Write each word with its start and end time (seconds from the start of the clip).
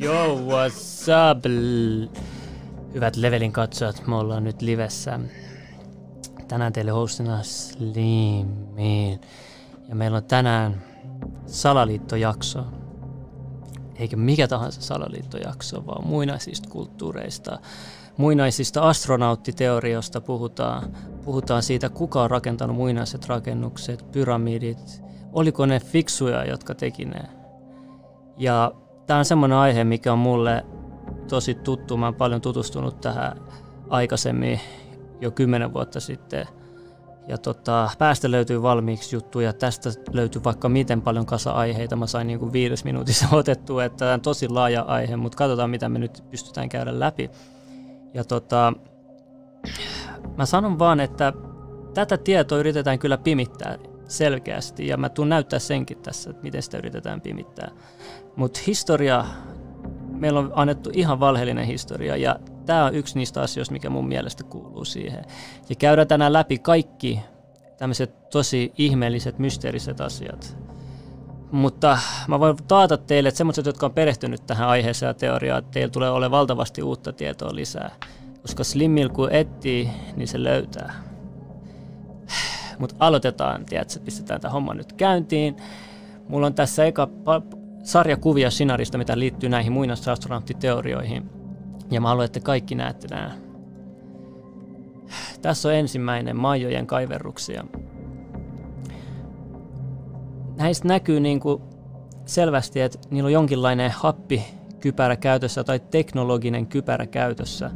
Yo, 0.00 0.36
what's 0.36 1.06
up? 1.08 1.44
Hyvät 2.94 3.16
Levelin 3.16 3.52
katsojat, 3.52 4.06
me 4.06 4.16
ollaan 4.16 4.44
nyt 4.44 4.62
livessä. 4.62 5.20
Tänään 6.48 6.72
teille 6.72 6.90
hostina 6.90 7.42
Slimin. 7.42 9.20
Ja 9.88 9.94
meillä 9.94 10.16
on 10.16 10.24
tänään 10.24 10.82
salaliittojakso. 11.46 12.64
Eikä 13.96 14.16
mikä 14.16 14.48
tahansa 14.48 14.82
salaliittojakso, 14.82 15.86
vaan 15.86 16.06
muinaisista 16.06 16.68
kulttuureista, 16.68 17.58
muinaisista 18.16 18.88
astronauttiteorioista 18.88 20.20
puhutaan. 20.20 20.92
Puhutaan 21.24 21.62
siitä, 21.62 21.88
kuka 21.88 22.22
on 22.22 22.30
rakentanut 22.30 22.76
muinaiset 22.76 23.26
rakennukset, 23.26 24.12
pyramidit, 24.12 25.02
oliko 25.32 25.66
ne 25.66 25.80
fiksuja, 25.80 26.44
jotka 26.44 26.74
teki 26.74 27.04
ne. 27.04 27.22
Ja 28.36 28.72
tämä 29.08 29.18
on 29.18 29.24
semmoinen 29.24 29.58
aihe, 29.58 29.84
mikä 29.84 30.12
on 30.12 30.18
mulle 30.18 30.66
tosi 31.28 31.54
tuttu. 31.54 31.96
Mä 31.96 32.06
oon 32.06 32.14
paljon 32.14 32.40
tutustunut 32.40 33.00
tähän 33.00 33.40
aikaisemmin 33.88 34.60
jo 35.20 35.30
kymmenen 35.30 35.72
vuotta 35.72 36.00
sitten. 36.00 36.46
Ja 37.28 37.38
tota, 37.38 37.90
päästä 37.98 38.30
löytyy 38.30 38.62
valmiiksi 38.62 39.16
juttuja, 39.16 39.52
tästä 39.52 39.90
löytyy 40.12 40.44
vaikka 40.44 40.68
miten 40.68 41.02
paljon 41.02 41.26
kasa 41.26 41.50
aiheita. 41.50 41.96
Mä 41.96 42.06
sain 42.06 42.26
niin 42.26 42.38
kuin 42.38 42.52
viides 42.52 42.84
minuutissa 42.84 43.28
otettua, 43.36 43.84
että 43.84 43.96
tämä 43.96 44.14
on 44.14 44.20
tosi 44.20 44.48
laaja 44.48 44.82
aihe, 44.82 45.16
mutta 45.16 45.38
katsotaan 45.38 45.70
mitä 45.70 45.88
me 45.88 45.98
nyt 45.98 46.24
pystytään 46.30 46.68
käydä 46.68 47.00
läpi. 47.00 47.30
Ja 48.14 48.24
tota, 48.24 48.72
mä 50.36 50.46
sanon 50.46 50.78
vaan, 50.78 51.00
että 51.00 51.32
tätä 51.94 52.16
tietoa 52.16 52.58
yritetään 52.58 52.98
kyllä 52.98 53.18
pimittää 53.18 53.78
selkeästi 54.08 54.86
ja 54.86 54.96
mä 54.96 55.08
tuun 55.08 55.28
näyttää 55.28 55.58
senkin 55.58 55.98
tässä, 55.98 56.30
että 56.30 56.42
miten 56.42 56.62
sitä 56.62 56.78
yritetään 56.78 57.20
pimittää. 57.20 57.70
Mutta 58.36 58.60
historia, 58.66 59.24
meillä 60.10 60.38
on 60.38 60.52
annettu 60.54 60.90
ihan 60.92 61.20
valheellinen 61.20 61.66
historia 61.66 62.16
ja 62.16 62.38
tämä 62.66 62.84
on 62.84 62.94
yksi 62.94 63.18
niistä 63.18 63.42
asioista, 63.42 63.72
mikä 63.72 63.90
mun 63.90 64.08
mielestä 64.08 64.44
kuuluu 64.44 64.84
siihen. 64.84 65.24
Ja 65.68 65.76
käydään 65.76 66.08
tänään 66.08 66.32
läpi 66.32 66.58
kaikki 66.58 67.20
tämmöiset 67.78 68.30
tosi 68.30 68.72
ihmeelliset, 68.78 69.38
mysteeriset 69.38 70.00
asiat. 70.00 70.56
Mutta 71.50 71.98
mä 72.28 72.40
voin 72.40 72.56
taata 72.68 72.96
teille, 72.96 73.28
että 73.28 73.36
semmoiset, 73.36 73.66
jotka 73.66 73.86
on 73.86 73.92
perehtynyt 73.92 74.46
tähän 74.46 74.68
aiheeseen 74.68 75.08
ja 75.08 75.14
teoriaan, 75.14 75.58
että 75.58 75.70
teillä 75.70 75.92
tulee 75.92 76.10
olemaan 76.10 76.30
valtavasti 76.30 76.82
uutta 76.82 77.12
tietoa 77.12 77.54
lisää. 77.54 77.90
Koska 78.42 78.64
Slimmil 78.64 79.08
kun 79.08 79.32
etsii, 79.32 79.90
niin 80.16 80.28
se 80.28 80.42
löytää. 80.42 80.94
Mutta 82.78 82.96
aloitetaan, 82.98 83.64
tiedätkö, 83.64 84.00
pistetään 84.04 84.40
tämä 84.40 84.52
homma 84.52 84.74
nyt 84.74 84.92
käyntiin. 84.92 85.56
Mulla 86.28 86.46
on 86.46 86.54
tässä 86.54 86.84
eka 86.84 87.08
sarja 87.82 88.16
kuvia 88.16 88.50
Sinarista, 88.50 88.98
mitä 88.98 89.18
liittyy 89.18 89.48
näihin 89.48 89.72
muinaisastronauttiteorioihin. 89.72 91.30
Ja 91.90 92.00
mä 92.00 92.08
haluan, 92.08 92.24
että 92.24 92.40
kaikki 92.40 92.74
näette 92.74 93.08
nämä. 93.08 93.30
Tässä 95.42 95.68
on 95.68 95.74
ensimmäinen 95.74 96.36
Maijojen 96.36 96.86
kaiverruksia. 96.86 97.64
Näistä 100.56 100.88
näkyy 100.88 101.20
niin 101.20 101.40
kuin 101.40 101.62
selvästi, 102.26 102.80
että 102.80 102.98
niillä 103.10 103.26
on 103.26 103.32
jonkinlainen 103.32 103.90
happikypärä 103.90 105.16
käytössä 105.16 105.64
tai 105.64 105.80
teknologinen 105.90 106.66
kypärä 106.66 107.06
käytössä 107.06 107.70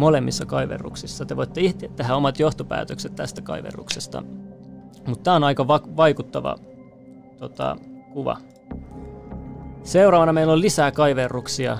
molemmissa 0.00 0.46
kaiverruksissa. 0.46 1.24
Te 1.24 1.36
voitte 1.36 1.60
itse 1.60 1.88
tehdä 1.88 2.16
omat 2.16 2.38
johtopäätökset 2.38 3.14
tästä 3.16 3.42
kaiverruksesta. 3.42 4.22
Mutta 5.06 5.22
tämä 5.22 5.36
on 5.36 5.44
aika 5.44 5.68
va- 5.68 5.96
vaikuttava 5.96 6.56
tota, 7.38 7.76
kuva. 8.12 8.36
Seuraavana 9.82 10.32
meillä 10.32 10.52
on 10.52 10.60
lisää 10.60 10.90
kaiverruksia. 10.90 11.78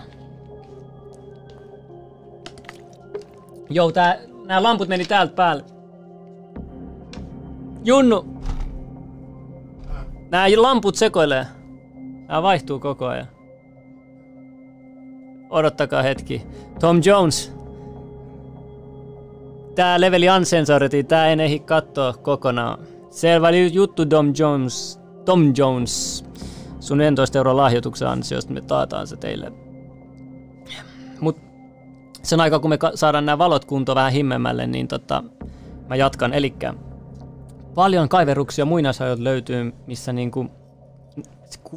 Joo, 3.70 3.92
nämä 4.46 4.62
lamput 4.62 4.88
meni 4.88 5.04
täältä 5.04 5.34
päälle. 5.34 5.64
Junnu! 7.84 8.40
Nämä 10.30 10.46
lamput 10.56 10.94
sekoilee. 10.94 11.46
Nämä 12.28 12.42
vaihtuu 12.42 12.78
koko 12.78 13.06
ajan. 13.06 13.26
Odottakaa 15.50 16.02
hetki. 16.02 16.46
Tom 16.80 17.00
Jones. 17.04 17.59
Tää 19.80 20.00
leveli 20.00 20.30
uncensored, 20.36 21.02
tää 21.02 21.26
ei 21.26 21.40
ehdi 21.40 21.58
katsoa 21.58 22.12
kokonaan. 22.12 22.78
Selvä 23.10 23.50
juttu 23.50 24.06
Tom 24.06 24.32
Jones. 24.38 25.00
Tom 25.24 25.52
Jones. 25.56 26.24
Sun 26.80 27.00
11 27.00 27.38
euro 27.38 27.56
lahjoituksen 27.56 28.08
ansiosta 28.08 28.52
me 28.52 28.60
taataan 28.60 29.06
se 29.06 29.16
teille. 29.16 29.52
Mut 31.20 31.36
sen 32.22 32.40
aikaa 32.40 32.58
kun 32.58 32.70
me 32.70 32.78
saadaan 32.94 33.26
nämä 33.26 33.38
valot 33.38 33.64
kuntoon 33.64 33.96
vähän 33.96 34.12
himmemmälle, 34.12 34.66
niin 34.66 34.88
tota, 34.88 35.24
mä 35.88 35.96
jatkan. 35.96 36.32
Eli 36.32 36.54
paljon 37.74 38.08
kaiveruksia 38.08 38.64
muinaisajot 38.64 39.18
löytyy, 39.18 39.72
missä 39.86 40.12
niinku 40.12 40.46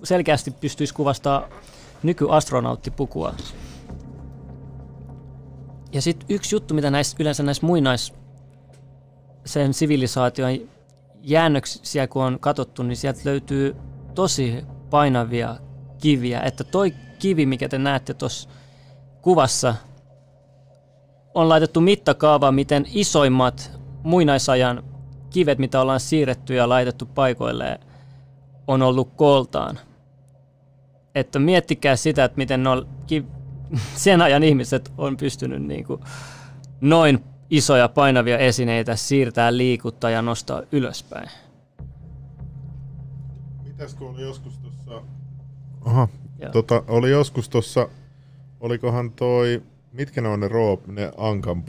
selkeästi 0.04 0.52
pystyisi 0.52 0.94
kuvastaa 0.94 1.48
nykyastronauttipukua. 2.04 3.36
Ja 5.94 6.02
sitten 6.02 6.26
yksi 6.30 6.56
juttu, 6.56 6.74
mitä 6.74 6.92
näissä, 6.92 7.18
yleensä 7.20 7.44
näissä 7.44 7.66
muinais 7.66 8.14
sen 9.46 9.74
sivilisaation 9.74 10.50
jäännöksiä 11.22 12.08
kun 12.08 12.24
on 12.24 12.40
katsottu, 12.40 12.84
niin 12.84 12.98
sieltä 12.98 13.22
löytyy 13.26 13.76
tosi 14.16 14.66
painavia 14.90 15.58
kiviä. 16.02 16.42
Että 16.42 16.64
toi 16.64 16.94
kivi, 17.20 17.46
mikä 17.46 17.70
te 17.70 17.78
näette 17.78 18.14
tuossa 18.14 18.50
kuvassa, 19.22 19.76
on 21.34 21.50
laitettu 21.50 21.82
mittakaava, 21.82 22.52
miten 22.52 22.86
isoimmat 22.94 23.80
muinaisajan 24.04 24.84
kivet, 25.30 25.58
mitä 25.58 25.82
ollaan 25.82 26.00
siirretty 26.00 26.54
ja 26.54 26.70
laitettu 26.70 27.06
paikoilleen, 27.06 27.80
on 28.68 28.82
ollut 28.82 29.10
koltaan. 29.16 29.80
Että 31.16 31.40
miettikää 31.40 31.96
sitä, 31.96 32.24
että 32.24 32.38
miten 32.38 32.64
no, 32.64 32.86
sen 33.96 34.22
ajan 34.22 34.44
ihmiset 34.44 34.92
on 34.98 35.18
pystynyt 35.18 35.64
niin 35.64 35.86
kuin 35.86 36.02
noin 36.82 37.24
isoja 37.50 37.90
painavia 37.90 38.38
esineitä 38.38 38.96
siirtää, 38.96 39.58
liikuttaa 39.58 40.10
ja 40.10 40.22
nostaa 40.22 40.62
ylöspäin. 40.72 41.30
Mitäs 43.64 43.96
kun 43.96 44.10
oli 44.10 44.22
joskus 44.22 44.58
tuossa... 44.58 45.02
Aha, 45.86 46.08
tota, 46.52 46.84
oli 46.88 47.10
joskus 47.10 47.50
tuossa, 47.50 47.88
olikohan 48.60 49.12
toi, 49.12 49.64
mitkä 49.92 50.22
ne 50.22 50.28
on 50.28 50.40
ne 50.40 50.48
Roop, 50.48 50.88
ne 50.88 51.12
Ankan 51.18 51.64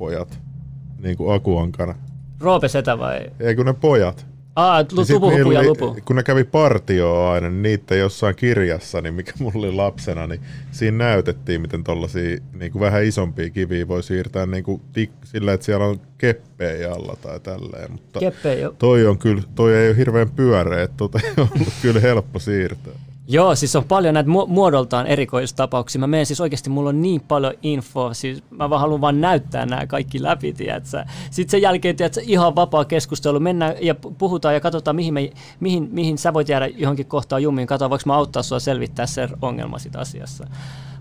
niin 0.99 1.17
kuin 1.17 1.35
Akuankana? 1.35 1.95
Roope 2.41 2.69
Setä 2.69 2.99
vai? 2.99 3.31
Ei 3.41 3.57
kun 3.57 3.67
ne 3.67 3.73
pojat. 3.73 4.34
Aa, 4.57 4.85
lupu, 4.93 5.53
ja 5.53 5.63
lupu. 5.63 5.97
Kun 6.05 6.17
ne 6.17 6.23
kävi 6.23 6.45
partioa 6.45 7.33
aina, 7.33 7.51
niin 7.51 7.63
niitä 7.63 7.95
jossain 7.95 8.37
kirjassa, 8.37 9.01
niin 9.01 9.15
mikä 9.15 9.33
mulla 9.39 9.59
oli 9.59 9.73
lapsena, 9.73 10.27
niin 10.27 10.41
siinä 10.71 10.99
näytettiin, 10.99 11.61
miten 11.61 11.85
tollasia 11.85 12.39
niin 12.53 12.73
kuin 12.73 12.81
vähän 12.81 13.05
isompia 13.05 13.51
kiviä 13.51 13.89
voi 13.89 14.03
siirtää 14.03 14.47
niin 14.47 14.65
kuin 14.65 14.83
tik, 14.93 15.11
sillä, 15.25 15.53
että 15.53 15.67
siellä 15.67 15.87
on 15.87 16.01
keppejä 16.19 16.93
alla 16.93 17.17
tai 17.23 17.41
tälleen. 17.41 17.93
Mutta 17.93 18.21
Keppe, 18.21 18.59
toi, 18.79 19.07
on 19.07 19.19
kyllä, 19.19 19.43
toi 19.55 19.75
ei 19.75 19.89
ole 19.89 19.97
hirveän 19.97 20.31
pyöreä, 20.31 20.83
että 20.83 20.97
tota 20.97 21.21
ei 21.25 21.33
ollut 21.55 21.69
kyllä 21.83 22.01
helppo 22.01 22.39
siirtää. 22.39 22.93
Joo, 23.29 23.55
siis 23.55 23.77
on 23.77 23.85
paljon 23.85 24.15
näitä 24.15 24.31
muodoltaan 24.47 25.07
erikoistapauksia. 25.07 25.99
Mä 25.99 26.07
menen 26.07 26.27
siis 26.27 26.41
oikeasti, 26.41 26.71
mulla 26.71 26.89
on 26.89 27.03
niin 27.03 27.21
paljon 27.21 27.55
infoa, 27.63 28.15
siis 28.15 28.43
mä 28.51 28.71
vaan 28.71 28.81
haluan 28.81 29.01
vaan 29.01 29.21
näyttää 29.21 29.67
nämä 29.67 29.87
kaikki 29.87 30.23
läpi, 30.23 30.53
tiedätkö? 30.53 31.05
Sitten 31.31 31.51
sen 31.51 31.63
jälkeen, 31.63 31.97
tiedätkö, 31.97 32.21
ihan 32.25 32.57
vapaa 32.57 32.85
keskustelu, 32.85 33.41
mennään 33.41 33.75
ja 33.81 33.95
puhutaan 33.95 34.55
ja 34.55 34.61
katsotaan, 34.61 34.97
mihin, 34.97 35.15
me, 35.15 35.31
mihin, 35.61 35.89
mihin 35.93 36.19
sä 36.19 36.35
voit 36.35 36.49
jäädä 36.49 36.67
johonkin 36.67 37.07
kohtaan 37.07 37.43
jumiin, 37.43 37.67
katsotaan, 37.67 37.91
voiko 37.91 38.03
mä 38.07 38.15
auttaa 38.15 38.43
sua 38.43 38.61
selvittää 38.61 39.07
sen 39.07 39.29
ongelma 39.43 39.79
siitä 39.79 39.99
asiassa. 39.99 40.47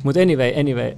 Mutta 0.04 0.22
anyway, 0.22 0.60
anyway, 0.60 0.96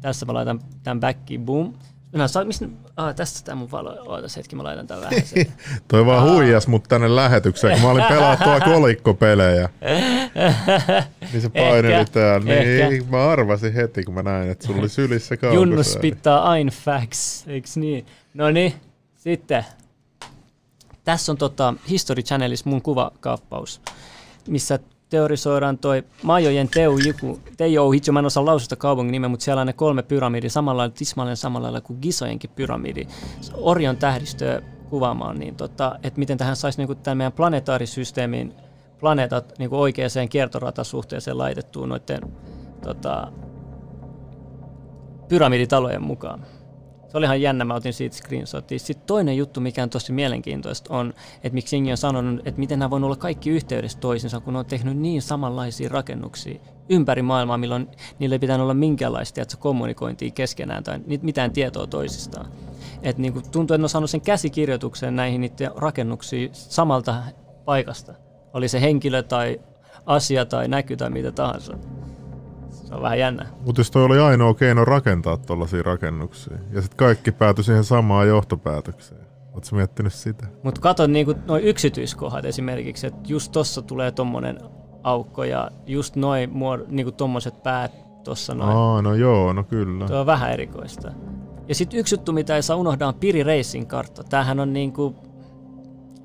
tässä 0.00 0.26
mä 0.26 0.34
laitan 0.34 0.60
tämän 0.82 1.00
backiin, 1.00 1.44
boom. 1.44 1.72
No, 2.12 2.28
saa, 2.28 2.44
mistä, 2.44 2.66
ah, 2.96 3.14
tässä 3.14 3.44
tämä 3.44 3.56
mun 3.56 3.70
valo, 3.70 3.96
ootas 4.06 4.36
hetki, 4.36 4.56
mä 4.56 4.64
laitan 4.64 4.86
tämän 4.86 5.02
vähän 5.02 5.22
Toi 5.88 6.06
vaan 6.06 6.32
huijas 6.32 6.66
mut 6.68 6.84
tänne 6.88 7.16
lähetykseen, 7.16 7.72
kun 7.72 7.82
mä 7.82 7.90
olin 7.90 8.04
pelattua 8.08 8.60
kolikkopelejä. 8.74 9.68
niin 11.32 11.42
se 11.42 11.48
paineli 11.48 12.04
täällä. 12.04 12.44
Niin, 12.44 13.10
mä 13.10 13.30
arvasin 13.30 13.72
heti, 13.72 14.04
kun 14.04 14.14
mä 14.14 14.22
näin, 14.22 14.50
että 14.50 14.66
sulla 14.66 14.80
oli 14.80 14.88
sylissä 14.88 15.36
kaukosääni. 15.36 15.70
Junnu 15.70 15.82
spittaa 15.82 16.56
ein 16.56 16.68
facts, 16.68 17.44
eiks 17.46 17.76
niin? 17.76 18.06
No 18.34 18.50
niin, 18.50 18.74
sitten. 19.16 19.64
Tässä 21.04 21.32
on 21.32 21.38
tota 21.38 21.74
History 21.90 22.22
Channelissa 22.22 22.70
mun 22.70 22.82
kuvakaappaus, 22.82 23.80
missä 24.48 24.78
teorisoidaan 25.12 25.78
toi 25.78 26.04
Majojen 26.22 26.68
Teu 26.68 26.98
Jiku, 26.98 27.40
Teijo 27.56 27.90
Hitjo, 27.90 28.12
mä 28.12 28.18
en 28.18 28.26
osaa 28.26 28.44
laususta 28.44 28.76
kaupungin 28.76 29.12
nimeä, 29.12 29.28
mutta 29.28 29.44
siellä 29.44 29.60
on 29.60 29.66
ne 29.66 29.72
kolme 29.72 30.02
pyramidi, 30.02 30.48
samalla 30.48 30.78
lailla, 30.78 30.94
tismalleen 30.94 31.36
samalla 31.36 31.64
lailla 31.64 31.80
kuin 31.80 31.98
Gisojenkin 32.02 32.50
pyramidi. 32.50 33.06
Orion 33.54 33.96
tähdistöä 33.96 34.62
kuvaamaan, 34.90 35.38
niin 35.38 35.56
tota, 35.56 35.98
että 36.02 36.18
miten 36.18 36.38
tähän 36.38 36.56
saisi 36.56 36.78
niinku 36.78 36.94
tämän 36.94 37.16
meidän 37.16 37.32
planetaarisysteemin 37.32 38.54
planeetat 39.00 39.58
niinku 39.58 39.80
oikeaan 39.80 40.28
kiertoratasuhteeseen 40.30 41.38
laitettua 41.38 41.86
noiden 41.86 42.20
tota, 42.82 43.32
pyramiditalojen 45.28 46.02
mukaan. 46.02 46.46
Se 47.12 47.18
oli 47.18 47.24
ihan 47.24 47.42
jännä, 47.42 47.64
mä 47.64 47.74
otin 47.74 47.92
siitä 47.92 48.16
screenshotia. 48.16 48.78
Sitten 48.78 49.06
toinen 49.06 49.36
juttu, 49.36 49.60
mikä 49.60 49.82
on 49.82 49.90
tosi 49.90 50.12
mielenkiintoista, 50.12 50.94
on, 50.94 51.14
että 51.34 51.54
miksi 51.54 51.76
Ingi 51.76 51.90
on 51.90 51.96
sanonut, 51.96 52.46
että 52.46 52.60
miten 52.60 52.78
nämä 52.78 52.90
voivat 52.90 53.04
olla 53.04 53.16
kaikki 53.16 53.50
yhteydessä 53.50 53.98
toisinsa, 53.98 54.40
kun 54.40 54.52
ne 54.52 54.58
on 54.58 54.66
tehnyt 54.66 54.96
niin 54.96 55.22
samanlaisia 55.22 55.88
rakennuksia 55.88 56.60
ympäri 56.88 57.22
maailmaa, 57.22 57.58
milloin 57.58 57.88
niille 58.18 58.34
ei 58.34 58.38
pitänyt 58.38 58.62
olla 58.62 58.74
minkäänlaista 58.74 59.42
että 59.42 59.56
kommunikointia 59.56 60.30
keskenään 60.30 60.84
tai 60.84 61.00
mitään 61.22 61.50
tietoa 61.50 61.86
toisistaan. 61.86 62.46
Et 63.02 63.18
niin 63.18 63.32
kuin 63.32 63.44
tuntuu, 63.50 63.74
että 63.74 63.78
ne 63.78 63.84
on 63.84 63.88
saanut 63.88 64.10
sen 64.10 64.20
käsikirjoituksen 64.20 65.16
näihin 65.16 65.40
niiden 65.40 65.70
rakennuksiin 65.76 66.50
samalta 66.52 67.22
paikasta. 67.64 68.14
Oli 68.52 68.68
se 68.68 68.80
henkilö 68.80 69.22
tai 69.22 69.60
asia 70.06 70.44
tai 70.46 70.68
näky 70.68 70.96
tai 70.96 71.10
mitä 71.10 71.32
tahansa. 71.32 71.78
Se 72.92 72.96
on 72.96 73.02
vähän 73.02 73.18
jännä. 73.18 73.46
Mutta 73.66 73.80
jos 73.80 73.90
toi 73.90 74.04
oli 74.04 74.18
ainoa 74.18 74.54
keino 74.54 74.84
rakentaa 74.84 75.36
tuollaisia 75.36 75.82
rakennuksia, 75.82 76.56
ja 76.72 76.82
sitten 76.82 76.96
kaikki 76.96 77.32
päätyi 77.32 77.64
siihen 77.64 77.84
samaan 77.84 78.28
johtopäätökseen. 78.28 79.20
Oletko 79.52 79.76
miettinyt 79.76 80.12
sitä? 80.12 80.46
Mutta 80.62 80.80
kato 80.80 81.06
niinku 81.06 81.34
noin 81.46 81.64
yksityiskohdat 81.64 82.44
esimerkiksi, 82.44 83.06
että 83.06 83.20
just 83.26 83.52
tossa 83.52 83.82
tulee 83.82 84.10
tommonen 84.10 84.58
aukko 85.02 85.44
ja 85.44 85.70
just 85.86 86.16
noin 86.16 86.50
muod- 86.50 86.84
niinku 86.88 87.12
tommoset 87.12 87.62
päät 87.62 87.92
tossa 88.24 88.54
noin. 88.54 88.76
Aa, 88.76 89.02
no 89.02 89.14
joo, 89.14 89.52
no 89.52 89.64
kyllä. 89.64 90.06
Tuo 90.06 90.20
on 90.20 90.26
vähän 90.26 90.52
erikoista. 90.52 91.12
Ja 91.68 91.74
sitten 91.74 92.00
yksi 92.00 92.14
juttu, 92.14 92.32
mitä 92.32 92.56
ei 92.56 92.62
saa 92.62 92.76
unohdaa, 92.76 93.08
on 93.08 93.14
Piri 93.14 93.42
Racing 93.42 93.88
kartta. 93.88 94.24
Tämähän 94.24 94.60
on 94.60 94.72
niinku, 94.72 95.14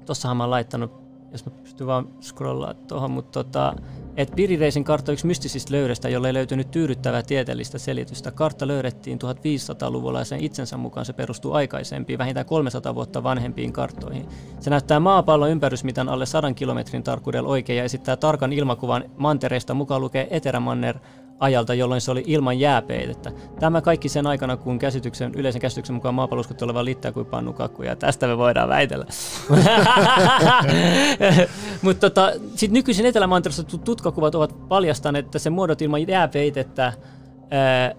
tossahan 0.06 0.38
mä 0.38 0.44
oon 0.44 0.52
laittanut, 0.52 0.92
jos 1.32 1.46
mä 1.46 1.52
pystyn 1.52 1.88
vaan 1.88 2.08
scrollaa 2.22 2.74
tuohon, 2.74 3.12
mutta 3.12 3.44
tota, 3.44 3.76
että 4.18 4.36
Pirireisin 4.36 4.84
kartta 4.84 5.12
yksi 5.12 5.28
mystisistä 5.28 5.74
löydöstä, 5.74 6.10
jolle 6.10 6.28
ei 6.28 6.34
löytynyt 6.34 6.72
tyydyttävää 6.72 7.24
tieteellistä 7.24 7.78
selitystä. 7.78 8.32
Kartta 8.32 8.68
löydettiin 8.68 9.20
1500-luvulla 9.24 10.20
ja 10.20 10.26
sen 10.26 10.40
itsensä 10.40 10.78
mukaan 10.78 11.06
se 11.06 11.14
perustuu 11.14 11.54
aikaisempiin, 11.54 12.20
vähintään 12.20 12.46
300 12.46 12.96
vuotta 12.96 13.24
vanhempiin 13.24 13.74
karttoihin. 13.74 14.26
Se 14.60 14.70
näyttää 14.70 15.00
maapallon 15.00 15.50
ympärysmitan 15.50 16.10
alle 16.10 16.26
100 16.26 16.54
kilometrin 16.54 17.04
tarkkuudella 17.04 17.50
oikein 17.50 17.78
ja 17.78 17.84
esittää 17.84 18.18
tarkan 18.18 18.54
ilmakuvan 18.54 19.04
mantereista 19.18 19.74
mukaan 19.74 20.02
lukee 20.02 20.28
Eterämanner, 20.30 20.98
ajalta, 21.40 21.74
jolloin 21.74 22.02
se 22.02 22.12
oli 22.12 22.24
ilman 22.28 22.60
jääpeitettä. 22.60 23.32
Tämä 23.60 23.82
kaikki 23.82 24.10
sen 24.10 24.28
aikana, 24.28 24.58
kun 24.58 24.80
käsityksen, 24.80 25.32
yleisen 25.36 25.62
käsityksen 25.62 25.96
mukaan 25.96 26.16
maapallo 26.16 26.44
olevan 26.62 26.86
littää 26.86 27.12
kuin 27.12 27.26
pannukakku, 27.26 27.84
ja 27.84 27.96
tästä 27.96 28.28
me 28.28 28.38
voidaan 28.38 28.70
väitellä. 28.70 29.06
Mutta 31.82 32.10
tota, 32.10 32.32
sitten 32.56 32.74
nykyisin 32.74 33.06
Etelämantereessa 33.06 33.64
tutkakuvat 33.64 34.36
ovat 34.36 34.68
paljastaneet, 34.68 35.26
että 35.26 35.40
se 35.40 35.50
muodot 35.50 35.82
ilman 35.82 36.08
jääpeitettä 36.08 36.94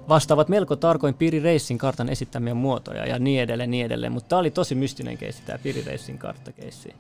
vastaavat 0.09 0.49
melko 0.49 0.77
tarkoin 0.77 1.15
Piri 1.15 1.41
Racing 1.41 1.81
kartan 1.81 2.09
esittämiä 2.09 2.55
muotoja 2.55 3.07
ja 3.07 3.19
niin 3.19 3.43
edelleen, 3.43 3.71
niin 3.71 3.87
edelleen. 3.87 4.13
Mutta 4.13 4.29
tämä 4.29 4.41
oli 4.41 4.51
tosi 4.51 4.75
mystinen 4.75 5.19
keissi, 5.19 5.43
tämä 5.43 5.59
Piri 5.59 5.85
Racing 5.87 6.19
karttakeissi. 6.19 6.95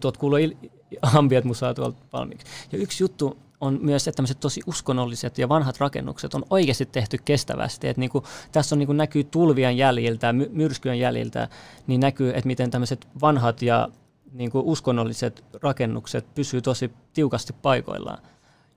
Tuot 0.00 0.16
kuuluu 0.16 0.38
il- 0.38 0.70
ambiat 1.02 1.44
musaa 1.44 1.74
tuolta 1.74 1.98
valmiiksi. 2.12 2.46
Ja 2.72 2.78
yksi 2.78 3.04
juttu, 3.04 3.38
on 3.60 3.78
myös, 3.82 4.08
että 4.08 4.16
tämmöiset 4.16 4.40
tosi 4.40 4.60
uskonnolliset 4.66 5.38
ja 5.38 5.48
vanhat 5.48 5.80
rakennukset 5.80 6.34
on 6.34 6.44
oikeasti 6.50 6.86
tehty 6.86 7.18
kestävästi. 7.24 7.88
Että 7.88 8.00
niin 8.00 8.10
kuin, 8.10 8.24
tässä 8.52 8.74
on 8.74 8.78
niin 8.78 8.86
kuin 8.86 8.96
näkyy 8.96 9.24
tulvien 9.24 9.76
jäljiltä, 9.76 10.32
my- 10.32 10.50
myrskyjen 10.52 10.98
jäljiltä, 10.98 11.48
niin 11.86 12.00
näkyy, 12.00 12.30
että 12.30 12.46
miten 12.46 12.70
tämmöiset 12.70 13.08
vanhat 13.20 13.62
ja 13.62 13.88
niin 14.32 14.50
kuin 14.50 14.64
uskonnolliset 14.64 15.44
rakennukset 15.62 16.34
pysyy 16.34 16.62
tosi 16.62 16.90
tiukasti 17.12 17.52
paikoillaan. 17.62 18.18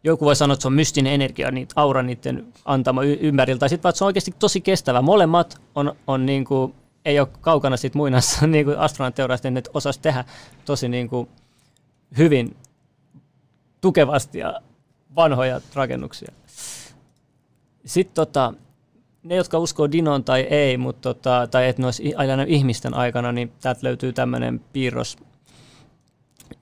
Joku 0.04 0.26
voi 0.26 0.36
sanoa, 0.36 0.54
että 0.54 0.62
se 0.62 0.68
on 0.68 0.74
mystinen 0.74 1.14
energia, 1.14 1.52
niin 1.52 1.68
aura 1.76 2.04
niiden 2.04 2.48
antama 2.66 3.04
y- 3.04 3.18
ympäriltä, 3.22 3.60
tai 3.60 3.70
sitten 3.70 3.96
se 3.96 4.04
on 4.04 4.06
oikeasti 4.06 4.36
tosi 4.40 4.62
kestävä. 4.62 5.02
Molemmat 5.02 5.62
on, 5.76 5.96
on 6.08 6.26
niin 6.26 6.46
kuin, 6.46 6.74
ei 7.06 7.20
ole 7.20 7.28
kaukana 7.42 7.78
siitä 7.78 7.98
muinassa 7.98 8.48
niin 8.48 8.66
kuin 8.66 8.78
astronautteurasta, 8.78 9.48
että 9.48 9.70
osasi 9.74 10.02
tehdä 10.02 10.26
tosi 10.66 10.90
niin 10.90 11.10
kuin 11.10 11.30
hyvin 12.18 12.56
tukevasti 13.82 14.40
ja 14.40 14.62
vanhoja 15.16 15.62
rakennuksia. 15.74 16.34
Sitten 17.86 18.16
tota, 18.16 18.54
ne, 19.24 19.36
jotka 19.36 19.60
uskoo 19.60 19.92
Dinoon 19.92 20.24
tai 20.24 20.42
ei, 20.42 20.78
mutta 20.78 21.02
tota, 21.14 21.48
tai 21.52 21.68
että 21.68 21.82
ne 21.82 21.88
olisi 21.88 22.16
aina 22.16 22.44
ihmisten 22.48 22.94
aikana, 22.94 23.32
niin 23.32 23.52
täältä 23.62 23.80
löytyy 23.84 24.14
tämmöinen 24.14 24.62
piirros. 24.74 25.18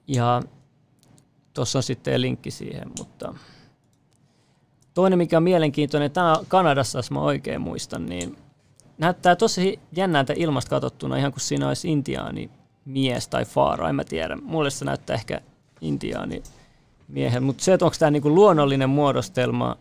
Ja 0.06 0.42
tuossa 1.54 1.78
on 1.78 1.82
sitten 1.82 2.20
linkki 2.20 2.50
siihen, 2.50 2.90
mutta 2.98 3.34
toinen, 4.94 5.18
mikä 5.18 5.36
on 5.36 5.42
mielenkiintoinen, 5.42 6.10
tämä 6.10 6.36
Kanadassa, 6.48 6.98
jos 6.98 7.10
mä 7.10 7.20
oikein 7.20 7.60
muistan, 7.60 8.06
niin 8.06 8.36
näyttää 8.98 9.36
tosi 9.36 9.80
jännältä 9.92 10.32
ilmasta 10.36 10.70
katsottuna, 10.70 11.16
ihan 11.16 11.32
kuin 11.32 11.40
siinä 11.40 11.68
olisi 11.68 11.92
intiaani 11.92 12.50
mies 12.84 13.28
tai 13.28 13.44
faara, 13.44 13.88
en 13.88 13.94
mä 13.94 14.04
tiedä. 14.04 14.36
Mulle 14.36 14.70
se 14.70 14.84
näyttää 14.84 15.14
ehkä 15.14 15.40
intiaani 15.80 16.42
miehen. 17.12 17.42
Mutta 17.42 17.64
se, 17.64 17.72
että 17.72 17.84
onko 17.84 17.96
tämä 17.98 18.10
niinku 18.10 18.34
luonnollinen 18.34 18.90
muodostelma 18.90 19.76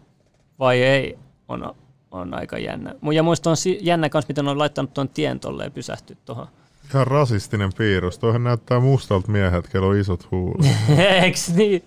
vai 0.59 0.83
ei, 0.83 1.17
on, 1.47 1.75
on 2.11 2.33
aika 2.33 2.57
jännä. 2.57 2.95
Ja 3.13 3.23
muista 3.23 3.49
on 3.49 3.55
jännä 3.81 4.09
myös, 4.13 4.27
miten 4.27 4.47
on 4.47 4.59
laittanut 4.59 4.93
tuon 4.93 5.09
tien 5.09 5.39
tolleen 5.39 5.71
pysähty 5.71 6.17
tuohon. 6.25 6.47
Ihan 6.93 7.07
rasistinen 7.07 7.69
piirros. 7.77 8.19
Tuohon 8.19 8.43
näyttää 8.43 8.79
mustalta 8.79 9.31
miehet, 9.31 9.67
kello 9.67 9.87
on 9.87 9.97
isot 9.97 10.31
huulet. 10.31 10.71
Eiks 11.23 11.53
niin? 11.53 11.83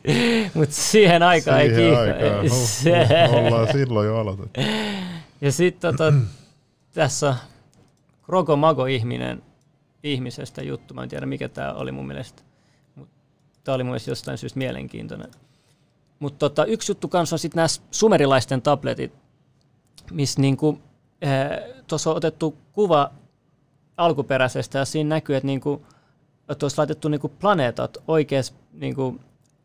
Mutta 0.55 0.75
siihen 0.75 1.23
aikaan 1.23 1.61
siihen 1.61 1.81
ei 1.81 1.97
aikaan. 1.97 2.43
Huh, 2.51 3.31
huh, 3.31 3.45
ollaan 3.47 3.73
silloin 3.73 4.07
jo 4.07 4.19
aloitettu. 4.19 4.61
Ja 5.41 5.53
sitten 5.53 5.97
tota, 5.97 6.13
tässä 6.95 7.35
Krogo 8.23 8.57
Mago 8.57 8.87
ihminen 8.87 9.43
ihmisestä 10.03 10.63
juttu. 10.63 10.95
Mä 10.95 11.03
en 11.03 11.09
tiedä 11.09 11.27
mikä 11.27 11.49
tämä 11.49 11.73
oli 11.73 11.93
mun 11.93 12.07
mielestä. 12.07 12.43
Tämä 13.65 13.75
oli 13.75 13.85
mun 13.85 13.97
jostain 14.07 14.39
syystä 14.39 14.59
mielenkiintoinen. 14.59 15.31
Mutta 16.19 16.39
tota, 16.39 16.65
yksi 16.65 16.91
juttu 16.91 17.09
kanssa 17.09 17.35
on 17.35 17.39
sitten 17.39 17.57
nämä 17.57 17.67
sumerilaisten 17.91 18.63
tabletit, 18.63 19.13
missä 20.11 20.41
niinku, 20.41 20.79
eh, 21.23 21.31
tuossa 21.87 22.11
on 22.11 22.17
otettu 22.17 22.57
kuva 22.73 23.11
alkuperäisestä 23.97 24.79
ja 24.79 24.85
siinä 24.85 25.09
näkyy, 25.09 25.37
että 25.37 25.47
niinku, 25.47 25.83
olisi 26.63 26.79
laitettu 26.79 27.09
niinku 27.09 27.29
planeetat 27.29 27.99
oikeassa 28.09 28.55
niinku, 28.73 29.21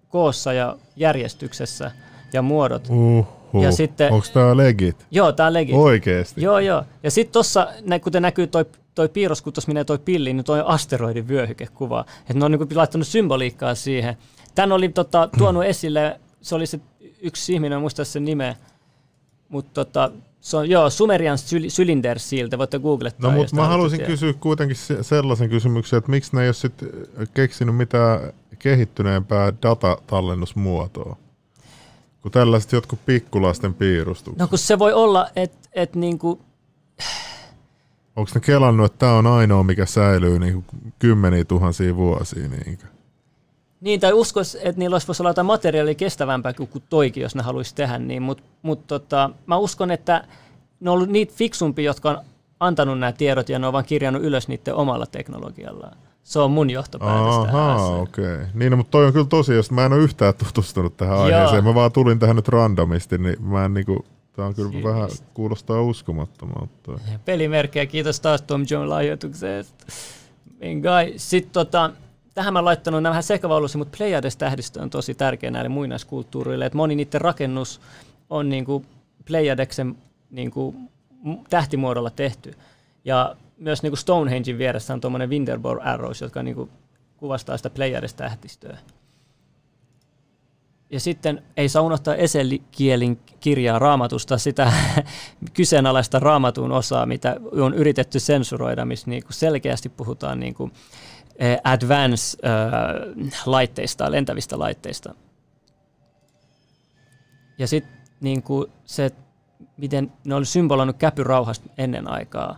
koossa 0.10 0.54
ja 0.54 0.78
järjestyksessä 0.95 1.92
ja 2.34 2.42
muodot. 2.42 2.90
Uhuh. 2.90 3.63
Ja 3.63 3.71
sitten, 3.71 4.14
Onko 4.14 4.28
tämä 4.33 4.57
legit? 4.57 5.06
Joo, 5.12 5.31
tämä 5.31 5.47
on 5.47 5.54
legit. 5.54 5.76
Oikeesti? 5.76 6.42
Joo, 6.42 6.59
joo. 6.59 6.83
Ja 7.04 7.12
sitten 7.12 7.33
tuossa, 7.33 7.68
kuten 8.04 8.21
näkyy 8.21 8.47
toi 8.47 8.66
toi 8.96 9.10
piirros, 9.10 9.42
kun 9.42 9.54
tuossa 9.54 9.69
menee 9.69 9.84
toi 9.84 9.98
pilli, 9.98 10.34
niin 10.34 10.44
toi 10.44 10.60
on 10.60 10.68
asteroidin 10.68 11.28
vyöhykekuva. 11.28 12.06
Että 12.22 12.34
ne 12.34 12.46
on 12.46 12.52
niin 12.52 12.76
laittanut 12.76 13.08
symboliikkaa 13.08 13.76
siihen. 13.76 14.18
Tän 14.56 14.72
oli 14.72 14.90
tota, 14.90 15.30
tuonut 15.38 15.64
esille, 15.74 16.19
se 16.42 16.56
oli 16.56 16.68
se 16.68 16.80
yksi 17.22 17.54
ihminen, 17.54 17.76
en 17.76 17.81
muista 17.81 18.06
sen 18.06 18.26
nimeä, 18.26 18.56
mutta 19.50 19.86
tota, 19.86 20.12
se 20.42 20.58
on, 20.58 20.69
joo, 20.69 20.90
Sumerian 20.90 21.38
syl- 21.38 21.68
Cylinder 21.68 22.19
Seal, 22.19 22.48
te 22.48 22.58
voitte 22.58 22.80
googlettaa. 22.80 23.31
No 23.31 23.38
mutta 23.38 23.56
mä 23.56 23.68
haluaisin 23.68 24.06
kysyä 24.06 24.34
kuitenkin 24.34 24.78
sellaisen 25.02 25.50
kysymyksen, 25.50 25.98
että 25.98 26.12
miksi 26.12 26.36
ne 26.36 26.42
ei 26.42 26.48
ole 26.48 26.54
sit 26.54 26.74
keksinyt 27.34 27.76
mitään 27.76 28.34
kehittyneempää 28.60 29.54
datatallennusmuotoa? 29.62 31.18
Kun 32.22 32.31
tällaiset 32.31 32.72
jotkut 32.72 33.00
pikkulasten 33.06 33.74
piirustukset. 33.74 34.40
No 34.40 34.48
kun 34.48 34.58
se 34.58 34.80
voi 34.80 34.94
olla, 34.94 35.28
että 35.36 35.69
et 35.74 35.96
niinku, 35.96 36.42
Onko 38.19 38.31
ne 38.35 38.42
kelannut, 38.42 38.85
että 38.85 38.99
tämä 38.99 39.14
on 39.14 39.28
ainoa, 39.28 39.64
mikä 39.64 39.85
säilyy 39.85 40.40
niin 40.40 40.66
kymmeniä 40.99 41.45
tuhansia 41.45 41.95
vuosia? 41.95 42.47
Niin, 42.47 42.80
niin 43.81 43.99
tai 43.99 44.14
uskois, 44.14 44.56
että 44.56 44.80
niillä 44.80 44.94
olisi 44.94 45.07
voisi 45.07 45.21
olla 45.21 45.30
jotain 45.30 45.45
materiaalia 45.45 45.95
kestävämpää 45.95 46.54
kuin 46.54 46.83
toikin, 46.90 47.23
jos 47.23 47.35
ne 47.35 47.44
haluaisi 47.44 47.76
tehdä 47.76 47.99
niin, 47.99 48.21
mutta 48.21 48.44
mut 48.61 48.88
tota, 48.88 49.30
mä 49.45 49.57
uskon, 49.57 49.92
että 49.92 50.23
ne 50.80 50.90
on 50.90 50.94
ollut 50.94 51.09
niitä 51.09 51.33
fiksumpia, 51.35 51.85
jotka 51.85 52.09
on 52.09 52.18
antanut 52.59 52.99
nämä 52.99 53.11
tiedot 53.11 53.49
ja 53.49 53.59
ne 53.59 53.68
on 53.68 53.73
vaan 53.73 53.85
kirjannut 53.85 54.23
ylös 54.23 54.47
niiden 54.47 54.76
omalla 54.76 55.06
teknologiallaan. 55.06 55.97
Se 56.23 56.40
on 56.40 56.52
mun 56.52 56.69
johtopäätös 56.69 57.35
Aha, 57.35 57.88
okei. 57.88 58.33
Okay. 58.33 58.45
Niin, 58.54 58.71
no, 58.71 58.78
mutta 58.78 58.92
toi 58.92 59.06
on 59.06 59.14
kyllä 59.14 59.26
tosi, 59.26 59.54
jos 59.54 59.71
mä 59.71 59.85
en 59.85 59.94
ole 59.94 60.02
yhtään 60.02 60.33
tutustunut 60.35 60.97
tähän 60.97 61.18
aiheeseen. 61.18 61.64
Mä 61.64 61.76
vaan 61.76 61.92
tulin 61.92 62.19
tähän 62.19 62.35
nyt 62.35 62.47
randomisti, 62.47 63.18
niin 63.18 63.44
mä 63.44 63.66
en 63.66 63.73
niinku, 63.73 64.06
Tämä 64.33 64.48
on 64.48 64.56
kyllä 64.56 64.71
Siin. 64.71 64.83
vähän, 64.83 65.09
kuulostaa 65.33 65.81
uskomattomalta. 65.81 67.00
Pelimerkkejä, 67.26 67.86
kiitos 67.86 68.19
taas 68.19 68.42
Tom 68.42 68.66
John 68.69 68.90
lahjoituksesta. 68.90 69.86
Sitten 71.18 71.54
tota, 71.54 71.92
tähän 72.33 72.54
mä 72.54 72.66
laittanut 72.66 73.04
nämä 73.04 73.12
vähän 73.12 73.24
sekavaulusi, 73.24 73.78
mutta 73.78 73.98
Pleiades-tähdistö 73.98 74.81
on 74.81 74.90
tosi 74.90 75.16
tärkeä 75.16 75.52
näille 75.52 75.69
muinaiskulttuurille. 75.69 76.66
Et 76.66 76.74
moni 76.74 76.95
niiden 76.95 77.21
rakennus 77.21 77.81
on 78.30 78.50
niinku 78.50 78.86
Pleiadeksen 79.26 79.98
niinku 80.31 80.76
tähtimuodolla 81.50 82.09
tehty. 82.09 82.54
Ja 83.06 83.36
myös 83.57 83.83
niinku 83.83 83.95
Stonehengein 83.95 84.57
vieressä 84.57 84.94
on 84.94 85.02
tuommoinen 85.02 85.30
Winterbor 85.30 85.80
Arrows, 85.83 86.21
jotka 86.21 86.44
niinku 86.44 86.69
kuvastaa 87.18 87.57
sitä 87.57 87.69
Pleiades-tähdistöä. 87.69 88.78
Ja 90.90 91.00
sitten 91.00 91.44
ei 91.58 91.69
saa 91.69 91.81
unohtaa 91.81 92.16
Eselikielin 92.16 93.19
kirjaa 93.40 93.80
raamatusta, 93.80 94.38
sitä 94.38 94.74
kyseenalaista 95.54 96.19
raamatun 96.19 96.72
osaa, 96.72 97.06
mitä 97.06 97.36
on 97.52 97.74
yritetty 97.74 98.19
sensuroida, 98.19 98.86
missä 98.86 99.10
niin 99.10 99.24
kuin 99.24 99.34
selkeästi 99.34 99.90
puhutaan 99.90 100.40
niin 100.40 100.54
kuin 100.54 100.72
eh, 101.36 101.60
advance-laitteista, 101.64 104.06
eh, 104.06 104.12
lentävistä 104.12 104.60
laitteista. 104.60 105.16
Ja 107.58 107.68
sitten 107.68 108.00
niin 108.22 108.44
kuin 108.44 108.72
se, 108.86 109.12
miten 109.78 110.12
ne 110.26 110.36
oli 110.36 110.46
symboloinut 110.46 110.98
käpyrauhasta 110.98 111.69
ennen 111.78 112.12
aikaa, 112.12 112.58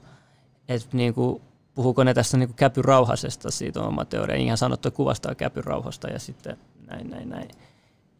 että 0.67 0.87
niin 0.93 1.13
kuin, 1.13 1.41
puhuuko 1.75 2.03
ne 2.03 2.13
tässä 2.13 2.37
niin 2.37 2.53
käpyrauhasesta, 2.53 3.51
siitä 3.51 3.79
on 3.79 3.87
oma 3.87 4.05
teoria, 4.05 4.35
ihan 4.35 4.57
sanottu 4.57 4.91
kuvastaa 4.91 5.35
käpyrauhasta 5.35 6.07
ja 6.07 6.19
sitten 6.19 6.57
näin, 6.87 7.09
näin, 7.09 7.29
näin. 7.29 7.49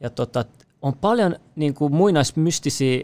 Ja 0.02 0.10
tota, 0.10 0.46
on 0.82 0.94
paljon 0.94 1.36
niin 1.56 1.74
kuin 1.74 1.96
muinaismystisiä 1.96 3.04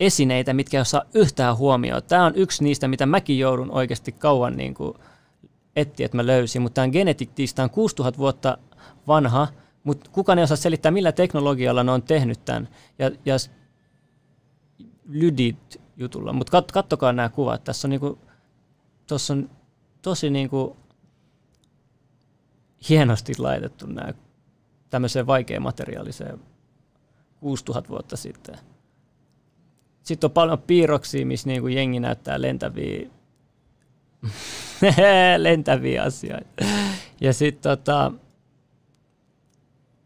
esineitä, 0.00 0.54
mitkä 0.54 0.78
ei 0.78 0.84
saa 0.84 1.02
yhtään 1.14 1.56
huomioon. 1.56 2.02
Tämä 2.02 2.24
on 2.24 2.34
yksi 2.34 2.64
niistä, 2.64 2.88
mitä 2.88 3.06
mäkin 3.06 3.38
joudun 3.38 3.70
oikeasti 3.70 4.12
kauan 4.12 4.56
niin 4.56 4.74
kuin 4.74 4.94
etsiä, 5.76 6.06
että 6.06 6.16
mä 6.16 6.26
löysin. 6.26 6.62
Mutta 6.62 6.74
tämä 6.74 6.84
on 6.84 6.90
genetiktiista 6.90 7.62
on 7.62 7.70
6000 7.70 8.18
vuotta 8.18 8.58
vanha, 9.06 9.48
mutta 9.84 10.10
kukaan 10.10 10.38
ei 10.38 10.44
osaa 10.44 10.56
selittää, 10.56 10.92
millä 10.92 11.12
teknologialla 11.12 11.84
ne 11.84 11.92
on 11.92 12.02
tehnyt 12.02 12.44
tämän. 12.44 12.68
Ja, 12.98 13.10
ja 13.24 13.36
lydit 15.08 15.80
jutulla. 15.96 16.32
Mutta 16.32 16.50
kat, 16.50 16.72
kattokaa 16.72 17.12
nämä 17.12 17.28
kuvat. 17.28 17.64
Tässä 17.64 17.88
on, 17.88 17.90
niinku, 17.90 18.18
tossa 19.06 19.34
on 19.34 19.50
tosi 20.02 20.30
niinku 20.30 20.76
hienosti 22.88 23.32
laitettu 23.38 23.86
nämä 23.86 24.12
tämmöiseen 24.90 25.26
vaikeaan 25.26 25.62
materiaaliseen 25.62 26.40
6000 27.40 27.88
vuotta 27.88 28.16
sitten. 28.16 28.58
Sitten 30.02 30.28
on 30.28 30.32
paljon 30.32 30.58
piirroksia, 30.58 31.26
missä 31.26 31.48
niinku 31.48 31.68
jengi 31.68 32.00
näyttää 32.00 32.40
lentäviä, 32.40 33.08
lentäviä 35.38 36.02
asioita. 36.02 36.64
Ja 37.20 37.32
sitten 37.32 37.76
tota, 37.76 38.12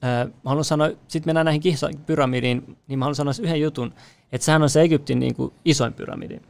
äh, 0.05 0.33
haluan 0.45 0.65
sanoa, 0.65 0.89
sitten 0.89 1.29
mennään 1.29 1.45
näihin 1.45 1.63
pyramidiin, 2.07 2.77
niin 2.89 2.99
mä 2.99 3.05
haluan 3.05 3.15
sanoa 3.15 3.33
yhden 3.43 3.61
jutun, 3.61 3.95
että 4.33 4.45
sehän 4.45 4.63
on 4.63 4.71
se 4.71 4.83
Egyptin 4.83 5.19
niin 5.19 5.35
kuin, 5.35 5.53
isoin 5.65 5.93
pyramidi. 5.93 6.41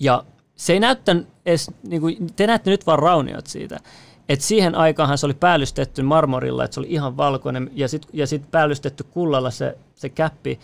Ja 0.00 0.24
se 0.56 0.72
ei 0.72 0.80
näyttänyt 0.80 1.28
edes, 1.46 1.70
niin 1.82 2.00
kuin, 2.00 2.32
te 2.36 2.46
näette 2.46 2.70
nyt 2.70 2.86
vaan 2.86 2.98
rauniot 2.98 3.46
siitä, 3.46 3.78
et 4.30 4.40
siihen 4.40 4.74
aikaan 4.74 5.18
se 5.18 5.26
oli 5.26 5.34
päällystetty 5.34 6.02
marmorilla, 6.02 6.64
että 6.64 6.74
se 6.74 6.80
oli 6.80 6.86
ihan 6.90 7.16
valkoinen 7.16 7.70
ja 7.74 7.88
sitten 7.88 8.10
ja 8.12 8.26
sit 8.26 8.50
päällystetty 8.50 9.04
kullalla 9.04 9.50
se, 9.50 9.78
se 9.94 10.08
käppi. 10.08 10.60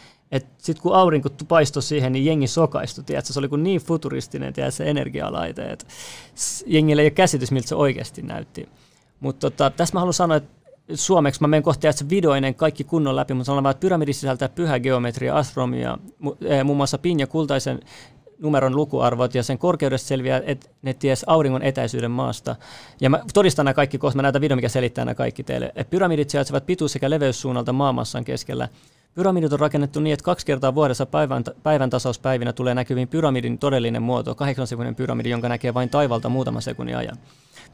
Sitten 0.58 0.82
kun 0.82 0.94
aurinko 0.94 1.28
paistoi 1.49 1.82
siihen, 1.82 2.12
niin 2.12 2.25
jengi 2.25 2.46
sokaistui. 2.46 3.04
Tiedätkö? 3.04 3.32
Se 3.32 3.38
oli 3.38 3.49
kuin 3.49 3.62
niin 3.62 3.80
futuristinen 3.80 4.52
tiedätkö, 4.52 4.76
se 4.76 4.90
energialaite, 4.90 5.62
että 5.62 5.87
jengille 6.66 7.02
ei 7.02 7.06
ole 7.06 7.11
käsitys, 7.11 7.50
miltä 7.52 7.68
se 7.68 7.75
oikeasti 7.75 8.23
näytti. 8.23 8.68
Mutta 9.20 9.50
tota, 9.50 9.70
tässä 9.70 9.94
mä 9.94 10.00
haluan 10.00 10.14
sanoa, 10.14 10.37
että 10.37 10.50
suomeksi 10.94 11.40
mä 11.40 11.49
menen 11.49 11.62
kohti 11.62 11.87
että 11.87 12.08
videoinen 12.11 12.54
kaikki 12.54 12.85
kunnon 12.85 13.16
läpi, 13.16 13.35
mutta 13.35 13.46
sanon 13.46 13.70
että 13.70 13.80
pyramidi 13.80 14.12
sisältää 14.12 14.49
pyhä 14.49 14.80
geometria, 14.80 15.37
astromia, 15.37 15.99
eh, 16.44 16.64
muun 16.64 16.76
muassa 16.76 16.99
pin 16.99 17.28
kultaisen 17.28 17.80
numeron 18.38 18.76
lukuarvot 18.76 19.34
ja 19.34 19.42
sen 19.42 19.58
korkeudesta 19.58 20.08
selviää, 20.08 20.42
että 20.44 20.68
ne 20.82 20.94
ties 20.94 21.24
auringon 21.26 21.62
etäisyyden 21.62 22.10
maasta. 22.10 22.56
Ja 23.00 23.10
mä 23.10 23.20
todistan 23.34 23.64
nämä 23.64 23.74
kaikki 23.74 23.98
kohta, 23.98 24.16
mä 24.16 24.22
näytän 24.22 24.40
video, 24.40 24.56
mikä 24.56 24.68
selittää 24.68 25.04
nämä 25.04 25.14
kaikki 25.14 25.42
teille. 25.42 25.72
Et 25.74 25.90
pyramidit 25.90 26.30
sijaitsevat 26.30 26.66
pituus- 26.66 26.92
sekä 26.92 27.10
leveyssuunnalta 27.10 27.72
maamassan 27.72 28.24
keskellä. 28.24 28.68
Pyramidit 29.14 29.52
on 29.52 29.60
rakennettu 29.60 30.00
niin, 30.00 30.14
että 30.14 30.24
kaksi 30.24 30.46
kertaa 30.46 30.74
vuodessa 30.74 31.06
päivän, 31.06 31.44
päivän 31.62 31.90
tasauspäivinä 31.90 32.52
tulee 32.52 32.74
näkyviin 32.74 33.08
pyramidin 33.08 33.58
todellinen 33.58 34.02
muoto, 34.02 34.34
kahdeksan 34.34 34.66
sekunnin 34.66 34.94
pyramidi, 34.94 35.30
jonka 35.30 35.48
näkee 35.48 35.74
vain 35.74 35.90
taivalta 35.90 36.28
muutaman 36.28 36.62
sekunnin 36.62 36.96
ajan. 36.96 37.16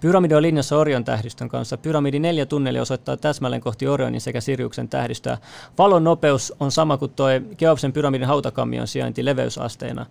Pyramidi 0.01 0.35
on 0.35 0.43
linjassa 0.43 0.77
Orion 0.77 1.05
tähdistön 1.05 1.49
kanssa. 1.49 1.77
Pyramidi 1.77 2.19
neljä 2.19 2.47
tunneli 2.47 2.81
osoittaa 2.81 3.17
täsmälleen 3.17 3.63
kohti 3.63 3.89
Orionin 3.89 4.21
sekä 4.21 4.41
Siriuksen 4.41 4.89
tähdistöä. 4.89 5.39
Valon 5.79 6.05
nopeus 6.05 6.55
on 6.61 6.73
sama 6.73 6.97
kuin 6.97 7.11
tuo 7.11 7.27
Keopsen 7.57 7.93
pyramidin 7.93 8.27
hautakammion 8.27 8.87
sijainti 8.87 9.25
leveysasteena 9.25 10.07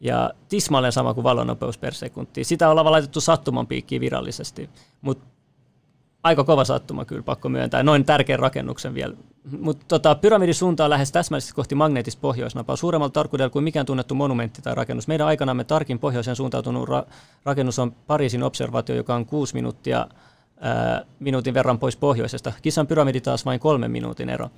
ja 0.00 0.30
tismalleen 0.48 0.92
sama 0.92 1.14
kuin 1.14 1.24
valonnopeus 1.24 1.78
per 1.78 1.94
sekunti. 1.94 2.44
Sitä 2.44 2.68
ollaan 2.68 2.92
laitettu 2.92 3.20
sattuman 3.20 3.66
piikkiin 3.66 4.00
virallisesti, 4.00 4.70
mutta 5.00 5.24
aika 6.22 6.44
kova 6.44 6.64
sattuma 6.64 7.04
kyllä, 7.04 7.22
pakko 7.22 7.48
myöntää. 7.48 7.82
Noin 7.82 8.04
tärkeän 8.04 8.38
rakennuksen 8.38 8.94
vielä. 8.94 9.14
Mutta 9.60 9.84
tota, 9.88 10.14
pyramidin 10.14 10.54
suunta 10.54 10.84
on 10.84 10.90
lähes 10.90 11.12
täsmällisesti 11.12 11.54
kohti 11.54 11.74
magneettista 11.74 12.20
pohjoisnapaa, 12.20 12.76
suuremmalla 12.76 13.12
tarkkuudella 13.12 13.50
kuin 13.50 13.64
mikään 13.64 13.86
tunnettu 13.86 14.14
monumentti 14.14 14.62
tai 14.62 14.74
rakennus. 14.74 15.08
Meidän 15.08 15.26
aikanamme 15.26 15.64
tarkin 15.64 15.98
pohjoiseen 15.98 16.36
suuntautunut 16.36 16.88
ra- 16.88 17.06
rakennus 17.44 17.78
on 17.78 17.92
Pariisin 18.06 18.42
observaatio, 18.42 18.96
joka 18.96 19.14
on 19.14 19.26
kuusi 19.26 19.54
minuuttia 19.54 20.06
ää, 20.60 21.04
minuutin 21.18 21.54
verran 21.54 21.78
pois 21.78 21.96
pohjoisesta. 21.96 22.52
Kissan 22.62 22.86
pyramidi 22.86 23.20
taas 23.20 23.44
vain 23.44 23.60
kolmen 23.60 23.90
minuutin 23.90 24.28
ero. 24.28 24.50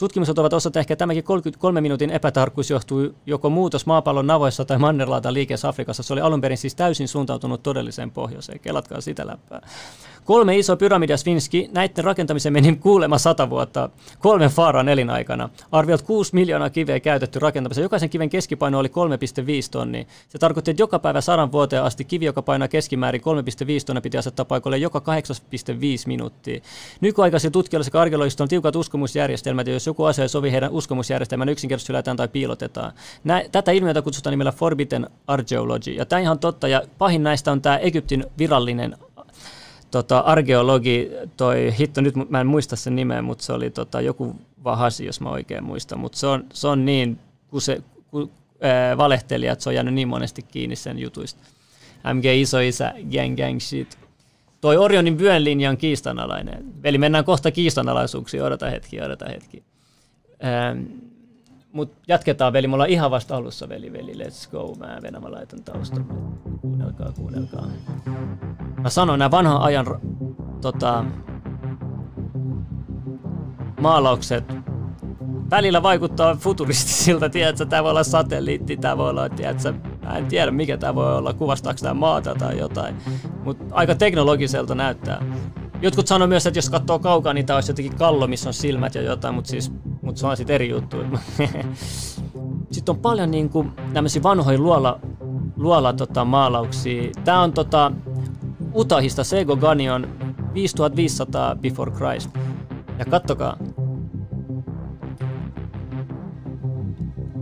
Tutkimukset 0.00 0.38
ovat 0.38 0.52
osoittaneet, 0.52 0.90
että 0.90 0.96
tämäkin 0.96 1.24
33 1.24 1.80
minuutin 1.80 2.10
epätarkkuus 2.10 2.70
johtuu 2.70 3.14
joko 3.26 3.50
muutos 3.50 3.86
maapallon 3.86 4.26
navoissa 4.26 4.64
tai 4.64 4.78
mannerlaatan 4.78 5.34
liikeessä 5.34 5.68
Afrikassa. 5.68 6.02
Se 6.02 6.12
oli 6.12 6.20
alun 6.20 6.40
perin 6.40 6.58
siis 6.58 6.74
täysin 6.74 7.08
suuntautunut 7.08 7.62
todelliseen 7.62 8.10
pohjoiseen. 8.10 8.60
Kelatkaa 8.60 9.00
sitä 9.00 9.26
läppää. 9.26 9.60
Kolme 10.30 10.58
iso 10.58 10.76
pyramidia 10.76 11.16
Sfinski, 11.16 11.70
näiden 11.72 12.04
rakentamisen 12.04 12.52
meni 12.52 12.76
kuulema 12.76 13.18
sata 13.18 13.50
vuotta 13.50 13.90
kolmen 14.18 14.50
Faaran 14.50 14.88
elinaikana. 14.88 15.48
Arviot 15.72 16.02
6 16.02 16.34
miljoonaa 16.34 16.70
kiveä 16.70 17.00
käytetty 17.00 17.38
rakentamiseen. 17.38 17.82
Jokaisen 17.82 18.10
kiven 18.10 18.30
keskipaino 18.30 18.78
oli 18.78 18.88
3,5 18.88 18.94
tonnia. 19.70 20.04
Se 20.28 20.38
tarkoitti, 20.38 20.70
että 20.70 20.82
joka 20.82 20.98
päivä 20.98 21.20
sadan 21.20 21.52
vuoteen 21.52 21.82
asti 21.82 22.04
kivi, 22.04 22.24
joka 22.24 22.42
painaa 22.42 22.68
keskimäärin 22.68 23.20
3,5 23.20 23.26
tonnia, 23.86 24.00
piti 24.00 24.18
asettaa 24.18 24.44
paikalle 24.44 24.78
joka 24.78 24.98
8,5 24.98 25.04
minuuttia. 26.06 26.60
Nykyaikaisilla 27.00 27.52
tutkijoilla 27.52 27.84
sekä 27.84 28.00
arkeologista 28.00 28.44
on 28.44 28.48
tiukat 28.48 28.76
uskomusjärjestelmät, 28.76 29.66
ja 29.66 29.72
jos 29.72 29.86
joku 29.86 30.04
asia 30.04 30.28
sovi 30.28 30.52
heidän 30.52 30.70
uskomusjärjestelmän 30.70 31.48
yksinkertaisesti 31.48 31.92
hylätään 31.92 32.16
tai 32.16 32.28
piilotetaan. 32.28 32.92
Nä, 33.24 33.44
tätä 33.52 33.70
ilmiötä 33.70 34.02
kutsutaan 34.02 34.32
nimellä 34.32 34.52
Forbidden 34.52 35.10
Archaeology. 35.26 35.90
Ja 35.90 36.06
tämä 36.06 36.20
ihan 36.20 36.38
totta, 36.38 36.68
ja 36.68 36.82
pahin 36.98 37.22
näistä 37.22 37.52
on 37.52 37.62
tämä 37.62 37.78
Egyptin 37.78 38.24
virallinen 38.38 38.96
tota, 39.90 40.18
arkeologi, 40.18 41.10
toi, 41.36 41.74
hitto 41.78 42.00
nyt 42.00 42.14
mä 42.30 42.40
en 42.40 42.46
muista 42.46 42.76
sen 42.76 42.96
nimeä, 42.96 43.22
mutta 43.22 43.44
se 43.44 43.52
oli 43.52 43.70
tota, 43.70 44.00
joku 44.00 44.36
Vahasi, 44.64 45.06
jos 45.06 45.20
mä 45.20 45.30
oikein 45.30 45.64
muistan, 45.64 45.98
mutta 45.98 46.18
se 46.18 46.26
on, 46.26 46.44
se 46.52 46.68
on 46.68 46.84
niin 46.84 47.18
kun 47.48 47.60
se, 47.60 47.82
ku, 48.10 48.30
ää, 48.60 48.96
valehtelija, 48.96 49.52
että 49.52 49.62
se 49.62 49.68
on 49.68 49.74
jäänyt 49.74 49.94
niin 49.94 50.08
monesti 50.08 50.42
kiinni 50.42 50.76
sen 50.76 50.98
jutuista. 50.98 51.40
MG 52.14 52.24
isä, 52.68 52.92
gang 53.12 53.36
gang 53.36 53.60
shit. 53.60 53.98
Toi 54.60 54.76
Orionin 54.76 55.18
vyön 55.18 55.44
linja 55.44 55.70
on 55.70 55.76
kiistanalainen. 55.76 56.64
Eli 56.84 56.98
mennään 56.98 57.24
kohta 57.24 57.50
kiistanalaisuuksiin, 57.50 58.42
odota 58.42 58.70
hetki, 58.70 59.00
odota 59.00 59.26
hetki. 59.28 59.62
Ähm, 60.44 61.09
mutta 61.72 61.98
jatketaan 62.08 62.52
veli, 62.52 62.66
me 62.66 62.74
ollaan 62.74 62.90
ihan 62.90 63.10
vasta 63.10 63.36
alussa 63.36 63.68
veli, 63.68 63.92
veli, 63.92 64.12
let's 64.12 64.50
go. 64.50 64.74
Mä 64.78 64.98
venä, 65.02 65.20
mä 65.20 65.32
laitan 65.32 65.62
taustalle. 65.62 66.04
Kuunnelkaa, 66.60 67.12
kuunnelkaa. 67.12 67.66
Mä 68.82 68.90
sanon, 68.90 69.18
nämä 69.18 69.30
vanhan 69.30 69.62
ajan 69.62 69.86
tota, 70.60 71.04
maalaukset 73.80 74.44
välillä 75.50 75.82
vaikuttaa 75.82 76.34
futuristisilta, 76.34 77.28
tiedätkö, 77.28 77.66
tämä 77.66 77.82
voi 77.82 77.90
olla 77.90 78.04
satelliitti, 78.04 78.76
tämä 78.76 78.96
voi 78.96 79.10
olla, 79.10 79.28
tiedätkö, 79.28 79.74
mä 80.02 80.16
en 80.16 80.26
tiedä 80.26 80.50
mikä 80.50 80.76
tämä 80.76 80.94
voi 80.94 81.16
olla, 81.16 81.32
kuvastaako 81.32 81.78
tämä 81.82 81.94
maata 81.94 82.34
tai 82.34 82.58
jotain, 82.58 82.96
mutta 83.44 83.64
aika 83.70 83.94
teknologiselta 83.94 84.74
näyttää. 84.74 85.24
Jotkut 85.82 86.06
sanoo 86.06 86.28
myös, 86.28 86.46
että 86.46 86.58
jos 86.58 86.70
katsoo 86.70 86.98
kaukaa, 86.98 87.34
niin 87.34 87.46
tämä 87.46 87.56
olisi 87.56 87.70
jotenkin 87.70 87.96
kallo, 87.96 88.26
missä 88.26 88.48
on 88.48 88.54
silmät 88.54 88.94
ja 88.94 89.02
jotain, 89.02 89.34
mutta 89.34 89.50
siis, 89.50 89.72
mut 90.10 90.16
se 90.16 90.26
on 90.26 90.36
sitten 90.36 90.54
eri 90.54 90.68
juttu. 90.68 90.96
sitten 92.72 92.94
on 92.94 93.00
paljon 93.00 93.30
niin 93.30 93.48
kuin, 93.48 93.72
vanhoja 94.22 94.58
luola, 94.58 95.00
luola 95.56 95.92
tota, 95.92 96.24
maalauksia. 96.24 97.10
Tämä 97.24 97.42
on 97.42 97.52
tota, 97.52 97.92
Utahista 98.74 99.24
Sego 99.24 99.56
Ganion 99.56 100.08
5500 100.54 101.56
Before 101.56 101.92
Christ. 101.92 102.30
Ja 102.98 103.04
kattokaa, 103.04 103.56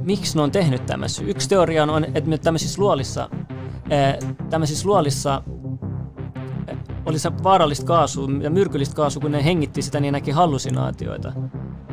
miksi 0.03 0.37
ne 0.37 0.43
on 0.43 0.51
tehnyt 0.51 0.87
tämmöisiä. 0.87 1.27
Yksi 1.27 1.49
teoria 1.49 1.83
on, 1.83 2.05
että 2.05 2.39
tämmöisissä 2.43 2.83
luolissa, 2.83 3.31
tämmöisissä 4.51 4.89
luolissa 4.89 5.43
oli 7.07 7.19
se 7.19 7.31
vaarallista 7.43 7.87
kaasua 7.87 8.29
ja 8.43 8.51
myrkyllistä 8.51 8.95
kaasua, 8.95 9.21
kun 9.21 9.33
ne 9.33 9.45
hengitti 9.45 9.83
sitä, 9.83 10.01
niin 10.01 10.13
näki 10.13 10.31
hallusinaatioita. 10.31 11.33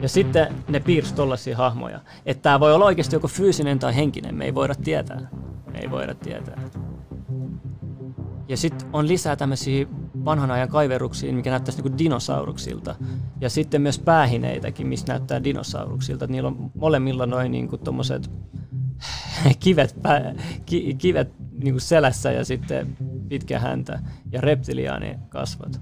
Ja 0.02 0.10
sitten 0.10 0.56
ne 0.68 0.80
piirsi 0.80 1.16
tollaisia 1.16 1.58
hahmoja. 1.58 2.00
Että 2.26 2.42
tämä 2.42 2.60
voi 2.60 2.74
olla 2.74 2.86
oikeasti 2.86 3.16
joko 3.16 3.28
fyysinen 3.28 3.80
tai 3.80 3.96
henkinen, 3.96 4.36
me 4.36 4.46
ei 4.46 4.56
voida 4.56 4.76
tietää. 4.76 5.30
Me 5.72 5.80
ei 5.80 5.92
voida 5.92 6.16
tietää. 6.16 6.62
Ja 8.48 8.58
sitten 8.58 8.88
on 8.94 9.08
lisää 9.08 9.36
tämmöisiä 9.36 9.86
vanhan 10.26 10.52
ajan 10.52 10.70
kaiveruksiin, 10.70 11.36
mikä 11.36 11.50
näyttäisi 11.50 11.82
niin 11.82 11.98
dinosauruksilta. 11.98 12.96
Ja 13.42 13.50
sitten 13.50 13.82
myös 13.82 14.00
päähineitäkin, 14.00 14.88
mistä 14.88 15.14
näyttää 15.14 15.44
dinosauruksilta. 15.44 16.28
Niillä 16.28 16.48
on 16.48 16.72
molemmilla 16.76 17.26
noin 17.26 17.52
niin 17.52 17.70
tommoset 17.84 18.32
kivet, 19.60 19.96
pää, 20.02 20.36
ki, 20.66 20.96
kivet 20.98 21.34
niin 21.64 21.74
kuin 21.74 21.82
selässä 21.82 22.32
ja 22.32 22.46
sitten 22.46 22.98
pitkä 23.30 23.60
häntä 23.60 24.00
ja 24.32 24.42
reptiliaani 24.42 25.20
kasvot. 25.30 25.82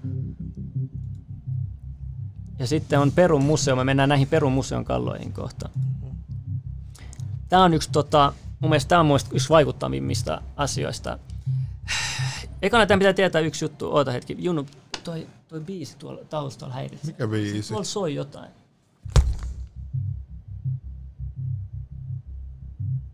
Ja 2.64 2.68
sitten 2.68 3.00
on 3.00 3.12
Perun 3.12 3.44
museo. 3.44 3.76
Me 3.76 3.84
mennään 3.84 4.10
näihin 4.10 4.28
Perun 4.28 4.52
museon 4.52 4.86
kalloihin 4.86 5.34
kohta. 5.34 5.70
Tämä 7.50 7.64
on 7.64 7.74
yksi, 7.74 7.92
tota, 7.92 8.34
mun 8.60 8.70
mielestä 8.70 8.90
tämä 8.90 9.00
on 9.00 9.06
mun 9.06 9.20
yksi 9.34 9.50
vaikuttavimmista 9.50 10.42
asioista. 10.56 11.20
Ekana 12.62 12.86
tämän 12.86 13.00
pitää 13.00 13.14
tietää 13.14 13.42
yksi 13.42 13.66
juttu. 13.66 13.92
Oota 13.92 14.12
hetki. 14.12 14.36
Junnu, 14.40 14.66
toi, 15.04 15.28
toi 15.48 15.60
biisi 15.60 15.98
tuolla 15.98 16.22
taustalla 16.30 16.74
häiritsee. 16.74 17.12
Mikä 17.12 17.28
biisi? 17.28 17.68
Tuolla 17.68 17.84
soi 17.84 18.16
jotain. 18.16 18.52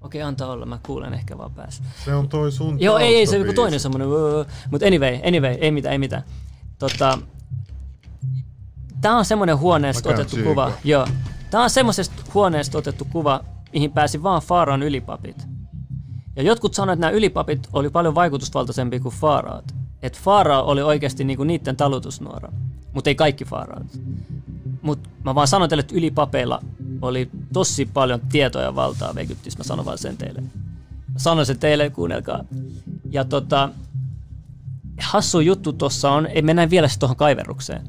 Okei, 0.02 0.22
antaa 0.22 0.52
olla, 0.52 0.66
mä 0.66 0.80
kuulen 0.86 1.14
ehkä 1.14 1.38
vaan 1.38 1.54
päässä. 1.54 1.84
Se 2.06 2.16
on 2.16 2.30
toi 2.30 2.52
sun 2.52 2.82
Joo, 2.82 2.98
ei, 2.98 3.16
ei, 3.16 3.28
se 3.28 3.36
on 3.36 3.42
joku 3.42 3.54
toinen 3.54 3.80
semmonen, 3.80 4.08
mutta 4.72 4.88
anyway, 4.88 5.20
anyway, 5.28 5.54
ei 5.54 5.72
mitään, 5.72 5.92
ei 5.92 6.00
mitään. 6.00 6.24
Tota, 6.80 7.18
tää 9.02 9.18
on 9.18 9.26
semmonen 9.26 9.58
huoneesta 9.58 10.10
otettu 10.10 10.36
kuva, 10.44 10.72
joo. 10.84 11.08
Tää 11.52 11.62
on 11.62 11.70
semmoisesta 11.70 12.24
huoneesta 12.34 12.78
otettu 12.78 13.08
kuva, 13.12 13.44
mihin 13.74 13.92
pääsi 13.92 14.24
vaan 14.24 14.42
Faaraan 14.42 14.84
ylipapit. 14.84 15.48
Ja 16.36 16.44
jotkut 16.44 16.74
sanoivat, 16.74 16.98
että 16.98 17.08
nämä 17.08 17.18
ylipapit 17.18 17.68
oli 17.74 17.90
paljon 17.90 18.16
vaikutusvaltaisempia 18.16 19.00
kuin 19.00 19.16
Faaraat. 19.16 19.76
Että 20.02 20.20
Faaraa 20.24 20.64
oli 20.64 20.82
oikeasti 20.82 21.24
niinku 21.24 21.44
niiden 21.44 21.76
talutusnuora, 21.76 22.52
mutta 22.94 23.10
ei 23.10 23.16
kaikki 23.16 23.46
Faaraat. 23.46 24.00
Mutta 24.82 25.10
mä 25.24 25.36
vaan 25.36 25.48
sanon 25.48 25.70
teille, 25.70 25.80
että 25.80 25.96
ylipapeilla 25.96 26.62
oli 27.02 27.30
tosi 27.54 27.86
paljon 27.86 28.22
tietoa 28.32 28.62
ja 28.62 28.76
valtaa 28.76 29.14
Egyptissä. 29.18 29.60
Mä 29.60 29.64
sanon 29.64 29.86
vaan 29.86 29.98
sen 29.98 30.18
teille. 30.18 30.42
Mä 31.14 31.20
sanon 31.20 31.46
sen 31.46 31.60
teille, 31.60 31.90
kuunnelkaa. 31.90 32.44
Ja 33.10 33.26
tota, 33.26 33.70
hassu 35.02 35.40
juttu 35.40 35.74
tuossa 35.74 36.12
on, 36.12 36.28
ei 36.28 36.42
mennä 36.42 36.70
vielä 36.70 36.88
tuohon 37.00 37.16
kaiverrukseen. 37.18 37.82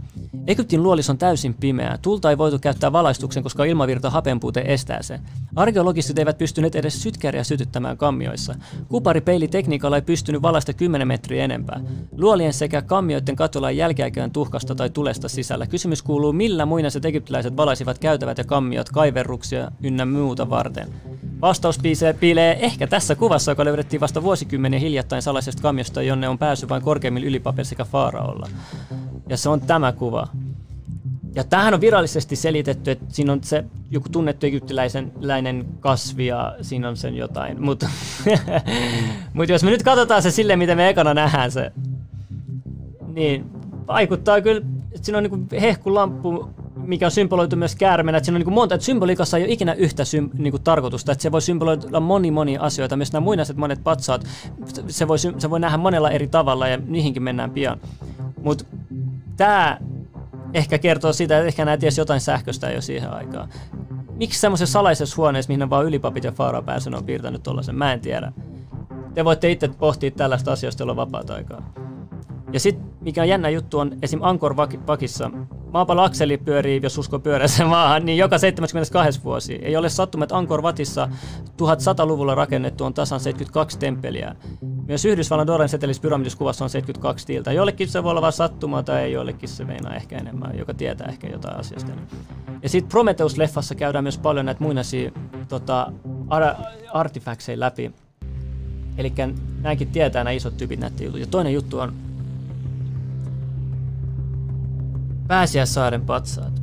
Egyptin 0.46 0.82
luolis 0.82 1.10
on 1.10 1.18
täysin 1.18 1.54
pimeää. 1.54 1.98
Tulta 2.02 2.30
ei 2.30 2.38
voitu 2.38 2.58
käyttää 2.58 2.92
valaistuksen, 2.92 3.42
koska 3.42 3.64
ilmavirta 3.64 4.10
hapenpuute 4.10 4.62
estää 4.66 5.02
se. 5.02 5.20
Arkeologistit 5.56 6.18
eivät 6.18 6.38
pystyneet 6.38 6.74
edes 6.74 7.02
sytkäriä 7.02 7.44
sytyttämään 7.44 7.96
kammioissa. 7.96 8.54
Kuparipeilitekniikalla 8.88 9.96
ei 9.96 10.02
pystynyt 10.02 10.42
valaista 10.42 10.72
10 10.72 11.08
metriä 11.08 11.44
enempää. 11.44 11.80
Luolien 12.16 12.52
sekä 12.52 12.82
kammioiden 12.82 13.36
katolla 13.36 13.70
ei 13.70 13.76
jälkeäkään 13.76 14.30
tuhkasta 14.30 14.74
tai 14.74 14.90
tulesta 14.90 15.28
sisällä. 15.28 15.66
Kysymys 15.66 16.02
kuuluu, 16.02 16.32
millä 16.32 16.66
muinaiset 16.66 17.04
egyptiläiset 17.04 17.56
valaisivat 17.56 17.98
käytävät 17.98 18.38
ja 18.38 18.44
kammiot 18.44 18.90
kaiverruksia 18.90 19.70
ynnä 19.82 20.06
muuta 20.06 20.50
varten. 20.50 20.88
Vastaus 21.40 21.80
piilee 22.20 22.64
ehkä 22.64 22.86
tässä 22.86 23.14
kuvassa, 23.14 23.50
joka 23.50 23.64
löydettiin 23.64 24.00
vasta 24.00 24.22
vuosikymmeniä 24.22 24.80
hiljattain 24.80 25.22
salaisesta 25.22 25.62
kammiosta, 25.62 26.02
jonne 26.02 26.28
on 26.28 26.38
pääsy 26.38 26.68
vain 26.68 26.82
korkeimmilla 26.82 27.26
ylipapel 27.26 27.64
sekä 27.64 27.84
faaraolla. 27.84 28.48
Ja 29.30 29.36
se 29.36 29.48
on 29.48 29.60
tämä 29.60 29.92
kuva. 29.92 30.28
Ja 31.34 31.44
tähän 31.44 31.74
on 31.74 31.80
virallisesti 31.80 32.36
selitetty, 32.36 32.90
että 32.90 33.04
siinä 33.08 33.32
on 33.32 33.44
se 33.44 33.64
joku 33.90 34.08
tunnettu 34.08 34.46
egyptiläinen 34.46 35.66
kasvi 35.80 36.26
ja 36.26 36.56
siinä 36.62 36.88
on 36.88 36.96
sen 36.96 37.16
jotain. 37.16 37.62
Mutta 37.62 37.88
mut 39.34 39.48
jos 39.48 39.64
me 39.64 39.70
nyt 39.70 39.82
katsotaan 39.82 40.22
se 40.22 40.30
sille, 40.30 40.56
miten 40.56 40.76
me 40.76 40.88
ekana 40.88 41.14
nähdään 41.14 41.50
se, 41.50 41.72
niin 43.14 43.50
vaikuttaa 43.86 44.40
kyllä, 44.40 44.62
että 44.92 45.04
siinä 45.04 45.18
on 45.18 45.24
niinku 45.24 45.38
hehkulamppu, 45.60 46.48
mikä 46.76 47.06
on 47.06 47.10
symboloitu 47.10 47.56
myös 47.56 47.76
käärmeenä, 47.76 48.18
että 48.18 48.24
siinä 48.24 48.36
on 48.36 48.40
niinku 48.40 48.50
monta, 48.50 48.74
että 48.74 48.84
symboliikassa 48.84 49.36
ei 49.36 49.44
ole 49.44 49.52
ikinä 49.52 49.72
yhtä 49.72 50.04
sym, 50.04 50.30
niinku 50.38 50.58
tarkoitusta, 50.58 51.12
että 51.12 51.22
se 51.22 51.32
voi 51.32 51.42
symboloida 51.42 52.00
moni 52.00 52.30
moni 52.30 52.58
asioita, 52.58 52.96
myös 52.96 53.12
nämä 53.12 53.24
muinaiset 53.24 53.56
monet 53.56 53.84
patsaat, 53.84 54.26
se 54.88 55.08
voi, 55.08 55.18
se 55.18 55.50
voi 55.50 55.60
nähdä 55.60 55.76
monella 55.76 56.10
eri 56.10 56.26
tavalla 56.26 56.68
ja 56.68 56.78
niihinkin 56.86 57.22
mennään 57.22 57.50
pian. 57.50 57.80
Mutta 58.42 58.64
tämä 59.40 59.78
ehkä 60.54 60.78
kertoo 60.78 61.12
sitä, 61.12 61.38
että 61.38 61.46
ehkä 61.46 61.64
näet 61.64 61.80
jotain 61.98 62.20
sähköstä 62.20 62.70
jo 62.70 62.80
siihen 62.80 63.14
aikaan. 63.14 63.48
Miksi 64.16 64.40
semmoisessa 64.40 64.72
salaisessa 64.72 65.16
huoneessa, 65.16 65.52
mihin 65.52 65.70
vaan 65.70 65.86
ylipapit 65.86 66.24
ja 66.24 66.32
Faara 66.32 66.62
pääsen 66.62 66.94
on 66.94 67.04
piirtänyt 67.04 67.42
tuollaisen, 67.42 67.74
mä 67.74 67.92
en 67.92 68.00
tiedä. 68.00 68.32
Te 69.14 69.24
voitte 69.24 69.50
itse 69.50 69.68
pohtia 69.68 70.10
tällaista 70.10 70.52
asioista, 70.52 70.82
jolla 70.82 70.92
on 70.92 70.96
vapaata 70.96 71.34
aikaa. 71.34 71.72
Ja 72.52 72.60
sitten, 72.60 72.90
mikä 73.00 73.22
on 73.22 73.28
jännä 73.28 73.48
juttu, 73.48 73.78
on 73.78 73.92
esim. 74.02 74.22
Angkor 74.22 74.56
Vakissa. 74.86 75.30
Maapallon 75.72 76.04
akseli 76.04 76.38
pyörii, 76.38 76.80
jos 76.82 76.98
usko 76.98 77.18
pyörässä 77.18 77.64
maahan, 77.74 78.06
niin 78.06 78.18
joka 78.18 78.38
72 78.38 79.20
vuosi. 79.24 79.54
Ei 79.54 79.76
ole 79.76 79.88
sattuma, 79.88 80.24
että 80.24 80.36
Angkor 80.36 80.62
Vatissa 80.62 81.08
1100-luvulla 81.62 82.34
rakennettu 82.34 82.84
on 82.84 82.94
tasan 82.94 83.20
72 83.20 83.78
temppeliä. 83.78 84.36
Myös 84.86 85.04
Yhdysvallan 85.04 85.46
Doren 85.46 85.68
setelis 85.68 86.00
pyramidissa 86.00 86.44
on 86.44 86.70
72 86.70 87.26
tiiltä. 87.26 87.52
Jollekin 87.52 87.88
se 87.88 88.02
voi 88.02 88.10
olla 88.10 88.22
vain 88.22 88.32
sattumaa 88.32 88.82
tai 88.82 89.12
jollekin 89.12 89.48
se 89.48 89.64
meinaa 89.64 89.94
ehkä 89.94 90.18
enemmän, 90.18 90.58
joka 90.58 90.74
tietää 90.74 91.08
ehkä 91.08 91.28
jotain 91.28 91.56
asiasta. 91.56 91.92
Ja 92.62 92.68
sitten 92.68 92.90
Prometheus-leffassa 92.90 93.74
käydään 93.74 94.04
myös 94.04 94.18
paljon 94.18 94.46
näitä 94.46 94.64
muinaisia 94.64 95.10
tota, 95.48 95.92
ar- 96.28 96.54
artifactseja 96.92 97.60
läpi. 97.60 97.92
Eli 98.98 99.12
näinkin 99.60 99.88
tietää 99.88 100.24
nämä 100.24 100.32
isot 100.32 100.56
tyypit 100.56 100.80
näitä 100.80 101.04
juttuja. 101.04 101.22
Ja 101.22 101.26
toinen 101.26 101.54
juttu 101.54 101.78
on 101.78 102.09
Pääsiäissaaren 105.30 106.00
patsaat. 106.00 106.62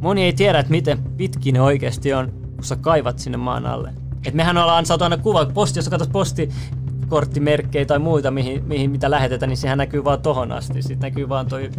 Moni 0.00 0.22
ei 0.22 0.32
tiedä, 0.32 0.58
että 0.58 0.70
miten 0.70 1.02
pitki 1.16 1.52
ne 1.52 1.60
oikeasti 1.60 2.14
on, 2.14 2.30
kun 2.54 2.64
sä 2.64 2.76
kaivat 2.76 3.18
sinne 3.18 3.38
maan 3.38 3.66
alle. 3.66 3.94
Et 4.26 4.34
mehän 4.34 4.58
ollaan 4.58 4.86
saatu 4.86 5.04
aina 5.04 5.16
kuva, 5.16 5.46
posti, 5.46 5.78
jos 5.78 5.88
katsot 5.88 6.12
postikorttimerkkejä 6.12 7.84
tai 7.84 7.98
muita, 7.98 8.30
mihin, 8.30 8.64
mihin 8.64 8.90
mitä 8.90 9.10
lähetetään, 9.10 9.48
niin 9.48 9.56
sehän 9.56 9.78
näkyy 9.78 10.04
vaan 10.04 10.22
tohon 10.22 10.52
asti. 10.52 10.82
Sitten 10.82 11.10
näkyy 11.10 11.28
vaan 11.28 11.46
toi, 11.46 11.70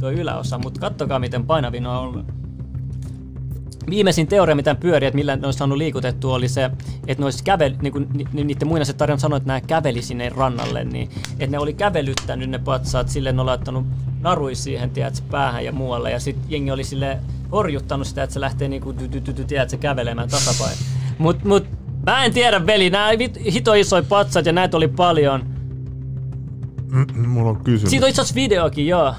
toi 0.00 0.14
yläosa, 0.14 0.58
mutta 0.58 0.80
kattokaa 0.80 1.18
miten 1.18 1.46
painavin 1.46 1.86
on 1.86 1.96
ollut 1.96 2.26
viimeisin 3.90 4.26
teoria, 4.26 4.54
mitä 4.54 4.74
pyöri, 4.74 5.06
että 5.06 5.16
millä 5.16 5.36
ne 5.36 5.46
olisi 5.46 5.58
saanut 5.58 5.78
liikutettua, 5.78 6.34
oli 6.34 6.48
se, 6.48 6.64
että 7.06 7.22
ne 7.22 7.24
olisi 7.24 7.44
kävel, 7.44 7.74
niin 7.82 7.92
kuin 7.92 8.06
ni, 8.32 8.44
niiden 8.44 8.68
muinaiset 8.68 8.96
tarinat 8.96 9.20
sanoivat, 9.20 9.42
että 9.42 9.48
nämä 9.48 9.60
käveli 9.60 10.02
sinne 10.02 10.28
rannalle, 10.28 10.84
niin 10.84 11.10
että 11.32 11.46
ne 11.46 11.58
oli 11.58 11.74
kävelyttänyt 11.74 12.50
ne 12.50 12.58
patsaat, 12.58 13.08
sille 13.08 13.32
ne 13.32 13.40
oli 13.40 13.46
laittanut 13.46 13.86
narui 14.20 14.54
siihen, 14.54 14.90
tiedätkö, 14.90 15.20
päähän 15.30 15.64
ja 15.64 15.72
muualle, 15.72 16.10
ja 16.10 16.20
sitten 16.20 16.44
jengi 16.48 16.70
oli 16.70 16.84
sille 16.84 17.18
horjuttanut 17.52 18.06
sitä, 18.06 18.22
että 18.22 18.34
se 18.34 18.40
lähtee 18.40 18.68
niinku, 18.68 18.94
tiedätkö, 19.46 19.76
kävelemään 19.76 20.28
tasapain. 20.28 20.76
Mut, 21.18 21.44
mut 21.44 21.66
mä 22.06 22.24
en 22.24 22.32
tiedä, 22.32 22.66
veli, 22.66 22.90
nämä 22.90 23.10
hito 23.52 23.74
isoja 23.74 24.02
patsat 24.02 24.46
ja 24.46 24.52
näitä 24.52 24.76
oli 24.76 24.88
paljon, 24.88 25.60
Mulla 27.26 27.50
on 27.50 27.64
kysymys. 27.64 27.90
Siitä 27.90 28.06
on 28.06 28.10
itse 28.10 28.22
asiassa 28.22 28.34
videokin, 28.34 28.86
joo. 28.86 29.14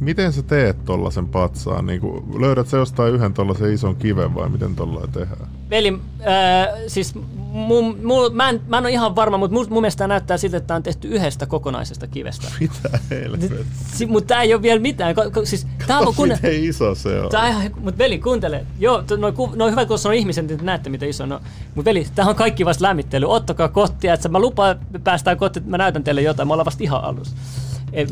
miten 0.00 0.32
sä 0.32 0.42
teet 0.42 0.84
tollasen 0.84 1.28
patsaan? 1.28 1.86
Niin 1.86 2.00
löydät 2.40 2.68
sä 2.68 2.76
jostain 2.76 3.14
yhden 3.14 3.34
tollasen 3.34 3.72
ison 3.72 3.96
kiven 3.96 4.34
vai 4.34 4.48
miten 4.48 4.76
tollainen 4.76 5.12
tehdään? 5.12 5.48
Veli, 5.70 5.98
äh, 6.20 6.68
siis 6.86 7.14
mun, 7.54 7.98
mun, 8.02 8.36
mä, 8.36 8.48
en, 8.48 8.60
mä 8.68 8.78
en 8.78 8.84
ole 8.84 8.92
ihan 8.92 9.16
varma, 9.16 9.38
mutta 9.38 9.54
mun, 9.54 9.66
mun 9.70 9.82
mielestä 9.82 10.06
näyttää 10.06 10.36
siltä, 10.36 10.56
että 10.56 10.66
tämä 10.66 10.76
on 10.76 10.82
tehty 10.82 11.08
yhdestä 11.08 11.46
kokonaisesta 11.46 12.06
kivestä. 12.06 12.46
Mitä 12.60 12.98
helvettiä? 13.10 13.58
Si, 13.94 14.06
mutta 14.06 14.26
tämä 14.26 14.42
ei 14.42 14.54
ole 14.54 14.62
vielä 14.62 14.80
mitään. 14.80 15.14
Ko, 15.14 15.30
ko, 15.30 15.44
siis, 15.44 15.66
tää 15.86 15.98
on, 15.98 16.14
kun, 16.14 16.28
miten 16.28 16.64
iso 16.64 16.94
se 16.94 17.20
on. 17.20 17.30
Tää, 17.30 17.70
mutta 17.80 17.98
veli, 17.98 18.18
kuuntele. 18.18 18.66
Joo, 18.78 19.04
noin 19.16 19.34
no 19.54 19.70
hyvä, 19.70 19.86
kun 19.86 19.98
on 20.04 20.14
ihmisen, 20.14 20.50
että 20.50 20.64
näette 20.64 20.90
miten 20.90 21.08
iso 21.08 21.26
no. 21.26 21.40
Mutta 21.74 21.88
veli, 21.88 22.06
tämä 22.14 22.28
on 22.28 22.36
kaikki 22.36 22.64
vasta 22.64 22.84
lämmittely. 22.84 23.26
Ottakaa 23.28 23.68
kottia, 23.68 24.14
että 24.14 24.28
mä 24.28 24.38
lupaan 24.38 24.80
päästään 25.04 25.36
kotiin, 25.36 25.60
että 25.60 25.70
mä 25.70 25.78
näytän 25.78 26.04
teille 26.04 26.22
jotain. 26.22 26.48
Me 26.48 26.52
ollaan 26.52 26.66
vasta 26.66 26.84
ihan 26.84 27.04
alussa. 27.04 27.36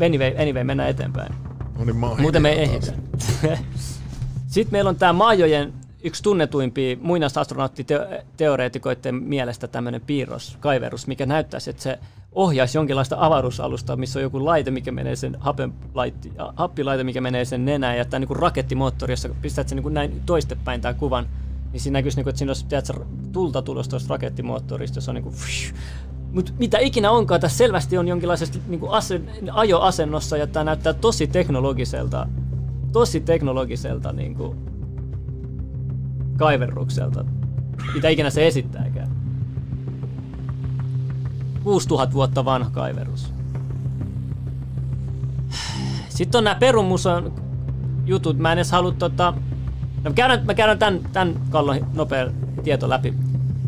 Anyway, 0.05 0.41
anyway 0.41 0.63
mennään 0.63 0.89
eteenpäin. 0.89 1.33
No 1.77 1.85
niin, 1.85 1.95
Muuten 2.21 2.41
me 2.41 2.49
ei 2.49 2.63
ehditä. 2.63 2.93
Sitten 4.47 4.71
meillä 4.71 4.89
on 4.89 4.95
tämä 4.95 5.13
Maajojen 5.13 5.73
yksi 6.03 6.23
tunnetuimpia 6.23 6.97
muinaisastronauttiteoreetikoiden 7.01 9.15
mielestä 9.15 9.67
tämmöinen 9.67 10.01
piirros, 10.01 10.57
kaiverus, 10.59 11.07
mikä 11.07 11.25
näyttäisi, 11.25 11.69
että 11.69 11.83
se 11.83 11.99
ohjaisi 12.31 12.77
jonkinlaista 12.77 13.15
avaruusalusta, 13.19 13.95
missä 13.95 14.19
on 14.19 14.23
joku 14.23 14.45
laite, 14.45 14.71
mikä 14.71 14.91
menee 14.91 15.15
sen 15.15 15.37
happilaite, 15.39 16.29
happilaite, 16.55 17.03
mikä 17.03 17.21
menee 17.21 17.45
sen 17.45 17.65
nenään, 17.65 17.97
ja 17.97 18.05
tämä 18.05 18.19
niin 18.19 18.35
rakettimoottori, 18.35 19.13
jossa 19.13 19.29
pistät 19.41 19.69
sen 19.69 19.75
niin 19.75 19.93
näin 19.93 20.21
toistepäin 20.25 20.81
tämän 20.81 20.95
kuvan, 20.95 21.27
niin 21.71 21.81
siinä 21.81 21.99
näkyisi, 21.99 22.17
niin 22.17 22.23
kuin, 22.23 22.31
että 22.31 22.37
siinä 22.37 22.49
olisi 22.49 22.65
tulta 23.31 23.61
tulossa 23.61 23.89
tuosta 23.89 24.13
rakettimoottorista, 24.13 24.97
jossa 24.97 25.11
on 25.11 25.15
niin 25.15 25.23
kuin, 25.23 25.35
mutta 26.33 26.51
mitä 26.59 26.79
ikinä 26.79 27.11
onkaan, 27.11 27.41
tässä 27.41 27.57
selvästi 27.57 27.97
on 27.97 28.07
jonkinlaisesta 28.07 28.57
niin 28.67 28.81
asen, 28.89 29.29
ajoasennossa, 29.51 30.37
ja 30.37 30.47
tämä 30.47 30.63
näyttää 30.63 30.93
tosi 30.93 31.27
teknologiselta, 31.27 32.27
tosi 32.91 33.19
teknologiselta 33.19 34.13
niin 34.13 34.35
kuin, 34.35 34.72
kaiverrukselta, 36.37 37.25
mitä 37.93 38.09
ikinä 38.09 38.29
se 38.29 38.47
esittääkään. 38.47 39.09
6000 41.63 42.13
vuotta 42.13 42.45
vanha 42.45 42.69
kaiverus. 42.69 43.33
Sitten 46.09 46.37
on 46.37 46.43
nämä 46.43 46.55
Perumuson 46.55 47.33
jutut. 48.05 48.37
Mä 48.37 48.51
en 48.51 48.57
edes 48.57 48.71
halua 48.71 48.91
tota... 48.91 49.33
No, 50.03 50.09
mä 50.09 50.13
käydän, 50.13 50.45
mä 50.45 50.53
käydän 50.53 50.79
tämän, 50.79 50.99
tämän 51.13 51.33
kallon 51.49 51.87
nopea 51.93 52.31
tieto 52.63 52.89
läpi. 52.89 53.13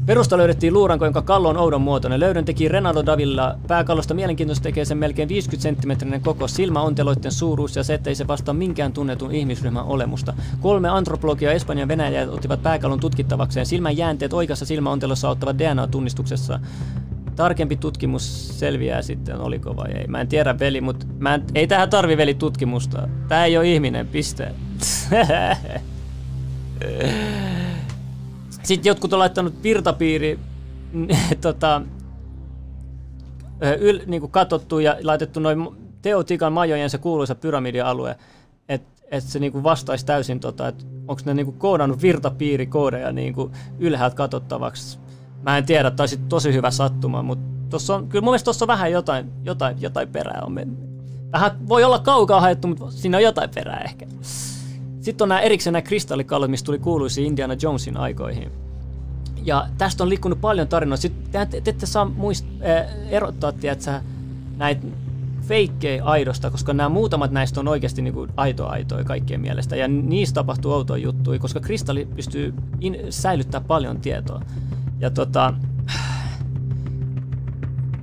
Perusta 0.05 0.37
löydettiin 0.37 0.73
luuranko, 0.73 1.05
jonka 1.05 1.21
kallo 1.21 1.49
on 1.49 1.57
oudon 1.57 1.81
muotoinen. 1.81 2.19
Löydön 2.19 2.45
teki 2.45 2.67
Renaldo 2.67 3.05
Davilla. 3.05 3.55
Pääkallosta 3.67 4.13
mielenkiintoista 4.13 4.63
tekee 4.63 4.85
sen 4.85 4.97
melkein 4.97 5.29
50 5.29 5.63
senttimetrinen 5.63 6.21
koko, 6.21 6.47
silmäonteloiden 6.47 7.31
suuruus 7.31 7.75
ja 7.75 7.83
se, 7.83 7.93
ettei 7.93 8.15
se 8.15 8.27
vastaa 8.27 8.53
minkään 8.53 8.93
tunnetun 8.93 9.31
ihmisryhmän 9.31 9.85
olemusta. 9.85 10.33
Kolme 10.61 10.89
antropologia 10.89 11.51
Espanjan 11.51 11.87
Venäjä 11.87 12.27
ottivat 12.31 12.63
pääkallon 12.63 12.99
tutkittavakseen. 12.99 13.65
Silmän 13.65 13.97
jäänteet 13.97 14.33
oikeassa 14.33 14.65
silmäontelossa 14.65 15.29
ottavat 15.29 15.57
DNA-tunnistuksessa. 15.57 16.59
Tarkempi 17.35 17.75
tutkimus 17.75 18.59
selviää 18.59 19.01
sitten, 19.01 19.39
oliko 19.39 19.75
vai 19.75 19.91
ei. 19.91 20.07
Mä 20.07 20.21
en 20.21 20.27
tiedä 20.27 20.59
veli, 20.59 20.81
mutta 20.81 21.05
mä 21.19 21.33
en, 21.33 21.43
ei 21.55 21.67
tähän 21.67 21.89
tarvi 21.89 22.17
veli 22.17 22.33
tutkimusta. 22.33 23.07
Tää 23.27 23.45
ei 23.45 23.57
ole 23.57 23.67
ihminen, 23.67 24.07
piste. 24.07 24.51
Sitten 28.65 28.89
jotkut 28.89 29.13
on 29.13 29.19
laittanut 29.19 29.63
virtapiiri 29.63 30.39
tota, 31.41 31.82
yl, 33.80 33.99
niin 34.06 34.21
kuin 34.21 34.32
katsottu 34.32 34.80
ja 34.80 34.97
laitettu 35.04 35.39
noin 35.39 35.67
Teotikan 36.01 36.54
majojen 36.54 36.89
se 36.89 36.97
kuuluisa 36.97 37.36
pyramidialue, 37.36 38.15
että 38.69 38.95
et 39.12 39.23
se 39.23 39.39
niinku 39.39 39.63
vastaisi 39.63 40.06
täysin, 40.06 40.39
tota, 40.39 40.67
että 40.67 40.86
onko 41.08 41.21
ne 41.25 41.34
niinku 41.34 41.51
koodannut 41.51 42.01
virtapiirikoodeja 42.01 43.12
niinku 43.12 43.51
ylhäältä 43.80 44.15
katsottavaksi. 44.15 44.99
Mä 45.43 45.58
en 45.58 45.65
tiedä, 45.65 45.91
tai 45.91 46.08
sitten 46.08 46.30
tosi 46.30 46.54
hyvä 46.54 46.71
sattuma, 46.71 47.21
mutta 47.21 47.45
tossa 47.69 47.95
on, 47.95 48.08
kyllä 48.08 48.21
mun 48.21 48.32
mielestä 48.32 48.45
tuossa 48.45 48.65
on 48.65 48.67
vähän 48.67 48.91
jotain, 48.91 49.32
jotain, 49.43 49.82
jotain 49.82 50.08
perää 50.08 50.41
on 50.45 50.51
mennyt. 50.51 50.80
Vähän 51.32 51.67
voi 51.67 51.84
olla 51.84 51.99
kaukaa 51.99 52.41
haettu, 52.41 52.67
mutta 52.67 52.91
siinä 52.91 53.17
on 53.17 53.23
jotain 53.23 53.49
perää 53.56 53.82
ehkä. 53.86 54.06
Sitten 55.05 55.25
on 55.25 55.29
nämä 55.29 55.41
erikseen 55.41 55.71
nämä 55.71 55.81
kristallikallot, 55.81 56.51
mistä 56.51 56.65
tuli 56.65 56.79
kuuluisia 56.79 57.25
Indiana 57.25 57.55
Jonesin 57.61 57.97
aikoihin. 57.97 58.51
Ja 59.43 59.67
tästä 59.77 60.03
on 60.03 60.09
liikkunut 60.09 60.41
paljon 60.41 60.67
tarinoita. 60.67 61.01
Sitten 61.01 61.47
te, 61.47 61.61
te 61.61 61.69
ette 61.69 61.85
saa 61.85 62.05
muist, 62.05 62.45
äh, 62.45 62.85
erottaa, 63.09 63.51
tiedätkö, 63.51 64.01
näitä 64.57 64.87
feikkejä 65.41 66.03
aidosta, 66.03 66.51
koska 66.51 66.73
nämä 66.73 66.89
muutamat 66.89 67.31
näistä 67.31 67.59
on 67.59 67.67
oikeasti 67.67 68.01
niin 68.01 68.13
kuin 68.13 68.31
aito 68.37 68.67
aitoja 68.67 69.03
kaikkien 69.03 69.41
mielestä. 69.41 69.75
Ja 69.75 69.87
niistä 69.87 70.33
tapahtuu 70.33 70.71
outoja 70.71 71.03
juttuja, 71.03 71.39
koska 71.39 71.59
kristalli 71.59 72.07
pystyy 72.15 72.53
in, 72.81 72.97
säilyttää 73.09 73.61
paljon 73.61 74.01
tietoa. 74.01 74.41
Ja 74.99 75.09
tota... 75.09 75.53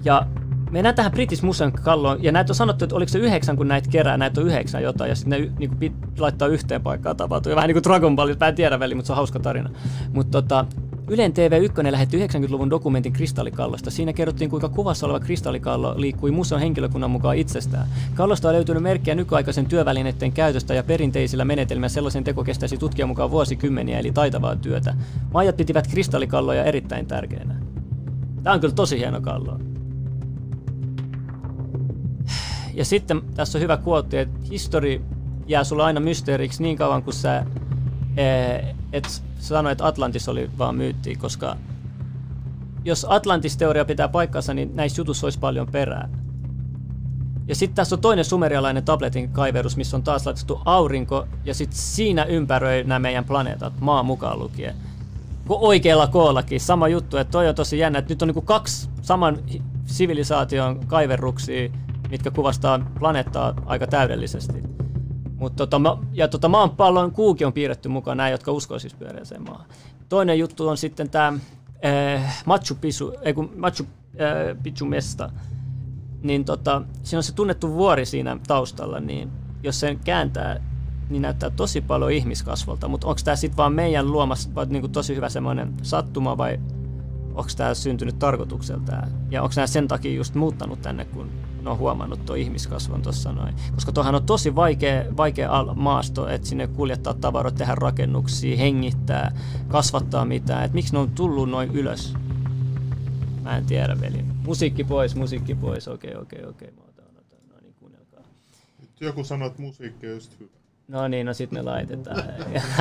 Ja 0.05 0.27
mennään 0.73 0.95
tähän 0.95 1.13
British 1.13 1.43
Museum 1.43 1.73
kalloon, 1.73 2.23
ja 2.23 2.33
näitä 2.33 2.51
on 2.51 2.55
sanottu, 2.55 2.85
että 2.85 2.97
oliko 2.97 3.09
se 3.09 3.19
yhdeksän, 3.19 3.57
kun 3.57 3.69
näitä 3.69 3.91
kerää, 3.91 4.17
näitä 4.17 4.41
on 4.41 4.47
yhdeksän 4.47 4.83
jotain, 4.83 5.09
ja 5.09 5.15
sitten 5.15 5.41
ne 5.41 5.51
niin 5.59 5.71
kuin, 5.71 5.95
laittaa 6.19 6.49
yhteen 6.49 6.83
paikkaan 6.83 7.17
tapahtuu. 7.17 7.51
Ja 7.51 7.57
vähän 7.57 7.69
niin 7.69 7.75
kuin 7.75 7.85
Dragon 7.85 8.17
Ball, 8.17 8.35
mä 8.41 8.49
en 8.49 8.55
tiedä 8.55 8.81
väliin, 8.81 8.97
mutta 8.99 9.07
se 9.07 9.13
on 9.13 9.17
hauska 9.17 9.39
tarina. 9.39 9.71
Mutta 10.13 10.43
tota, 10.43 10.65
Ylen 11.09 11.33
TV1 11.33 11.93
lähetti 11.93 12.27
90-luvun 12.27 12.71
dokumentin 12.71 13.13
kristallikallosta. 13.13 13.91
Siinä 13.91 14.13
kerrottiin, 14.13 14.51
kuinka 14.51 14.69
kuvassa 14.69 15.07
oleva 15.07 15.21
kristallikallo 15.21 15.95
liikkui 15.97 16.31
museon 16.31 16.61
henkilökunnan 16.61 17.11
mukaan 17.11 17.37
itsestään. 17.37 17.89
Kallosta 18.15 18.49
on 18.49 18.55
löytynyt 18.55 18.83
merkkiä 18.83 19.15
nykyaikaisen 19.15 19.67
työvälineiden 19.67 20.33
käytöstä 20.33 20.75
ja 20.75 20.83
perinteisillä 20.83 21.45
menetelmillä 21.45 21.89
sellaisen 21.89 22.25
teko 22.25 22.45
kestäisi 22.45 22.77
tutkia 22.77 23.07
mukaan 23.07 23.31
vuosikymmeniä, 23.31 23.99
eli 23.99 24.13
taitavaa 24.13 24.57
työtä. 24.57 24.95
Maijat 25.35 25.57
pitivät 25.57 25.87
kristallikalloja 25.87 26.65
erittäin 26.65 27.07
tärkeänä. 27.07 27.55
Tämä 28.43 28.55
on 28.55 28.61
kyllä 28.61 28.75
tosi 28.75 28.99
hieno 28.99 29.21
kallo. 29.21 29.72
Ja 32.75 32.85
sitten 32.85 33.23
tässä 33.35 33.59
on 33.59 33.63
hyvä 33.63 33.77
kuotti, 33.77 34.19
että 34.19 34.39
histori 34.51 35.03
jää 35.47 35.65
sulle 35.65 35.83
aina 35.83 36.01
mysteeriksi 36.01 36.63
niin 36.63 36.77
kauan 36.77 37.03
kuin 37.03 37.15
sä 37.15 37.47
eh, 38.17 38.75
et 38.93 39.23
sano, 39.39 39.71
että 39.71 39.87
Atlantis 39.87 40.29
oli 40.29 40.51
vaan 40.59 40.75
myytti, 40.75 41.17
koska 41.17 41.57
jos 42.85 43.07
Atlantis-teoria 43.09 43.85
pitää 43.85 44.09
paikkansa, 44.09 44.55
niin 44.55 44.71
näissä 44.75 45.01
jutuissa 45.01 45.27
olisi 45.27 45.39
paljon 45.39 45.67
perää. 45.67 46.09
Ja 47.49 47.55
sitten 47.55 47.75
tässä 47.77 47.95
on 47.95 48.01
toinen 48.01 48.25
sumerialainen 48.25 48.85
tabletin 48.85 49.29
kaiverus, 49.29 49.77
missä 49.77 49.97
on 49.97 50.03
taas 50.03 50.27
laitettu 50.27 50.61
aurinko, 50.65 51.27
ja 51.45 51.55
sitten 51.55 51.79
siinä 51.79 52.25
ympäröi 52.25 52.85
nämä 52.85 52.99
meidän 52.99 53.25
planeetat, 53.25 53.81
maa 53.81 54.03
mukaan 54.03 54.39
lukien. 54.39 54.75
Oikealla 55.49 56.07
koollakin, 56.07 56.61
sama 56.61 56.89
juttu, 56.89 57.17
että 57.17 57.31
toi 57.31 57.49
on 57.49 57.55
tosi 57.55 57.79
jännä, 57.79 57.99
että 57.99 58.13
nyt 58.13 58.23
on 58.23 58.29
niinku 58.29 58.43
kaksi 58.43 58.89
saman 59.03 59.39
sivilisaation 59.87 60.87
kaiverruksia, 60.87 61.71
mitkä 62.13 62.31
kuvastaa 62.31 62.81
planeettaa 62.99 63.55
aika 63.67 63.87
täydellisesti. 63.87 64.63
Mut 65.37 65.57
tota, 65.57 65.81
ja 66.13 66.29
tota, 66.29 66.49
maanpallon 66.49 67.13
kuuki 67.13 67.45
on 67.45 67.53
piirretty 67.53 67.89
mukaan 67.89 68.17
nämä, 68.17 68.29
jotka 68.29 68.53
uskoo 68.53 68.79
siis 68.79 68.95
pyöreäseen 68.95 69.43
maahan. 69.43 69.67
Toinen 70.09 70.39
juttu 70.39 70.69
on 70.69 70.77
sitten 70.77 71.11
tämä 71.11 71.33
äh, 71.85 72.43
Machu 72.47 72.75
Picchu, 72.81 73.15
ei 73.23 73.35
kun 73.35 73.53
Machu 73.57 73.87
äh, 74.21 74.63
Picchu 74.63 74.85
mesta. 74.87 75.31
Niin 76.23 76.45
tota, 76.45 76.83
siinä 77.03 77.19
on 77.19 77.23
se 77.23 77.35
tunnettu 77.35 77.75
vuori 77.75 78.07
siinä 78.07 78.39
taustalla, 78.47 79.01
niin 79.01 79.31
jos 79.63 79.81
sen 79.81 79.99
kääntää, 80.05 80.61
niin 81.11 81.23
näyttää 81.23 81.51
tosi 81.51 81.81
paljon 81.81 82.13
ihmiskasvolta. 82.13 82.89
Mutta 82.89 83.07
onko 83.07 83.21
tämä 83.25 83.37
sitten 83.37 83.57
vaan 83.57 83.73
meidän 83.73 84.13
luomassa 84.13 84.55
vai 84.55 84.67
niinku 84.67 84.89
tosi 84.89 85.17
hyvä 85.17 85.29
semmoinen 85.29 85.75
sattuma 85.83 86.39
vai 86.39 86.61
onko 87.29 87.51
tämä 87.57 87.75
syntynyt 87.75 88.19
tarkoitukselta? 88.19 88.93
Ja 89.31 89.43
onko 89.43 89.53
nämä 89.57 89.67
sen 89.67 89.89
takia 89.89 90.13
just 90.13 90.35
muuttanut 90.35 90.83
tänne, 90.83 91.05
kun 91.05 91.31
ne 91.65 91.71
on 91.71 91.79
huomannut 91.79 92.27
tuo 92.27 92.37
ihmiskasvon 92.37 93.03
tuossa 93.03 93.33
noin. 93.33 93.55
Koska 93.75 93.93
tuohan 93.93 94.15
on 94.15 94.27
tosi 94.27 94.55
vaikea, 94.55 95.05
vaikea 95.17 95.51
maasto, 95.75 96.29
että 96.29 96.49
sinne 96.49 96.67
kuljettaa 96.67 97.15
tavaroita, 97.15 97.59
tehdä 97.59 97.75
rakennuksia, 97.75 98.57
hengittää, 98.57 99.33
kasvattaa 99.69 100.25
mitään. 100.25 100.65
Että 100.65 100.75
miksi 100.75 100.93
ne 100.93 100.99
on 100.99 101.11
tullut 101.11 101.51
noin 101.51 101.71
ylös? 101.71 102.15
Mä 103.43 103.57
en 103.57 103.67
tiedä, 103.67 104.01
veli. 104.01 104.25
Musiikki 104.47 104.85
pois, 104.85 105.17
musiikki 105.17 105.55
pois. 105.55 105.89
Okei, 105.89 106.17
okei, 106.17 106.45
okei. 106.45 106.71
Mä 106.71 106.83
otan, 106.89 107.05
otan. 107.05 107.39
No 107.49 107.55
niin, 107.63 107.75
kuunnelkaa. 107.75 108.21
Joku 109.01 109.25
sanoo, 109.25 109.49
että 109.49 109.63
musiikki 109.63 110.07
on 110.07 110.13
just 110.13 110.41
hyvä. 110.41 110.51
No 110.89 111.09
niin, 111.09 111.27
no 111.27 111.35
sit 111.35 111.53
me 111.53 111.63
laitetaan. 111.63 112.25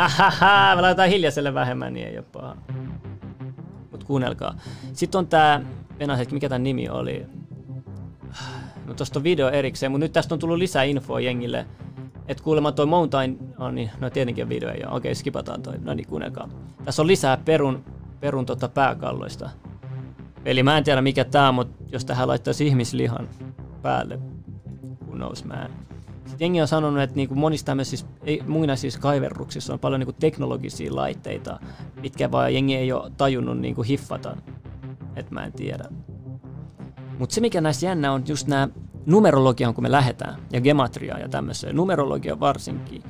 me 0.75 0.81
laitetaan 0.81 1.09
hiljaiselle 1.09 1.53
vähemmän, 1.53 1.93
niin 1.93 2.07
ei 2.07 2.17
ole 2.17 2.25
paha. 2.31 2.57
Mut 3.91 4.03
kuunnelkaa. 4.03 4.55
Sitten 4.93 5.19
on 5.19 5.27
tää, 5.27 5.61
mennään 5.99 6.25
mikä 6.31 6.49
tämän 6.49 6.63
nimi 6.63 6.89
oli? 6.89 7.25
No 8.85 8.93
tosta 8.93 9.19
on 9.19 9.23
video 9.23 9.49
erikseen, 9.49 9.91
mutta 9.91 10.05
nyt 10.05 10.13
tästä 10.13 10.35
on 10.35 10.39
tullut 10.39 10.57
lisää 10.57 10.83
infoa 10.83 11.19
jengille. 11.19 11.65
Et 12.27 12.41
kuulemma 12.41 12.71
toi 12.71 12.85
Mountain, 12.85 13.53
on 13.57 13.75
niin, 13.75 13.91
no 13.99 14.09
tietenkin 14.09 14.49
video 14.49 14.69
ja 14.69 14.89
okei, 14.89 15.15
skipataan 15.15 15.61
toi, 15.61 15.73
no 15.81 15.93
niin 15.93 16.07
kuunnelkaa. 16.07 16.49
Tässä 16.85 17.01
on 17.01 17.07
lisää 17.07 17.37
perun, 17.37 17.83
perun 18.19 18.45
tota 18.45 18.69
pääkalloista. 18.69 19.49
Eli 20.45 20.63
mä 20.63 20.77
en 20.77 20.83
tiedä 20.83 21.01
mikä 21.01 21.25
tää 21.25 21.49
on, 21.49 21.55
mutta 21.55 21.83
jos 21.91 22.05
tähän 22.05 22.27
laittaisi 22.27 22.67
ihmislihan 22.67 23.29
päälle, 23.81 24.19
who 25.05 25.15
knows 25.15 25.45
man. 25.45 25.69
Sitten 26.25 26.45
jengi 26.45 26.61
on 26.61 26.67
sanonut, 26.67 27.01
että 27.03 27.15
niinku 27.15 27.35
monissa 27.35 27.65
tämmöisissä 27.65 28.05
ei, 28.23 28.41
muinaisissa 28.47 28.99
kaiverruksissa 28.99 29.73
on 29.73 29.79
paljon 29.79 29.99
niinku 29.99 30.13
teknologisia 30.19 30.95
laitteita, 30.95 31.59
mitkä 32.01 32.31
vaan 32.31 32.53
jengi 32.53 32.75
ei 32.75 32.91
ole 32.91 33.11
tajunnut 33.17 33.59
niinku 33.59 33.83
hiffata. 33.83 34.37
Et 35.15 35.31
mä 35.31 35.45
en 35.45 35.53
tiedä. 35.53 35.83
Mutta 37.21 37.33
se 37.33 37.41
mikä 37.41 37.61
näissä 37.61 37.85
jännä 37.85 38.11
on 38.11 38.23
just 38.27 38.47
nämä 38.47 38.69
numerologiaan, 39.05 39.73
kun 39.73 39.83
me 39.83 39.91
lähdetään, 39.91 40.35
ja 40.51 40.61
gematriaa 40.61 41.19
ja 41.19 41.29
tämmöiseen, 41.29 41.75
numerologia 41.75 42.39
varsinkin. 42.39 43.03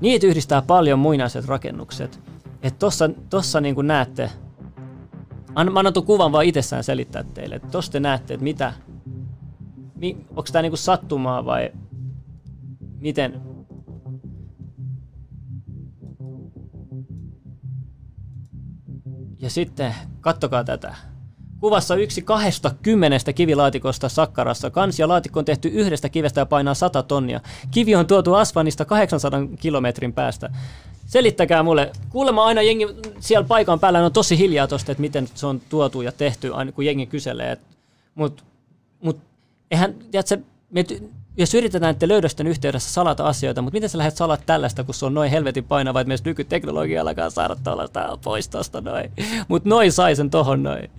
Niitä 0.00 0.26
yhdistää 0.26 0.62
paljon 0.62 0.98
muinaiset 0.98 1.44
rakennukset. 1.44 2.20
Että 2.62 2.78
tossa, 2.78 3.10
tossa 3.30 3.60
niin 3.60 3.74
kuin 3.74 3.86
näette, 3.86 4.30
an, 5.54 5.72
mä 5.72 5.78
annan 5.78 5.92
tuon 5.92 6.06
kuvan 6.06 6.32
vaan 6.32 6.44
itsessään 6.44 6.84
selittää 6.84 7.22
teille, 7.22 7.54
että 7.54 7.68
tossa 7.68 7.92
te 7.92 8.00
näette, 8.00 8.34
että 8.34 8.44
mitä, 8.44 8.72
mi, 9.94 10.16
onko 10.30 10.46
tämä 10.52 10.62
niinku 10.62 10.76
sattumaa 10.76 11.44
vai 11.44 11.72
miten, 13.00 13.40
Ja 19.40 19.50
sitten 19.50 19.94
kattokaa 20.20 20.64
tätä. 20.64 20.94
Kuvassa 21.60 21.94
yksi 21.94 22.22
kahdesta 22.22 22.70
kymmenestä 22.82 23.32
kivilaatikosta 23.32 24.08
Sakkarassa. 24.08 24.70
Kans 24.70 24.98
ja 24.98 25.08
laatikko 25.08 25.38
on 25.38 25.44
tehty 25.44 25.68
yhdestä 25.68 26.08
kivestä 26.08 26.40
ja 26.40 26.46
painaa 26.46 26.74
100 26.74 27.02
tonnia. 27.02 27.40
Kivi 27.70 27.94
on 27.94 28.06
tuotu 28.06 28.34
Asfanista 28.34 28.84
800 28.84 29.40
kilometrin 29.60 30.12
päästä. 30.12 30.50
Selittäkää 31.06 31.62
mulle. 31.62 31.92
Kuulemma 32.10 32.44
aina 32.44 32.62
jengi 32.62 32.86
siellä 33.20 33.46
paikan 33.46 33.80
päällä 33.80 34.04
on 34.04 34.12
tosi 34.12 34.38
hiljaa 34.38 34.66
tosta, 34.66 34.92
että 34.92 35.00
miten 35.00 35.28
se 35.34 35.46
on 35.46 35.60
tuotu 35.68 36.02
ja 36.02 36.12
tehty, 36.12 36.54
aina 36.54 36.72
kun 36.72 36.84
jengi 36.84 37.06
kyselee. 37.06 37.56
Mutta 38.14 38.42
mut, 39.00 39.18
eihän, 39.70 39.94
tiedätkö, 40.10 40.38
me, 40.70 40.84
jos 41.36 41.54
yritetään 41.54 41.90
että 41.90 42.08
löydösten 42.08 42.46
yhteydessä 42.46 42.92
salata 42.92 43.26
asioita, 43.26 43.62
mutta 43.62 43.76
miten 43.76 43.88
sä 43.88 43.98
lähdet 43.98 44.16
salat 44.16 44.40
tällaista, 44.46 44.84
kun 44.84 44.94
se 44.94 45.06
on 45.06 45.14
noin 45.14 45.30
helvetin 45.30 45.64
painava, 45.64 46.00
että 46.00 46.08
myös 46.08 46.24
nykyteknologiallakaan 46.24 47.30
saada 47.30 47.56
tuollaista 47.64 48.18
pois 48.24 48.48
tosta 48.48 48.80
noin. 48.80 49.12
Mutta 49.48 49.68
noin 49.68 49.92
sai 49.92 50.16
sen 50.16 50.30
tohon 50.30 50.62
noin 50.62 50.90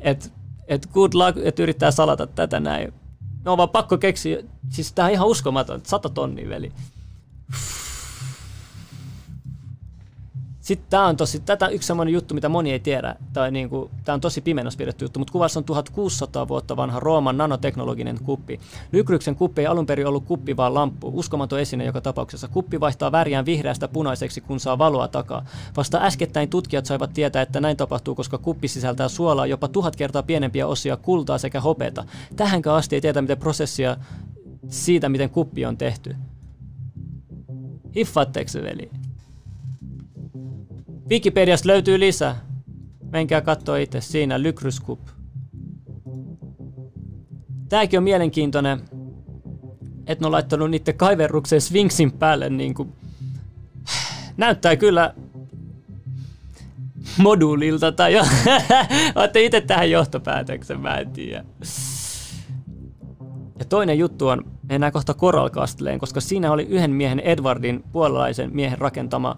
että 0.00 0.28
et 0.68 0.86
good 0.92 1.12
luck, 1.14 1.38
että 1.44 1.62
yrittää 1.62 1.90
salata 1.90 2.26
tätä 2.26 2.60
näin. 2.60 2.92
No 3.44 3.56
vaan 3.56 3.68
pakko 3.68 3.98
keksiä. 3.98 4.42
Siis 4.68 4.92
tää 4.92 5.04
on 5.04 5.10
ihan 5.12 5.28
uskomaton. 5.28 5.80
Sata 5.86 6.08
tonnia, 6.08 6.48
veli. 6.48 6.72
Sitten 10.60 10.90
tämä 10.90 11.06
on 11.06 11.16
tosi, 11.16 11.40
tätä 11.40 11.68
yksi 11.68 11.86
semmoinen 11.86 12.14
juttu, 12.14 12.34
mitä 12.34 12.48
moni 12.48 12.72
ei 12.72 12.80
tiedä, 12.80 13.16
tai 13.32 13.50
niin 13.50 13.70
kuin, 13.70 13.90
tämä 14.04 14.14
on 14.14 14.20
tosi 14.20 14.40
pimennossa 14.40 14.78
pidetty 14.78 15.04
juttu, 15.04 15.18
mutta 15.18 15.32
kuvassa 15.32 15.60
on 15.60 15.64
1600 15.64 16.48
vuotta 16.48 16.76
vanha 16.76 17.00
Rooman 17.00 17.38
nanoteknologinen 17.38 18.18
kuppi. 18.24 18.60
Lykryksen 18.92 19.36
kuppi 19.36 19.60
ei 19.60 19.66
alun 19.66 19.86
perin 19.86 20.06
ollut 20.06 20.24
kuppi, 20.24 20.56
vaan 20.56 20.74
lamppu. 20.74 21.10
Uskomaton 21.14 21.60
esine 21.60 21.84
joka 21.84 22.00
tapauksessa. 22.00 22.48
Kuppi 22.48 22.80
vaihtaa 22.80 23.12
väriään 23.12 23.46
vihreästä 23.46 23.88
punaiseksi, 23.88 24.40
kun 24.40 24.60
saa 24.60 24.78
valoa 24.78 25.08
takaa. 25.08 25.44
Vasta 25.76 25.98
äskettäin 26.02 26.48
tutkijat 26.48 26.86
saivat 26.86 27.12
tietää, 27.12 27.42
että 27.42 27.60
näin 27.60 27.76
tapahtuu, 27.76 28.14
koska 28.14 28.38
kuppi 28.38 28.68
sisältää 28.68 29.08
suolaa 29.08 29.46
jopa 29.46 29.68
tuhat 29.68 29.96
kertaa 29.96 30.22
pienempiä 30.22 30.66
osia 30.66 30.96
kultaa 30.96 31.38
sekä 31.38 31.60
hopeata. 31.60 32.04
Tähänkään 32.36 32.76
asti 32.76 32.96
ei 32.96 33.00
tiedä, 33.00 33.22
miten 33.22 33.38
prosessia 33.38 33.96
siitä, 34.68 35.08
miten 35.08 35.30
kuppi 35.30 35.66
on 35.66 35.76
tehty. 35.76 36.16
Hiffaatteko 37.96 38.50
veli? 38.62 38.90
Wikipediasta 41.10 41.68
löytyy 41.68 42.00
lisää. 42.00 42.36
Menkää 43.12 43.40
katsoa 43.40 43.76
itse. 43.76 44.00
Siinä 44.00 44.42
Lykryskup. 44.42 45.00
Tääkin 47.68 47.98
on 47.98 48.04
mielenkiintoinen, 48.04 48.80
että 50.06 50.22
ne 50.22 50.26
on 50.26 50.32
laittanut 50.32 50.70
niiden 50.70 50.94
kaiverrukseen 50.94 51.60
Sphinxin 51.60 52.12
päälle 52.12 52.50
niin 52.50 52.74
kuin, 52.74 52.92
näyttää 54.36 54.76
kyllä 54.76 55.14
moduulilta 57.18 57.92
tai 57.92 58.14
jo. 58.14 58.22
Olette 59.14 59.44
itse 59.44 59.60
tähän 59.60 59.90
johtopäätöksen, 59.90 60.80
mä 60.80 60.94
en 60.94 61.10
tiedä. 61.10 61.44
Ja 63.58 63.64
toinen 63.64 63.98
juttu 63.98 64.28
on, 64.28 64.44
mennään 64.68 64.92
kohta 64.92 65.14
Coral 65.14 65.50
Castleen, 65.50 65.98
koska 65.98 66.20
siinä 66.20 66.52
oli 66.52 66.62
yhden 66.62 66.90
miehen, 66.90 67.20
Edwardin, 67.20 67.84
puolalaisen 67.92 68.50
miehen 68.52 68.78
rakentama 68.78 69.36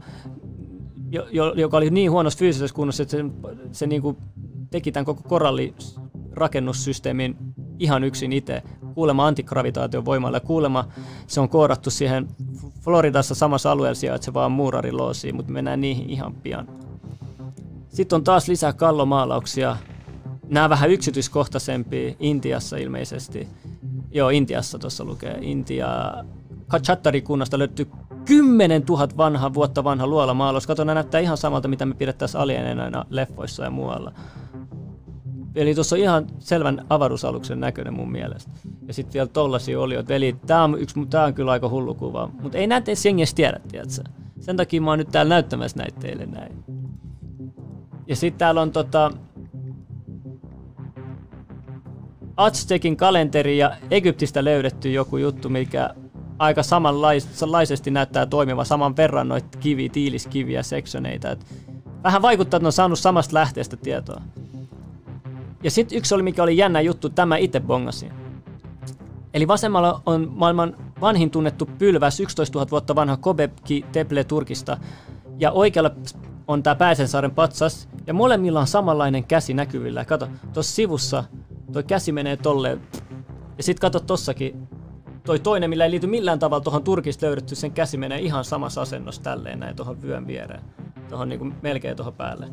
jo, 1.13 1.27
jo, 1.31 1.53
joka 1.57 1.77
oli 1.77 1.91
niin 1.91 2.11
huonossa 2.11 2.39
fyysisessä 2.39 2.75
kunnossa, 2.75 3.03
että 3.03 3.17
se, 3.17 3.25
se 3.73 3.87
niin 3.87 4.03
kuin 4.03 4.17
teki 4.71 4.93
tämän 4.93 5.05
koko 5.05 5.23
korallirakenmussysteemin 5.29 7.37
ihan 7.79 8.05
yksin 8.05 8.33
itse. 8.33 8.63
Kuulemma 8.95 9.27
antigravitaation 9.27 10.05
voimalla 10.05 10.37
ja 10.37 10.43
se 11.27 11.41
on 11.41 11.49
koodattu 11.49 11.91
siihen 11.91 12.29
Floridassa 12.81 13.35
samassa 13.35 13.73
alueella 13.73 13.95
sijaitsevaan 13.95 14.53
muurariloosiin, 14.53 15.37
mutta 15.37 15.53
mennään 15.53 15.81
niihin 15.81 16.11
ihan 16.11 16.35
pian. 16.35 16.69
Sitten 17.89 18.17
on 18.17 18.25
taas 18.25 18.49
lisää 18.49 18.73
kallomaalauksia. 18.73 19.77
Nämä 20.49 20.69
vähän 20.69 20.91
yksityiskohtaisempia 20.91 22.15
Intiassa 22.21 22.77
ilmeisesti. 22.77 23.49
Joo, 24.11 24.31
Intiassa 24.31 24.79
tuossa 24.79 25.05
lukee. 25.05 25.39
Intia 25.41 26.15
Chattari-kunnasta 26.81 27.59
löytyy 27.59 27.91
10 28.25 28.83
000 28.89 29.09
vanha, 29.17 29.55
vuotta 29.55 29.85
vanha 29.85 30.07
luolamaalos. 30.07 30.67
Kato, 30.67 30.85
ne 30.85 30.95
näyttää 30.95 31.21
ihan 31.21 31.37
samalta, 31.37 31.69
mitä 31.69 31.87
me 31.87 31.95
pidettäisiin 31.95 32.41
alieneina 32.41 33.05
leffoissa 33.11 33.65
ja 33.65 33.71
muualla. 33.71 34.13
Eli 35.55 35.75
tuossa 35.75 35.97
on 35.97 36.01
ihan 36.01 36.27
selvän 36.39 36.87
avaruusaluksen 36.91 37.61
näköinen 37.61 37.95
mun 37.95 38.13
mielestä. 38.13 38.51
Ja 38.87 38.95
sitten 38.95 39.15
vielä 39.15 39.27
tollasia 39.27 39.81
oli, 39.81 40.09
veli, 40.09 40.37
tää 40.47 40.65
on, 40.65 40.79
yksi, 40.79 41.07
tää 41.11 41.25
on 41.25 41.35
kyllä 41.35 41.53
aika 41.53 41.69
hullu 41.69 41.95
kuva. 41.95 42.31
Mutta 42.43 42.59
ei 42.59 42.67
näitä 42.67 42.91
edes 42.91 43.07
jengiä 43.07 43.27
tiedä, 43.35 43.61
tiedätkö? 43.69 44.03
Sen 44.41 44.57
takia 44.57 44.81
mä 44.81 44.91
oon 44.91 44.99
nyt 44.99 45.09
täällä 45.13 45.29
näyttämässä 45.29 45.79
näitä 45.79 46.01
teille 46.01 46.27
näin. 46.27 46.65
Ja 48.07 48.17
sitten 48.17 48.39
täällä 48.39 48.61
on 48.61 48.73
tota, 48.73 49.11
Aztekin 52.37 52.97
kalenteri 52.97 53.59
ja 53.59 53.77
Egyptistä 53.91 54.45
löydetty 54.45 54.93
joku 54.93 55.17
juttu, 55.17 55.49
mikä 55.49 55.95
aika 56.39 56.63
samanlaisesti 56.63 57.91
näyttää 57.91 58.27
toimiva 58.27 58.65
saman 58.65 58.97
verran 58.97 59.29
noita 59.29 59.59
kivi, 59.59 59.89
tiiliskiviä, 59.89 60.63
seksioneita. 60.63 61.31
Et 61.31 61.47
vähän 62.03 62.23
vaikuttaa, 62.23 62.59
että 62.59 62.65
ne 62.65 62.69
on 62.69 62.73
saanut 62.73 62.99
samasta 62.99 63.35
lähteestä 63.35 63.77
tietoa. 63.77 64.21
Ja 65.63 65.71
sitten 65.71 65.99
yksi 65.99 66.15
oli, 66.15 66.23
mikä 66.23 66.43
oli 66.43 66.57
jännä 66.57 66.81
juttu, 66.81 67.11
tämä 67.11 67.37
itse 67.37 67.61
bongasi. 67.61 68.09
Eli 69.35 69.49
vasemmalla 69.49 70.03
on 70.07 70.33
maailman 70.35 70.77
vanhin 71.01 71.31
tunnettu 71.31 71.67
pylväs, 71.79 72.21
11 72.21 72.59
000 72.59 72.71
vuotta 72.71 72.95
vanha 72.95 73.17
Kobebki 73.17 73.85
Teple 73.93 74.25
Turkista. 74.25 74.79
Ja 75.39 75.53
oikealla 75.53 75.91
on 76.49 76.63
tämä 76.63 76.75
Pääsensaaren 76.75 77.31
patsas. 77.31 77.89
Ja 78.07 78.15
molemmilla 78.15 78.61
on 78.61 78.67
samanlainen 78.67 79.25
käsi 79.25 79.55
näkyvillä. 79.55 80.05
Kato, 80.05 80.29
tuossa 80.53 80.75
sivussa 80.75 81.25
toi 81.73 81.83
käsi 81.83 82.13
menee 82.13 82.37
tolleen. 82.37 82.81
Ja 83.57 83.63
sitten 83.63 83.81
kato 83.81 84.01
tossakin, 84.01 84.69
toi 85.25 85.39
toinen, 85.39 85.71
millä 85.71 85.85
ei 85.85 85.91
liity 85.91 86.07
millään 86.07 86.39
tavalla 86.39 86.65
tuohon 86.65 86.85
Turkista 86.85 87.27
löydetty, 87.27 87.55
sen 87.55 87.73
käsi 87.73 87.97
menee 87.97 88.19
ihan 88.19 88.45
samassa 88.45 88.83
asennossa 88.83 89.23
tälleen 89.23 89.61
näin 89.61 89.77
tuohon 89.77 90.03
vyön 90.03 90.27
viereen. 90.27 90.63
Tuohon 91.09 91.29
niinku 91.29 91.53
melkein 91.63 91.97
tuohon 91.97 92.15
päälle. 92.15 92.49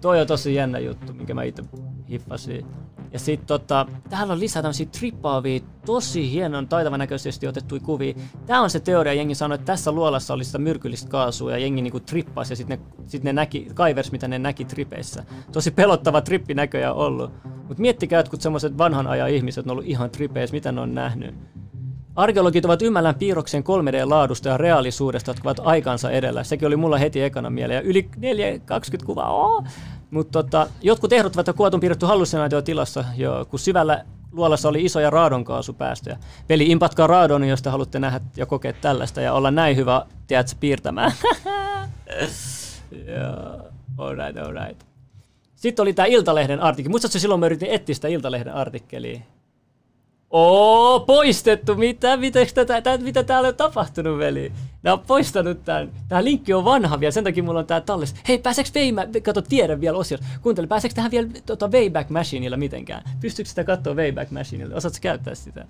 Toi 0.00 0.20
on 0.20 0.26
tosi 0.26 0.54
jännä 0.54 0.78
juttu, 0.78 1.12
minkä 1.12 1.34
mä 1.34 1.42
itse 1.42 1.62
hiffasin. 2.10 2.66
Ja 3.12 3.18
sit 3.18 3.46
tota, 3.46 3.86
täällä 4.10 4.32
on 4.32 4.40
lisää 4.40 4.62
tämmöisiä 4.62 4.86
trippaavia, 4.86 5.60
tosi 5.86 6.30
hienon 6.30 6.68
taitavan 6.68 6.98
näköisesti 6.98 7.46
otettuja 7.46 7.80
kuvia. 7.80 8.14
Tää 8.46 8.60
on 8.60 8.70
se 8.70 8.80
teoria, 8.80 9.14
jengi 9.14 9.34
sanoi, 9.34 9.54
että 9.54 9.64
tässä 9.64 9.92
luolassa 9.92 10.34
oli 10.34 10.44
sitä 10.44 10.58
myrkyllistä 10.58 11.10
kaasua 11.10 11.50
ja 11.50 11.58
jengi 11.58 11.82
niinku 11.82 12.00
trippasi 12.00 12.52
ja 12.52 12.56
sitten 12.56 12.78
ne, 12.78 13.02
sit 13.06 13.24
ne 13.24 13.32
näki, 13.32 13.68
kaivers 13.74 14.12
mitä 14.12 14.28
ne 14.28 14.38
näki 14.38 14.64
tripeissä. 14.64 15.24
Tosi 15.52 15.70
pelottava 15.70 16.20
trippi 16.20 16.54
näköjään 16.54 16.94
ollut. 16.94 17.32
Mut 17.68 17.78
miettikää, 17.78 18.20
että 18.20 18.30
kun 18.30 18.40
semmoiset 18.40 18.78
vanhan 18.78 19.06
ajan 19.06 19.30
ihmiset 19.30 19.66
on 19.66 19.70
ollut 19.70 19.86
ihan 19.86 20.10
tripeissä, 20.10 20.54
mitä 20.54 20.72
ne 20.72 20.80
on 20.80 20.94
nähnyt. 20.94 21.34
Arkeologit 22.16 22.64
ovat 22.64 22.82
ymmällään 22.82 23.14
piirroksen 23.14 23.64
3D-laadusta 23.64 24.48
ja 24.48 24.56
reaalisuudesta, 24.56 25.30
jotka 25.30 25.48
ovat 25.48 25.60
aikansa 25.64 26.10
edellä. 26.10 26.44
Sekin 26.44 26.66
oli 26.66 26.76
mulla 26.76 26.98
heti 26.98 27.22
ekana 27.22 27.50
mieleen. 27.50 27.76
Ja 27.76 27.90
yli 27.90 28.08
420 28.16 29.06
kuvaa. 29.06 29.32
Oh! 29.32 29.64
Mutta 30.10 30.42
tota, 30.42 30.66
jotkut 30.82 31.12
ehdottavat, 31.12 31.48
että 31.48 31.56
kuvat 31.56 31.74
on 31.74 31.80
piirretty 31.80 32.06
hallusinaatiotilassa, 32.06 33.04
jo, 33.16 33.46
kun 33.50 33.58
syvällä 33.58 34.04
luolassa 34.32 34.68
oli 34.68 34.84
isoja 34.84 35.10
raadonkaasupäästöjä. 35.10 36.18
Peli 36.46 36.66
impatkaa 36.66 37.06
raadon, 37.06 37.44
jos 37.44 37.62
te 37.62 37.70
haluatte 37.70 37.98
nähdä 37.98 38.20
ja 38.36 38.46
kokea 38.46 38.72
tällaista 38.72 39.20
ja 39.20 39.32
olla 39.32 39.50
näin 39.50 39.76
hyvä, 39.76 40.06
tiedätkö, 40.26 40.56
piirtämään. 40.60 41.12
Joo, 43.06 43.70
alright, 43.98 44.38
alright. 44.38 44.82
Sitten 45.54 45.82
oli 45.82 45.92
tämä 45.92 46.06
Iltalehden 46.06 46.60
artikkeli. 46.60 46.90
Muistatko 46.90 47.18
silloin 47.18 47.40
mä 47.40 47.46
yritin 47.46 47.70
etsiä 47.70 47.94
sitä 47.94 48.08
Iltalehden 48.08 48.54
artikkeliä? 48.54 49.20
Oo, 50.30 51.00
poistettu. 51.00 51.74
Mitä, 51.74 52.16
mitä, 52.16 52.40
tätä, 52.54 52.80
tätä, 52.80 53.04
mitä 53.04 53.22
täällä 53.22 53.48
on 53.48 53.54
tapahtunut, 53.54 54.18
veli? 54.18 54.52
Nämä 54.82 54.94
on 54.94 55.00
poistanut 55.00 55.64
tämän. 55.64 55.90
Tämä 56.08 56.24
linkki 56.24 56.52
on 56.52 56.64
vanha 56.64 57.00
vielä, 57.00 57.10
sen 57.10 57.24
takia 57.24 57.42
mulla 57.42 57.58
on 57.58 57.66
tää 57.66 57.80
tallessa. 57.80 58.16
Hei, 58.28 58.38
pääseekö 58.38 58.70
Wayback, 58.76 59.22
kato 59.22 59.42
tiedä 59.42 59.80
vielä 59.80 59.98
osiossa. 59.98 60.26
Kuuntele, 60.42 60.66
pääseekö 60.66 60.94
tähän 60.94 61.10
vielä 61.10 61.28
tota, 61.46 61.68
Wayback 61.68 62.10
Machineilla 62.10 62.56
mitenkään? 62.56 63.02
Pystyykö 63.20 63.48
sitä 63.48 63.64
katsoa 63.64 63.94
Wayback 63.94 64.30
Machineilla? 64.30 64.76
Osaatko 64.76 64.98
käyttää 65.02 65.34
sitä? 65.34 65.66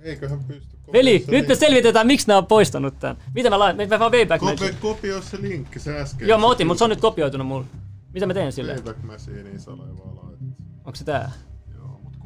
Eiköhän 0.00 0.44
pysty. 0.44 0.76
Veli, 0.92 1.24
nyt 1.28 1.48
me 1.48 1.54
selvitetään, 1.54 2.06
miksi 2.06 2.28
nämä 2.28 2.38
on 2.38 2.46
poistanut 2.46 2.98
tämän. 2.98 3.16
Mitä 3.34 3.50
mä 3.50 3.58
laitan? 3.58 3.88
Me 3.88 3.98
vaan 3.98 4.12
Wayback 4.12 4.40
Kopi, 4.40 4.52
Machine. 4.52 4.78
kopioi 4.80 5.22
se 5.22 5.42
linkki, 5.42 5.78
se 5.78 6.00
äsken. 6.00 6.28
Joo, 6.28 6.38
mä 6.38 6.46
otin, 6.46 6.66
mutta 6.66 6.78
se 6.78 6.84
on 6.84 6.90
nyt 6.90 7.00
kopioitunut 7.00 7.46
mulle. 7.46 7.66
Mitä 8.12 8.26
mä 8.26 8.34
teen 8.34 8.52
sille? 8.52 8.72
Playback 8.72 9.02
Machineen 9.02 9.60
sä 9.60 9.70
vaan 9.78 10.16
laitat. 10.16 10.38
Onko 10.84 10.94
se 10.94 11.04
tää? 11.04 11.32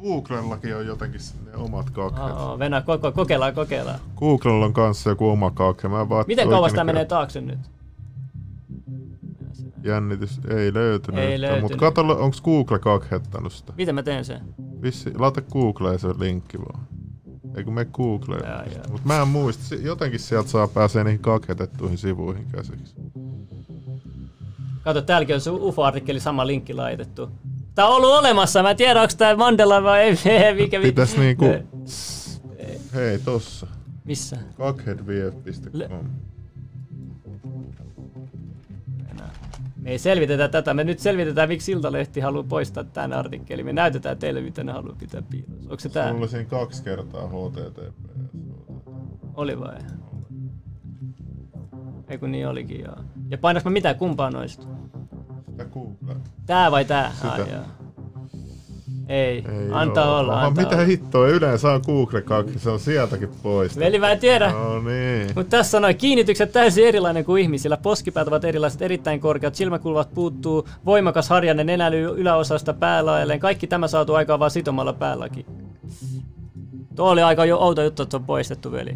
Googlellakin 0.03 0.75
on 0.75 0.85
jotenkin 0.85 1.21
ne 1.45 1.55
omat 1.57 1.89
kakhet. 1.89 2.23
Oh, 2.35 2.59
Venä, 2.59 2.81
koko, 2.81 3.11
kokeillaan, 3.11 3.53
kokeillaan. 3.53 3.99
Googlella 4.15 4.65
on 4.65 4.73
kanssa 4.73 5.09
joku 5.09 5.29
oma 5.29 5.51
kakhe. 5.51 5.87
Mä 5.87 6.09
vaan 6.09 6.25
Miten 6.27 6.49
kauas 6.49 6.73
käy- 6.73 6.83
menee 6.83 7.05
taakse 7.05 7.41
nyt? 7.41 7.59
Jännitys 9.83 10.39
ei 10.49 10.73
löytynyt. 10.73 11.23
Ei 11.23 11.41
löytynyt. 11.41 11.61
Mutta 11.61 11.77
kato, 11.77 12.01
onko 12.01 12.37
Google 12.43 12.79
kakhettanut 12.79 13.53
sitä? 13.53 13.73
Miten 13.77 13.95
mä 13.95 14.03
teen 14.03 14.25
sen? 14.25 14.41
Vissi, 14.81 15.11
laita 15.17 15.41
Googleen 15.41 15.99
se 15.99 16.07
linkki 16.19 16.59
vaan. 16.59 16.87
Eikö 17.57 17.71
me 17.71 17.85
Googleen? 17.85 18.43
Jaa, 18.45 18.63
jaa. 18.63 18.83
Mutta 18.91 19.07
mä 19.07 19.21
en 19.21 19.27
muista. 19.27 19.75
Jotenkin 19.75 20.19
sieltä 20.19 20.49
saa 20.49 20.67
pääsee 20.67 21.03
niihin 21.03 21.19
kakhetettuihin 21.19 21.97
sivuihin 21.97 22.45
käsiksi. 22.51 22.95
Kato, 24.83 25.01
täälläkin 25.01 25.35
on 25.35 25.41
se 25.41 25.49
UFO-artikkeli 25.49 26.19
sama 26.19 26.47
linkki 26.47 26.73
laitettu. 26.73 27.29
Tää 27.75 27.87
on 27.87 27.95
ollut 27.95 28.09
olemassa, 28.19 28.63
mä 28.63 28.69
en 28.71 28.77
tiedä 28.77 29.01
onko 29.01 29.13
tää 29.17 29.35
Mandela 29.35 29.83
vai 29.83 29.99
ei, 30.01 30.53
mikä 30.61 30.79
mi- 30.79 30.85
Pitäis 30.85 31.17
niinku... 31.17 31.45
Hei, 32.93 33.19
tossa. 33.19 33.67
Missä? 34.05 34.37
Kakheadvf.com. 34.57 36.05
Me 39.81 39.89
ei 39.91 39.99
selvitetä 39.99 40.47
tätä, 40.47 40.73
me 40.73 40.83
nyt 40.83 40.99
selvitetään 40.99 41.49
miksi 41.49 41.71
Iltalehti 41.71 42.19
haluaa 42.19 42.43
poistaa 42.49 42.83
tämän 42.83 43.13
artikkelin. 43.13 43.65
Me 43.65 43.73
näytetään 43.73 44.17
teille 44.17 44.41
mitä 44.41 44.63
ne 44.63 44.71
haluaa 44.71 44.95
pitää 44.99 45.21
piilossa. 45.21 45.61
Onko 45.63 45.79
se 45.79 45.89
tää? 45.89 46.11
Sulla 46.11 46.27
siinä 46.27 46.45
kaksi 46.49 46.83
kertaa 46.83 47.27
HTTP. 47.27 47.99
Oli 49.35 49.59
vai? 49.59 49.77
Ei 52.09 52.17
kun 52.17 52.31
niin 52.31 52.47
olikin 52.47 52.83
joo. 52.83 52.95
Ja 53.29 53.37
painaks 53.37 53.65
mä 53.65 53.71
mitään 53.71 53.95
kumpaa 53.95 54.29
noista? 54.29 54.67
Sitä 55.53 55.65
Google. 55.65 56.15
Tää 56.45 56.71
vai 56.71 56.85
tää? 56.85 57.11
Sitä. 57.15 57.31
Ai, 57.31 57.39
joo. 57.39 57.63
Ei, 59.09 59.37
ei 59.37 59.69
antaa 59.71 60.11
oo. 60.11 60.19
olla. 60.19 60.41
Antaa 60.41 60.63
mitä 60.63 60.75
olla. 60.75 60.85
hittoa, 60.85 61.27
yleensä 61.27 61.71
on 61.71 61.81
Google 61.85 62.23
se 62.57 62.69
on 62.69 62.79
sieltäkin 62.79 63.29
pois. 63.43 63.79
Veli, 63.79 63.99
mä 63.99 64.11
en 64.11 64.19
tiedä. 64.19 64.51
No 64.51 64.81
niin. 64.81 65.31
Mutta 65.35 65.57
tässä 65.57 65.79
noin 65.79 65.97
kiinnitykset 65.97 66.51
täysin 66.51 66.87
erilainen 66.87 67.25
kuin 67.25 67.41
ihmisillä. 67.41 67.77
Poskipäät 67.77 68.27
ovat 68.27 68.43
erilaiset, 68.43 68.81
erittäin 68.81 69.19
korkeat, 69.19 69.55
silmäkulvat 69.55 70.13
puuttuu, 70.13 70.67
voimakas 70.85 71.29
harjanne 71.29 71.63
nenäly 71.63 72.03
yläosasta 72.03 72.73
päälaelleen. 72.73 73.39
Kaikki 73.39 73.67
tämä 73.67 73.87
saatu 73.87 74.13
aikaan 74.13 74.39
vaan 74.39 74.51
sitomalla 74.51 74.93
päälläkin. 74.93 75.45
Tuo 76.95 77.09
oli 77.09 77.21
aika 77.21 77.45
jo 77.45 77.57
outo 77.59 77.83
juttu, 77.83 78.03
että 78.03 78.17
on 78.17 78.23
poistettu, 78.23 78.71
veli. 78.71 78.95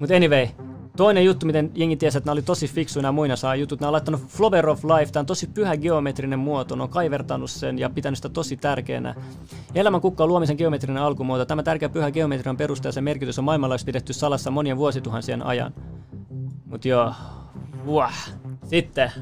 Mutta 0.00 0.16
anyway, 0.16 0.46
Toinen 0.96 1.24
juttu, 1.24 1.46
miten 1.46 1.70
jengi 1.74 1.96
tiesi, 1.96 2.18
että 2.18 2.28
nämä 2.28 2.32
oli 2.32 2.42
tosi 2.42 2.68
fiksuja 2.68 3.02
nämä 3.02 3.12
muinasaa 3.12 3.56
jutut, 3.56 3.80
nämä 3.80 3.88
on 3.88 3.92
laittanut 3.92 4.26
Flower 4.28 4.68
of 4.68 4.84
Life, 4.84 5.12
tämä 5.12 5.20
on 5.20 5.26
tosi 5.26 5.46
pyhä 5.46 5.76
geometrinen 5.76 6.38
muoto, 6.38 6.76
ne 6.76 6.82
on 6.82 6.88
kaivertanut 6.88 7.50
sen 7.50 7.78
ja 7.78 7.90
pitänyt 7.90 8.18
sitä 8.18 8.28
tosi 8.28 8.56
tärkeänä. 8.56 9.14
Elämän 9.74 10.00
kukka 10.00 10.24
on 10.24 10.28
luomisen 10.28 10.56
geometrinen 10.56 11.02
alkumuoto. 11.02 11.44
Tämä 11.44 11.62
tärkeä 11.62 11.88
pyhä 11.88 12.10
geometrian 12.10 12.56
perusta 12.56 12.88
ja 12.88 12.92
sen 12.92 13.04
merkitys 13.04 13.38
on 13.38 13.44
maailmanlaajuisesti 13.44 13.88
pidetty 13.88 14.12
salassa 14.12 14.50
monien 14.50 14.76
vuosituhansien 14.76 15.46
ajan. 15.46 15.74
Mut 16.66 16.84
joo, 16.84 17.12
Wah. 17.86 18.30
Sitten. 18.64 19.12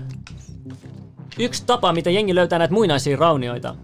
Yksi 1.39 1.63
tapa, 1.67 1.93
miten 1.93 2.15
jengi 2.15 2.35
löytää 2.35 2.59
näitä 2.59 2.75
muinaisia 2.75 3.17
raunioita, 3.17 3.77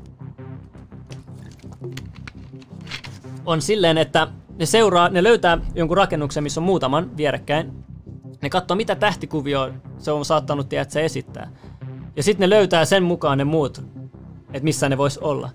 on 3.47 3.63
silleen, 3.63 3.99
että 3.99 4.29
ne 4.59 4.67
seuraa, 4.67 5.09
ne 5.09 5.23
löytää 5.23 5.59
jonkun 5.75 5.97
rakennuksen, 5.97 6.43
missä 6.43 6.61
on 6.61 6.65
muutaman 6.65 7.17
vierekkäin. 7.17 7.85
Ne 8.43 8.51
katsoo, 8.51 8.77
mitä 8.77 8.95
tähtikuvio 8.95 9.71
se 9.99 10.13
on 10.13 10.25
saattanut 10.25 10.69
tiedä, 10.69 10.87
esittää. 11.03 11.51
Ja 12.17 12.23
sitten 12.23 12.51
ne 12.51 12.57
löytää 12.57 12.85
sen 12.85 13.03
mukaan 13.03 13.39
ne 13.39 13.45
muut, 13.45 13.85
että 14.49 14.65
missä 14.65 14.89
ne 14.89 14.99
vois 14.99 15.19
olla. 15.19 15.51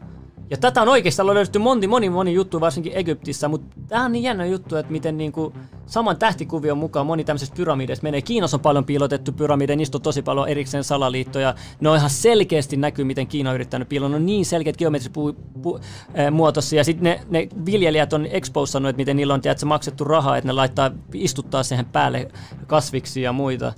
Ja 0.52 0.58
tätä 0.58 0.82
on 0.82 0.90
oikeastaan 0.90 1.28
löydetty 1.28 1.60
moni, 1.60 1.88
moni, 1.88 2.10
moni 2.10 2.34
juttu, 2.34 2.62
varsinkin 2.62 2.94
Egyptissä, 2.96 3.48
mutta 3.48 3.76
tämä 3.88 4.06
on 4.06 4.12
niin 4.12 4.24
jännä 4.24 4.46
juttu, 4.46 4.76
että 4.76 4.92
miten 4.92 5.18
niinku 5.18 5.54
saman 5.86 6.18
tähtikuvion 6.18 6.78
mukaan 6.78 7.06
moni 7.06 7.24
tämmöisistä 7.24 7.56
pyramideista 7.56 8.04
menee. 8.04 8.22
Kiinassa 8.22 8.58
on 8.58 8.62
paljon 8.62 8.86
piilotettu 8.86 9.32
pyramideja, 9.32 9.78
niistä 9.78 9.98
on 9.98 10.02
tosi 10.02 10.22
paljon 10.22 10.48
erikseen 10.48 10.84
salaliittoja. 10.84 11.56
Ne 11.80 11.90
on 11.90 11.98
ihan 11.98 12.10
selkeästi 12.10 12.78
näkyy, 12.78 13.06
miten 13.06 13.28
Kiina 13.28 13.50
on 13.50 13.56
yrittänyt 13.56 13.90
piiloa. 13.90 14.10
Ne 14.10 14.16
on 14.16 14.26
niin 14.26 14.46
selkeät 14.46 14.78
geometrisia 14.78 16.78
ja 16.78 16.84
sitten 16.84 17.04
ne, 17.04 17.22
ne, 17.30 17.48
viljelijät 17.66 18.14
on 18.14 18.26
exposannut, 18.26 18.90
että 18.90 18.98
miten 18.98 19.16
niillä 19.16 19.34
on 19.34 19.42
tiedätkö, 19.42 19.66
maksettu 19.66 20.04
rahaa, 20.04 20.38
että 20.38 20.48
ne 20.48 20.54
laittaa, 20.54 20.92
istuttaa 21.14 21.64
siihen 21.64 21.86
päälle 21.86 22.32
kasviksi 22.68 23.22
ja 23.22 23.34
muita. 23.34 23.74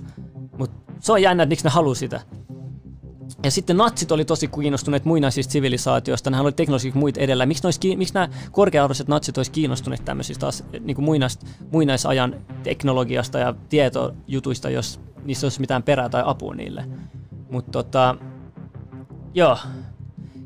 Mutta 0.58 0.92
se 1.00 1.12
on 1.12 1.22
jännä, 1.22 1.42
että 1.42 1.52
miksi 1.52 1.64
ne 1.64 1.70
haluaa 1.70 1.94
sitä. 1.94 2.20
Ja 3.44 3.50
sitten 3.50 3.76
natsit 3.76 4.12
oli 4.12 4.24
tosi 4.24 4.48
kiinnostuneet 4.48 5.04
muinaisista 5.04 5.52
sivilisaatioista, 5.52 6.30
nehän 6.30 6.44
oli 6.44 6.52
teknologisesti 6.52 6.98
muita 6.98 7.20
edellä. 7.20 7.46
Miksi, 7.46 7.62
nois, 7.62 7.80
miksi 7.96 8.14
nämä 8.14 8.28
korkea-arvoiset 8.52 9.08
natsit 9.08 9.36
olisi 9.36 9.50
kiinnostuneet 9.50 10.04
tämmöisistä 10.04 10.40
taas, 10.40 10.64
niin 10.80 10.94
kuin 10.94 11.04
muinais, 11.04 11.38
muinaisajan 11.72 12.36
teknologiasta 12.62 13.38
ja 13.38 13.54
tietojutuista, 13.68 14.70
jos 14.70 15.00
niissä 15.24 15.46
olisi 15.46 15.60
mitään 15.60 15.82
perää 15.82 16.08
tai 16.08 16.22
apua 16.26 16.54
niille. 16.54 16.84
Mutta 17.50 17.72
tota, 17.72 18.16
joo. 19.34 19.58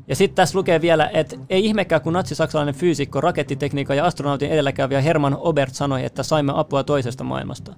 Ja 0.07 0.15
sitten 0.15 0.35
tässä 0.35 0.57
lukee 0.57 0.81
vielä, 0.81 1.09
että 1.13 1.35
ei 1.49 1.65
ihmekään, 1.65 2.01
kun 2.01 2.13
natsi-saksalainen 2.13 2.75
fyysikko, 2.75 3.21
rakettitekniikan 3.21 3.97
ja 3.97 4.05
astronautin 4.05 4.51
edelläkävijä 4.51 5.01
Herman 5.01 5.37
Obert 5.39 5.75
sanoi, 5.75 6.05
että 6.05 6.23
saimme 6.23 6.51
apua 6.55 6.83
toisesta 6.83 7.23
maailmasta 7.23 7.75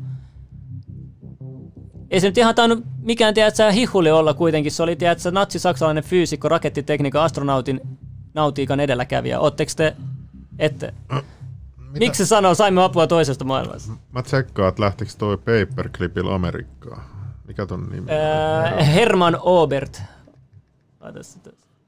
ei 2.12 2.22
se 2.22 2.28
nyt 2.28 2.38
ihan 2.38 2.56
tainnut 2.56 2.84
mikään, 3.02 3.34
tiedätkö, 3.34 3.72
hihuli 3.72 4.12
olla 4.12 4.34
kuitenkin. 4.34 4.72
Se 4.72 4.84
oli, 4.84 4.96
tiedätkö, 4.96 5.32
natsi-saksalainen 5.32 6.04
fyysikko, 6.04 6.50
rakettitekniikan, 6.50 7.24
astronautin 7.24 7.82
nautiikan 8.34 8.80
edelläkävijä. 8.80 9.40
Ootteko 9.40 9.72
te, 9.76 9.96
ette? 10.60 10.94
Mitä? 11.12 12.00
Miksi 12.00 12.26
se 12.26 12.28
sanoo, 12.28 12.56
saimme 12.56 12.84
apua 12.84 13.08
toisesta 13.08 13.46
maailmasta? 13.46 13.94
Mä 14.12 14.22
tsekkaan, 14.22 14.70
että 14.70 14.84
lähtikö 14.84 15.12
toi 15.18 15.38
Paperclipillä 15.38 16.36
Amerikkaan. 16.36 17.04
Mikä 17.48 17.66
ton 17.66 17.90
nimi 17.92 18.08
on? 18.78 18.86
Herman 18.86 19.38
Obert. 19.42 20.02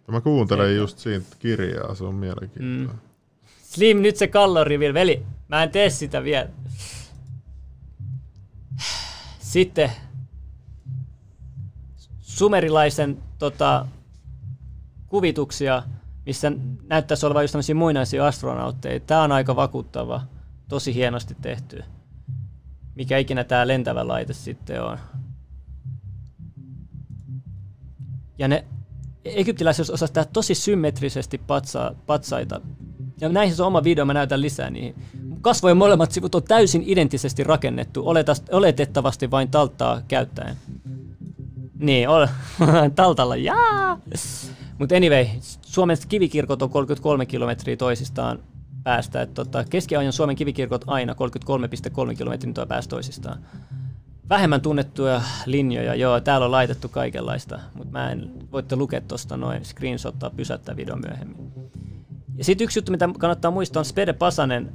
Mä 0.08 0.22
kuuntelen 0.22 0.76
just 0.76 1.00
siitä 1.00 1.36
kirjaa, 1.40 1.96
se 1.96 2.04
on 2.04 2.16
mielenkiintoista. 2.16 2.94
Mm. 2.94 3.00
Slim, 3.64 4.02
nyt 4.02 4.16
se 4.18 4.28
kallori 4.28 4.80
vielä. 4.80 4.94
Veli, 4.94 5.26
mä 5.48 5.64
en 5.64 5.72
tee 5.72 5.90
sitä 5.90 6.24
vielä. 6.24 6.50
Sitten 9.40 9.92
sumerilaisen 12.38 13.18
tota, 13.40 13.86
kuvituksia, 15.08 15.84
missä 16.26 16.52
näyttäisi 16.90 17.26
olevan 17.26 17.44
just 17.44 17.52
tämmöisiä 17.52 17.76
muinaisia 17.76 18.28
astronautteja. 18.28 19.00
Tämä 19.00 19.24
on 19.24 19.32
aika 19.32 19.56
vakuuttava, 19.56 20.22
tosi 20.70 20.94
hienosti 20.94 21.36
tehty. 21.42 21.84
Mikä 22.96 23.18
ikinä 23.18 23.44
tämä 23.44 23.68
lentävä 23.68 24.08
laite 24.08 24.34
sitten 24.34 24.84
on. 24.84 24.98
Ja 28.38 28.48
ne 28.48 28.66
egyptiläiset 29.26 29.90
osasivat 29.90 30.14
tehdä 30.14 30.30
tosi 30.34 30.56
symmetrisesti 30.56 31.38
patsa, 31.38 31.96
patsaita. 32.06 32.62
Ja 33.22 33.30
näihin 33.30 33.56
se 33.56 33.64
oma 33.64 33.84
video, 33.84 34.06
mä 34.06 34.14
näytän 34.14 34.42
lisää 34.42 34.70
niihin. 34.70 34.96
Kasvojen 35.42 35.78
molemmat 35.78 36.12
sivut 36.12 36.36
on 36.36 36.44
täysin 36.44 36.84
identtisesti 36.86 37.44
rakennettu, 37.44 38.04
oletettavasti 38.52 39.32
vain 39.32 39.52
talttaa 39.52 40.02
käyttäen. 40.08 40.58
Niin, 41.80 42.10
ol, 42.10 42.28
taltalla, 42.96 43.36
jaa! 43.36 44.00
Mutta 44.80 44.96
anyway, 44.96 45.26
Suomen 45.62 45.98
kivikirkot 46.10 46.62
on 46.62 46.70
33 46.70 47.26
kilometriä 47.26 47.78
toisistaan 47.78 48.40
päästä. 48.84 49.22
Et 49.22 49.34
tota, 49.34 49.64
keskiajan 49.70 50.14
Suomen 50.14 50.36
kivikirkot 50.36 50.84
aina 50.88 51.14
33,3 51.14 52.16
kilometrin 52.16 52.54
päästä 52.68 52.90
toisistaan. 52.90 53.40
Vähemmän 54.30 54.62
tunnettuja 54.62 55.22
linjoja, 55.46 55.96
joo, 55.96 56.20
täällä 56.20 56.46
on 56.46 56.52
laitettu 56.52 56.90
kaikenlaista, 56.90 57.60
mutta 57.74 57.92
mä 57.92 58.12
en, 58.12 58.32
voitte 58.52 58.76
lukea 58.76 59.02
tuosta 59.02 59.38
noin 59.38 59.66
screenshottaa, 59.66 60.30
pysäyttää 60.30 60.78
video 60.78 60.96
myöhemmin. 60.96 61.52
Ja 62.36 62.44
sitten 62.44 62.66
yksi 62.66 62.80
juttu, 62.80 62.92
mitä 62.92 63.10
kannattaa 63.20 63.52
muistaa, 63.52 63.80
on 63.82 63.86
Spede 63.86 64.14
Pasanen 64.14 64.72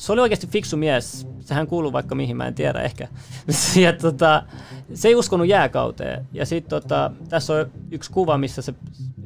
se 0.00 0.12
oli 0.12 0.20
oikeasti 0.20 0.46
fiksu 0.46 0.76
mies. 0.76 1.26
Sehän 1.40 1.66
kuuluu 1.66 1.92
vaikka 1.92 2.14
mihin, 2.14 2.36
mä 2.36 2.46
en 2.46 2.54
tiedä 2.54 2.80
ehkä. 2.80 3.08
ja 3.84 3.92
tota, 3.92 4.42
se 4.94 5.08
ei 5.08 5.14
uskonut 5.14 5.46
jääkauteen. 5.46 6.26
Ja 6.32 6.46
sitten 6.46 6.70
tota, 6.70 7.10
tässä 7.28 7.52
on 7.52 7.66
yksi 7.90 8.10
kuva, 8.10 8.38
missä 8.38 8.62
se 8.62 8.74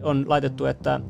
on 0.02 0.24
laitettu, 0.28 0.66
että 0.66 1.00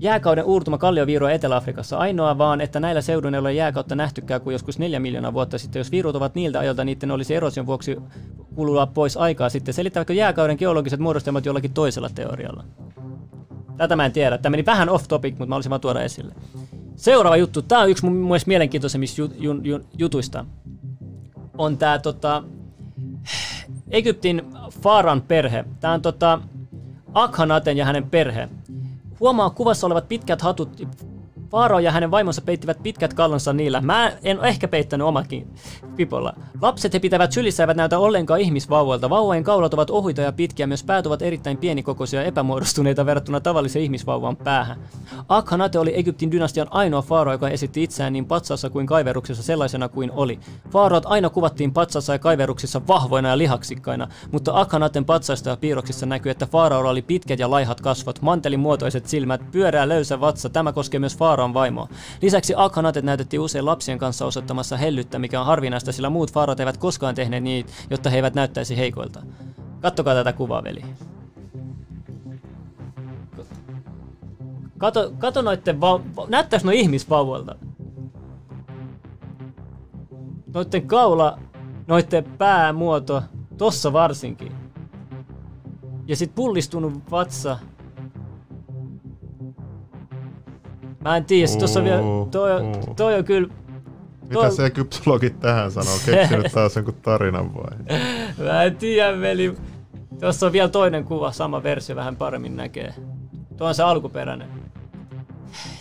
jääkauden 0.00 0.44
uurtuma 0.44 0.78
kallioviiru 0.78 1.26
Etelä-Afrikassa. 1.26 1.96
Ainoa 1.96 2.38
vaan, 2.38 2.60
että 2.60 2.80
näillä 2.80 3.00
seuduilla 3.00 3.36
ei 3.36 3.40
ole 3.40 3.52
jääkautta 3.52 3.94
nähtykään 3.94 4.40
kuin 4.40 4.52
joskus 4.52 4.78
neljä 4.78 5.00
miljoonaa 5.00 5.32
vuotta 5.32 5.58
sitten. 5.58 5.80
Jos 5.80 5.90
viirut 5.90 6.16
ovat 6.16 6.34
niiltä 6.34 6.58
ajalta, 6.58 6.84
niiden 6.84 7.10
olisi 7.10 7.34
erosion 7.34 7.66
vuoksi 7.66 7.96
kulua 8.54 8.86
pois 8.86 9.16
aikaa 9.16 9.48
sitten. 9.48 9.74
Selittävätkö 9.74 10.14
jääkauden 10.14 10.56
geologiset 10.58 11.00
muodostelmat 11.00 11.46
jollakin 11.46 11.72
toisella 11.72 12.10
teorialla? 12.14 12.64
Tätä 13.76 13.96
mä 13.96 14.06
en 14.06 14.12
tiedä. 14.12 14.38
Tämä 14.38 14.50
meni 14.50 14.66
vähän 14.66 14.88
off 14.88 15.08
topic, 15.08 15.32
mutta 15.32 15.46
mä 15.46 15.54
olisin 15.54 15.70
vaan 15.70 15.80
tuoda 15.80 16.02
esille. 16.02 16.34
Seuraava 16.98 17.36
juttu, 17.36 17.62
tämä 17.62 17.82
on 17.82 17.90
yksi 17.90 18.04
mun 18.04 18.12
mielestä 18.12 18.48
mielenkiintoisemmista 18.48 19.20
ju, 19.20 19.30
ju, 19.38 19.60
ju, 19.62 19.80
jutuista. 19.98 20.44
On 21.58 21.78
tämä 21.78 21.98
tota, 21.98 22.42
Egyptin 23.90 24.42
Faran 24.82 25.22
perhe. 25.22 25.64
Tämä 25.80 25.94
on 25.94 26.02
tota, 26.02 26.40
Akhenaten 27.14 27.76
ja 27.76 27.84
hänen 27.84 28.10
perhe. 28.10 28.48
Huomaa 29.20 29.50
kuvassa 29.50 29.86
olevat 29.86 30.08
pitkät 30.08 30.42
hatut 30.42 30.88
Faaro 31.50 31.78
ja 31.78 31.92
hänen 31.92 32.10
vaimonsa 32.10 32.42
peittivät 32.42 32.82
pitkät 32.82 33.14
kallonsa 33.14 33.52
niillä. 33.52 33.80
Mä 33.80 34.12
en 34.22 34.38
ehkä 34.44 34.68
peittänyt 34.68 35.06
omakin 35.06 35.48
pipolla. 35.96 36.34
Lapset 36.62 36.94
he 36.94 36.98
pitävät 36.98 37.32
sylissä 37.32 37.62
eivät 37.62 37.76
näytä 37.76 37.98
ollenkaan 37.98 38.40
ihmisvauvoilta. 38.40 39.10
Vauvojen 39.10 39.44
kaulat 39.44 39.74
ovat 39.74 39.90
ohuita 39.90 40.20
ja 40.20 40.32
pitkiä, 40.32 40.66
myös 40.66 40.84
päät 40.84 41.06
ovat 41.06 41.22
erittäin 41.22 41.56
pienikokoisia 41.56 42.20
ja 42.20 42.26
epämuodostuneita 42.26 43.06
verrattuna 43.06 43.40
tavalliseen 43.40 43.82
ihmisvauvan 43.82 44.36
päähän. 44.36 44.78
Akhanate 45.28 45.78
oli 45.78 45.98
Egyptin 45.98 46.30
dynastian 46.30 46.66
ainoa 46.70 47.02
faaro, 47.02 47.32
joka 47.32 47.48
esitti 47.48 47.82
itseään 47.82 48.12
niin 48.12 48.26
patsassa 48.26 48.70
kuin 48.70 48.86
kaiveruksessa 48.86 49.42
sellaisena 49.42 49.88
kuin 49.88 50.10
oli. 50.10 50.40
Faaroat 50.70 51.06
aina 51.06 51.30
kuvattiin 51.30 51.72
patsassa 51.72 52.12
ja 52.12 52.18
kaiveruksissa 52.18 52.86
vahvoina 52.88 53.28
ja 53.28 53.38
lihaksikkaina, 53.38 54.08
mutta 54.32 54.60
Akhanaten 54.60 55.04
patsaista 55.04 55.50
ja 55.50 55.56
piirroksissa 55.56 56.06
näkyy, 56.06 56.30
että 56.30 56.46
faaraolla 56.46 56.90
oli 56.90 57.02
pitkät 57.02 57.38
ja 57.38 57.50
laihat 57.50 57.80
kasvot, 57.80 58.22
mantelin 58.22 58.60
muotoiset 58.60 59.06
silmät, 59.06 59.50
pyörää 59.50 59.88
löysä 59.88 60.20
vatsa. 60.20 60.48
Tämä 60.48 60.72
koskee 60.72 61.00
myös 61.00 61.16
faaro 61.16 61.37
Faaron 61.38 61.54
vaimoa. 61.54 61.88
Lisäksi 62.22 62.54
Akhanatet 62.56 63.04
näytettiin 63.04 63.40
usein 63.40 63.64
lapsien 63.66 63.98
kanssa 63.98 64.26
osoittamassa 64.26 64.76
hellyttä, 64.76 65.18
mikä 65.18 65.40
on 65.40 65.46
harvinaista, 65.46 65.92
sillä 65.92 66.10
muut 66.10 66.32
Faarot 66.32 66.60
eivät 66.60 66.76
koskaan 66.76 67.14
tehneet 67.14 67.42
niin, 67.42 67.66
jotta 67.90 68.10
he 68.10 68.16
eivät 68.16 68.34
näyttäisi 68.34 68.76
heikoilta. 68.76 69.22
Kattokaa 69.80 70.14
tätä 70.14 70.32
kuvaa, 70.32 70.64
veli. 70.64 70.84
Kato, 74.78 75.12
kato 75.18 75.42
noitten 75.42 75.80
va- 75.80 76.00
näyttääkö 76.28 76.66
no 76.66 76.72
ihmisvauvalta? 76.72 77.54
Noitten 80.54 80.86
kaula, 80.86 81.38
noitten 81.86 82.24
päämuoto, 82.24 83.22
tossa 83.58 83.92
varsinkin. 83.92 84.52
Ja 86.06 86.16
sit 86.16 86.34
pullistunut 86.34 87.10
vatsa, 87.10 87.58
Mä 91.00 91.16
en 91.16 91.24
tiedä, 91.24 91.52
tuossa 91.58 91.80
on 91.80 91.84
vielä, 91.84 92.02
toi, 92.30 92.50
toi 92.96 93.14
on 93.14 93.24
kyllä, 93.24 93.48
Mitä 94.22 94.34
Toi- 94.34 94.52
se 94.52 94.66
egyptologit 94.66 95.40
tähän 95.40 95.70
sanoo? 95.70 95.94
Keksinyt 96.06 96.52
taas 96.52 96.76
jonkun 96.76 96.94
tarinan 97.02 97.54
vai? 97.54 97.98
mä 98.46 98.62
en 98.62 98.76
tiedä 98.76 99.20
veli. 99.20 99.54
Tuossa 100.20 100.46
on 100.46 100.52
vielä 100.52 100.68
toinen 100.68 101.04
kuva, 101.04 101.32
sama 101.32 101.62
versio, 101.62 101.96
vähän 101.96 102.16
paremmin 102.16 102.56
näkee. 102.56 102.94
Tuo 103.56 103.68
on 103.68 103.74
se 103.74 103.82
alkuperäinen. 103.82 104.48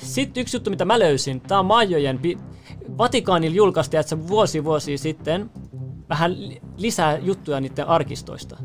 Sitten 0.02 0.42
yksi 0.42 0.58
juttu, 0.58 0.70
mitä 0.70 0.86
mä 0.86 1.00
löysin. 1.00 1.42
Tää 1.42 1.60
on 1.60 1.66
Majojen... 1.66 2.20
Pi- 2.20 2.38
Vatikaanilla 2.98 3.56
julkaistiin, 3.56 4.00
että 4.00 4.10
se 4.10 4.28
vuosi 4.28 4.64
vuosi 4.64 4.98
sitten 4.98 5.50
vähän 6.10 6.50
li- 6.50 6.62
lisää 6.78 7.18
juttuja 7.18 7.60
niiden 7.60 7.88
arkistoista. 7.88 8.58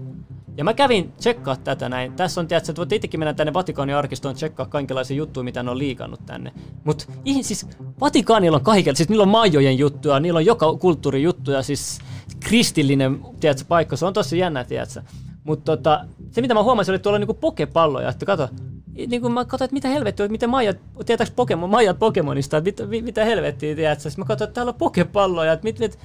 Ja 0.57 0.65
mä 0.65 0.75
kävin 0.75 1.13
tsekkaa 1.13 1.57
tätä 1.57 1.89
näin. 1.89 2.13
Tässä 2.13 2.41
on, 2.41 2.49
tiedätkö, 2.49 2.73
että 2.73 2.81
voit 2.81 2.93
itsekin 2.93 3.21
mennä 3.21 3.35
tänne 3.35 3.53
Vatikaanin 3.53 3.97
arkistoon 3.97 4.35
tsekkaa 4.35 4.67
kaikenlaisia 4.67 5.17
juttuja, 5.17 5.45
mitä 5.45 5.63
ne 5.63 5.71
on 5.71 5.79
liikannut 5.79 6.27
tänne. 6.27 6.53
Mut 6.85 7.09
siis 7.41 7.67
Vatikaanilla 8.01 8.57
on 8.57 8.65
kaikilla, 8.65 8.97
siis 8.97 9.09
niillä 9.09 9.23
on 9.23 9.29
Majojen 9.29 9.79
juttuja, 9.79 10.21
niillä 10.21 10.39
on 10.39 10.47
joka 10.47 10.77
kulttuurin 10.77 11.23
juttuja, 11.23 11.63
siis 11.63 11.99
kristillinen, 12.41 13.21
tiedätkö, 13.41 13.65
paikka, 13.69 13.97
se 13.97 14.07
on 14.07 14.13
tosi 14.13 14.39
jännä, 14.39 14.65
tiedätkö. 14.65 15.03
Mutta 15.45 15.77
tota, 15.77 16.05
se 16.31 16.41
mitä 16.41 16.55
mä 16.55 16.63
huomasin, 16.63 16.93
oli 16.93 16.99
tuolla 16.99 17.19
niinku 17.19 17.35
pokepalloja, 17.35 18.09
että 18.09 18.27
kato, 18.27 18.49
niin 18.95 19.23
kun 19.23 19.33
mä 19.33 19.45
katsoin, 19.45 19.67
että 19.67 19.75
mitä 19.75 19.89
helvettiä, 19.89 20.25
että 20.25 20.33
miten 20.33 20.51
Maijat, 20.51 20.77
tietääks 21.07 21.31
Pokemon, 21.31 21.71
Maijat 21.71 21.99
Pokemonista, 21.99 22.57
että 22.57 22.83
mit, 22.83 22.91
mit, 22.91 23.05
mitä 23.05 23.25
helvettiä, 23.25 23.77
tiedätkö? 23.77 24.11
Sitten 24.11 24.23
mä 24.23 24.27
katsoin, 24.27 24.49
että 24.49 24.55
täällä 24.55 24.71
on 24.71 24.79
pokepalloja, 24.79 25.53
että 25.53 25.65
mit, 25.65 25.79
mit, 25.79 25.99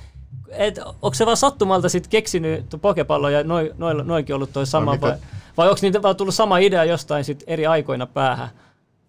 et, 0.49 0.79
onko 1.01 1.13
se 1.13 1.25
vaan 1.25 1.37
sattumalta 1.37 1.89
sitten 1.89 2.09
keksinyt 2.09 2.69
tuo 2.69 2.79
pokepallo 2.79 3.29
ja 3.29 3.43
noin, 3.43 3.69
noin, 3.77 4.07
noinkin 4.07 4.35
ollut 4.35 4.53
toi 4.53 4.65
sama, 4.65 4.91
mitä- 4.91 5.07
vai, 5.07 5.17
vai 5.57 5.67
onko 5.69 5.79
niitä 5.81 6.01
vaan 6.01 6.15
tullut 6.15 6.35
sama 6.35 6.57
idea 6.57 6.83
jostain 6.83 7.23
sit 7.23 7.43
eri 7.47 7.65
aikoina 7.67 8.05
päähän? 8.05 8.49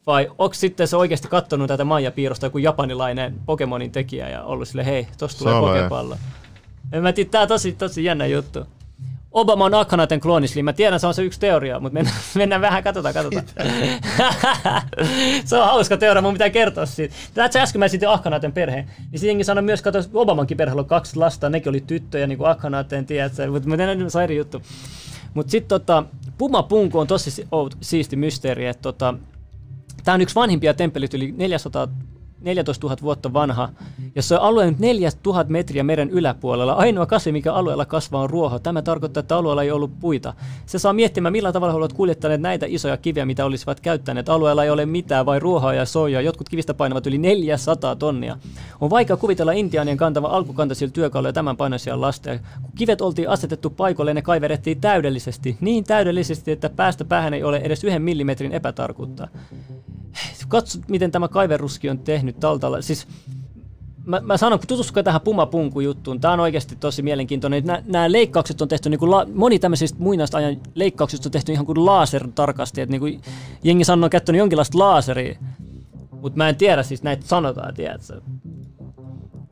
Vai 0.07 0.31
onko 0.39 0.55
sitten 0.55 0.89
se 0.89 0.97
oikeasti 0.97 1.29
katsonut 1.29 1.69
tätä 1.69 1.85
Maija-piirrosta 1.85 2.47
joku 2.47 2.59
japanilainen 2.59 3.35
Pokemonin 3.47 3.93
tekijä 3.93 4.29
ja 4.29 4.43
ollut 4.45 4.69
sille 4.69 4.85
hei, 4.87 5.09
tosta 5.19 5.39
tulee 5.39 5.61
pokepallo. 5.61 6.17
En 6.93 7.03
mä 7.03 7.13
tiedä, 7.13 7.31
tää 7.31 7.43
on 7.43 7.49
tosi, 7.49 7.73
tosi 7.73 8.05
jännä 8.05 8.27
juttu. 8.27 8.67
Obama 9.33 9.65
on 9.65 9.75
Akhenaten 9.75 10.21
kloonisli. 10.21 10.63
Mä 10.63 10.73
tiedän, 10.73 11.01
se 11.01 11.07
on 11.07 11.15
se 11.15 11.23
yksi 11.23 11.41
teoria, 11.41 11.81
mutta 11.81 11.95
mennään, 11.95 12.17
mennään 12.35 12.61
vähän, 12.61 12.85
katsotaan, 12.85 13.15
katsotaan. 13.15 13.47
se 15.45 15.57
on 15.57 15.65
hauska 15.65 15.97
teoria, 15.97 16.23
mun 16.23 16.33
pitää 16.33 16.51
kertoa 16.51 16.87
siitä. 16.87 17.15
Tätä 17.35 17.63
äsken 17.63 17.79
mä 17.79 17.85
esitin 17.85 18.09
Akhenaten 18.09 18.53
perheen. 18.53 18.91
Niin 19.11 19.21
sitten 19.21 19.45
sanoi 19.45 19.63
myös, 19.63 19.83
kato, 19.83 19.99
Obamankin 20.15 20.57
perheellä 20.57 20.81
on 20.81 20.87
kaksi 20.87 21.17
lasta, 21.17 21.51
nekin 21.51 21.71
oli 21.71 21.81
tyttöjä, 21.81 22.27
niin 22.27 22.39
kuin 22.39 22.51
Akhenaten, 22.51 23.07
tiedätkö, 23.07 23.51
mutta 23.51 23.69
se 24.09 24.19
on 24.19 24.25
eri 24.25 24.37
juttu. 24.37 24.63
Mutta 25.35 25.51
sitten 25.51 25.69
tota, 25.69 26.05
Puma 26.39 26.63
Punku 26.63 26.99
on 26.99 27.07
tosi 27.07 27.47
siisti 27.81 28.17
mysteeri, 28.17 28.67
että 28.67 28.83
tota, 28.83 29.15
Tämä 30.09 30.15
on 30.15 30.21
yksi 30.21 30.35
vanhimpia 30.35 30.75
temppelit, 30.75 31.15
yli 31.15 31.35
400, 31.37 31.89
14 32.41 32.87
000 32.87 32.97
vuotta 33.03 33.33
vanha, 33.33 33.69
se 34.21 34.35
on 34.35 34.41
alueen 34.41 34.77
4000 34.79 35.53
metriä 35.53 35.83
meren 35.83 36.11
yläpuolella. 36.11 36.73
Ainoa 36.73 37.07
kasvi, 37.07 37.33
mikä 37.33 37.53
alueella 37.53 37.85
kasvaa, 37.85 38.23
on 38.23 38.31
ruoho. 38.31 38.59
Tämä 38.59 38.83
tarkoittaa, 38.83 39.21
että 39.21 39.37
alueella 39.37 39.63
ei 39.63 39.71
ollut 39.71 39.91
puita. 40.01 40.35
Se 40.67 40.79
saa 40.79 40.93
miettimään, 40.93 41.33
millä 41.33 41.53
tavalla 41.53 41.73
he 41.73 41.79
ovat 41.79 41.93
kuljettaneet 41.93 42.41
näitä 42.41 42.67
isoja 42.69 42.97
kiviä, 42.97 43.27
mitä 43.27 43.45
olisivat 43.45 43.81
käyttäneet. 43.81 44.29
Alueella 44.29 44.65
ei 44.65 44.71
ole 44.71 44.87
mitään, 44.87 45.27
vai 45.27 45.39
ruohoa 45.39 45.75
ja 45.75 45.85
soijaa. 45.85 46.23
Jotkut 46.23 46.49
kivistä 46.49 46.75
painavat 46.75 47.07
yli 47.07 47.19
400 47.19 47.97
tonnia. 47.97 48.39
On 48.81 48.91
vaikea 48.91 49.17
kuvitella 49.17 49.53
intiaanien 49.53 49.97
kantava 49.97 50.29
alkukantaisilla 50.29 50.93
työkaluja 50.93 51.33
tämän 51.33 51.57
painoisia 51.57 52.01
lasteja. 52.01 52.39
Kun 52.63 52.73
kivet 52.77 53.01
oltiin 53.01 53.29
asetettu 53.29 53.71
paikoille, 53.71 54.15
ne 54.15 54.23
kaiverettiin 54.23 54.81
täydellisesti. 54.81 55.57
Niin 55.61 55.85
täydellisesti, 55.85 56.53
että 56.53 56.71
päästä 56.71 57.05
päähän 57.05 57.35
ei 57.35 57.45
ole 57.45 57.57
edes 57.57 57.85
yhden 57.85 58.03
millimetrin 58.03 58.53
epätarkuutta 58.53 59.29
katso, 60.49 60.79
miten 60.89 61.11
tämä 61.11 61.29
kaiveruski 61.29 61.91
on 61.91 61.99
tehnyt 61.99 62.41
Taltalla. 62.41 62.83
Siis 62.83 63.09
mä, 64.09 64.21
mä 64.21 64.37
sanon, 64.37 64.59
kun 64.59 64.69
tutustukaa 64.69 65.03
tähän 65.03 65.21
pumapunku-juttuun, 65.21 66.21
tämä 66.21 66.35
on 66.35 66.41
oikeasti 66.41 66.77
tosi 66.77 67.03
mielenkiintoinen. 67.03 67.65
Nämä, 67.87 68.13
leikkaukset 68.13 68.63
on 68.63 68.69
tehty, 68.69 68.91
niin 68.91 68.99
kuin 68.99 69.11
la, 69.11 69.27
moni 69.35 69.59
tämmöisistä 69.59 69.99
muinaista 70.03 70.39
ajan 70.39 70.57
leikkauksista 70.75 71.29
on 71.29 71.33
tehty 71.33 71.53
ihan 71.53 71.67
kuin 71.67 71.87
laser 71.87 72.29
tarkasti, 72.35 72.81
että 72.81 72.91
niin 72.91 73.01
kuin 73.01 73.21
jengi 73.65 73.85
sanoo, 73.85 74.05
on 74.05 74.11
käyttänyt 74.11 74.39
jonkinlaista 74.39 74.79
laseria, 74.79 75.39
mutta 76.21 76.37
mä 76.37 76.49
en 76.49 76.57
tiedä, 76.57 76.83
siis 76.83 77.03
näitä 77.03 77.27
sanotaan, 77.27 77.75
tiedätkö. 77.75 78.21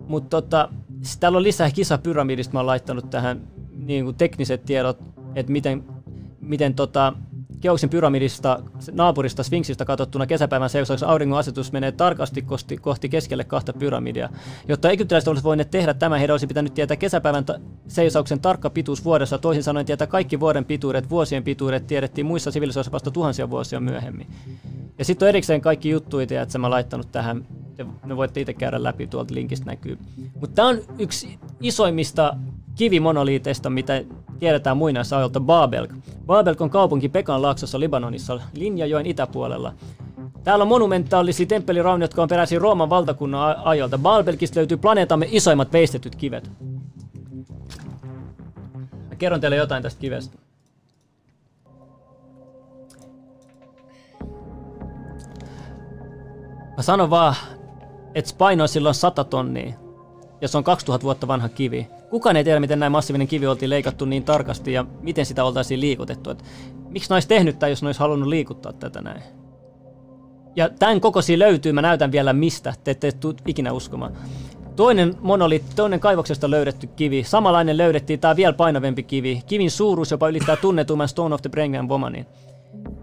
Mutta 0.09 0.29
tota, 0.43 0.69
siis 1.03 1.19
täällä 1.19 1.37
on 1.37 1.43
lisää 1.43 1.71
kisapyramidista, 1.71 2.53
mä 2.53 2.59
oon 2.59 2.67
laittanut 2.67 3.11
tähän 3.11 3.41
niin 3.77 4.05
kuin 4.05 4.17
tekniset 4.17 4.65
tiedot, 4.65 4.99
että 5.35 5.53
miten, 5.53 5.85
miten 6.41 6.75
tota, 6.75 7.13
Keoksin 7.61 7.91
pyramidista, 7.91 8.63
naapurista 8.93 9.43
Sphinxistä 9.43 9.85
katsottuna 9.85 10.27
kesäpäivän 10.27 10.71
seurauksena 10.71 11.13
auringon 11.13 11.39
asetus 11.39 11.73
menee 11.73 11.93
tarkasti 11.93 12.43
kohti, 12.43 12.77
kohti 12.77 13.09
keskelle 13.09 13.45
kahta 13.45 13.73
pyramidia. 13.73 14.29
Jotta 14.69 14.91
egyptiläiset 14.91 15.29
olisivat 15.29 15.45
voineet 15.45 15.71
tehdä 15.71 15.95
tämän, 15.95 16.19
heidän 16.19 16.35
olisi 16.35 16.47
pitänyt 16.47 16.75
tietää 16.75 16.97
kesäpäivän 16.97 17.45
ta- 17.45 17.61
seisauksen 17.89 18.41
tarkka 18.41 18.71
pituus 18.71 19.05
vuodessa. 19.05 19.39
Toisin 19.39 19.63
sanoen 19.63 19.87
tietää 19.87 20.07
kaikki 20.07 20.41
vuoden 20.41 20.65
pituudet, 20.65 21.11
vuosien 21.11 21.45
pituudet 21.45 21.87
tiedettiin 21.87 22.27
muissa 22.27 22.51
sivilisaatioissa 22.51 22.93
vasta 22.93 23.11
tuhansia 23.11 23.51
vuosia 23.51 23.81
myöhemmin. 23.81 24.27
Ja 24.99 25.05
sitten 25.05 25.27
on 25.27 25.29
erikseen 25.29 25.61
kaikki 25.61 25.91
juttuja, 25.91 26.43
että 26.43 26.59
mä 26.59 26.71
laittanut 26.71 27.13
tähän. 27.13 27.47
Ne 28.05 28.17
voitte 28.17 28.41
itse 28.41 28.55
käydä 28.55 28.83
läpi, 28.83 29.07
tuolta 29.07 29.35
linkistä 29.35 29.67
näkyy. 29.67 29.99
Mutta 30.41 30.55
tämä 30.55 30.69
on 30.69 30.79
yksi 30.99 31.39
isoimmista 31.61 32.37
kivimonoliiteista, 32.77 33.71
mitä 33.71 34.05
tiedetään 34.39 34.77
muinaisajalta 34.77 35.41
Babel. 35.41 35.89
Babel 36.27 36.55
on 36.61 36.71
kaupunki 36.71 37.09
Pekan 37.09 37.43
laaksossa 37.43 37.81
Libanonissa, 37.81 38.41
Linjajoen 38.55 39.07
itäpuolella. 39.07 39.75
Täällä 40.45 40.63
on 40.63 40.69
monumentaalisia 40.69 41.47
temppeliraunioita, 41.47 42.05
jotka 42.13 42.23
on 42.23 42.29
peräisin 42.29 42.61
Rooman 42.61 42.91
valtakunnan 42.91 43.51
a- 43.51 43.63
ajalta. 43.65 43.99
Baalbelkista 43.99 44.61
löytyy 44.61 44.77
planeetamme 44.77 45.27
isoimmat 45.31 45.73
veistetyt 45.73 46.17
kivet. 46.17 46.51
Mä 49.09 49.17
kerron 49.19 49.41
teille 49.41 49.57
jotain 49.57 49.83
tästä 49.83 50.01
kivestä. 50.01 50.39
Mä 56.77 56.83
sanon 56.83 57.11
vaan, 57.11 57.35
että 58.15 58.35
paino 58.39 58.63
on 58.63 58.69
silloin 58.69 58.95
100 58.95 59.25
tonnia, 59.25 59.73
ja 60.41 60.49
se 60.49 60.59
on 60.59 60.65
2000 60.65 61.05
vuotta 61.05 61.29
vanha 61.29 61.49
kivi. 61.49 61.89
Kukaan 62.11 62.37
ei 62.37 62.45
tiedä, 62.45 62.61
miten 62.61 62.79
näin 62.79 62.93
massiivinen 62.93 63.29
kivi 63.29 63.47
oltiin 63.47 63.71
leikattu 63.71 64.05
niin 64.05 64.25
tarkasti 64.25 64.73
ja 64.73 64.85
miten 65.01 65.27
sitä 65.27 65.45
oltaisiin 65.45 65.81
liikutettu. 65.81 66.31
Et 66.31 66.45
miksi 66.89 67.15
ne 67.15 67.21
tehnyt 67.29 67.59
tai 67.59 67.71
jos 67.71 67.83
ne 67.83 67.89
olisi 67.89 68.01
halunnut 68.01 68.29
liikuttaa 68.29 68.73
tätä 68.73 69.03
näin? 69.03 69.23
Ja 70.57 70.69
tämän 70.79 71.01
kokoisia 71.01 71.39
löytyy, 71.39 71.73
mä 71.73 71.83
näytän 71.83 72.13
vielä 72.13 72.33
mistä, 72.33 72.75
te 72.85 72.91
ette 72.91 73.13
tule 73.13 73.35
ikinä 73.47 73.73
uskomaan. 73.73 74.13
Toinen 74.77 75.15
monoliitti, 75.21 75.77
toinen 75.77 76.01
kaivoksesta 76.01 76.51
löydetty 76.51 76.87
kivi, 76.87 77.25
samanlainen 77.25 77.77
löydettiin, 77.77 78.21
tämä 78.21 78.37
vielä 78.37 78.53
painavempi 78.53 79.03
kivi. 79.03 79.43
Kivin 79.47 79.71
suuruus 79.71 80.11
jopa 80.11 80.29
ylittää 80.29 80.57
tunnetumman 80.57 81.09
Stone 81.09 81.35
of 81.35 81.43
the 81.43 81.51
Brengan 81.51 81.89
Womanin. 81.89 82.27